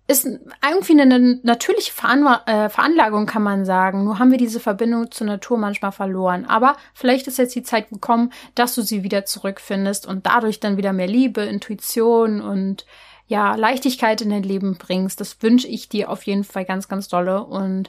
ist 0.06 0.26
irgendwie 0.26 1.00
eine 1.00 1.40
natürliche 1.42 1.92
äh, 1.92 2.68
Veranlagung, 2.68 3.24
kann 3.26 3.42
man 3.42 3.64
sagen. 3.64 4.04
Nur 4.04 4.18
haben 4.18 4.30
wir 4.30 4.38
diese 4.38 4.60
Verbindung 4.60 5.10
zur 5.10 5.26
Natur 5.26 5.56
manchmal 5.56 5.92
verloren. 5.92 6.44
Aber 6.44 6.76
vielleicht 6.92 7.26
ist 7.26 7.38
jetzt 7.38 7.54
die 7.54 7.62
Zeit 7.62 7.88
gekommen, 7.88 8.30
dass 8.54 8.74
du 8.74 8.82
sie 8.82 9.02
wieder 9.02 9.24
zurückfindest 9.24 10.06
und 10.06 10.26
dadurch 10.26 10.60
dann 10.60 10.76
wieder 10.76 10.92
mehr 10.92 11.06
Liebe, 11.06 11.42
Intuition 11.42 12.42
und 12.42 12.84
ja, 13.26 13.54
Leichtigkeit 13.54 14.20
in 14.20 14.28
dein 14.28 14.42
Leben 14.42 14.76
bringst. 14.76 15.20
Das 15.20 15.42
wünsche 15.42 15.68
ich 15.68 15.88
dir 15.88 16.10
auf 16.10 16.24
jeden 16.24 16.44
Fall 16.44 16.66
ganz, 16.66 16.88
ganz 16.88 17.08
dolle. 17.08 17.42
Und 17.42 17.88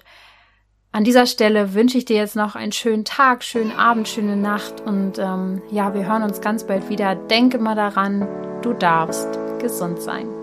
an 0.93 1.03
dieser 1.03 1.25
Stelle 1.25 1.73
wünsche 1.73 1.97
ich 1.97 2.05
dir 2.05 2.15
jetzt 2.15 2.37
noch 2.37 2.55
einen 2.55 2.71
schönen 2.71 3.03
Tag, 3.03 3.43
schönen 3.43 3.73
Abend, 3.73 4.07
schöne 4.07 4.37
Nacht. 4.37 4.79
Und 4.79 5.19
ähm, 5.19 5.61
ja, 5.69 5.93
wir 5.93 6.07
hören 6.07 6.23
uns 6.23 6.39
ganz 6.39 6.65
bald 6.65 6.87
wieder. 6.87 7.15
Denke 7.15 7.57
mal 7.57 7.75
daran, 7.75 8.25
du 8.61 8.71
darfst 8.71 9.37
gesund 9.59 10.01
sein. 10.01 10.34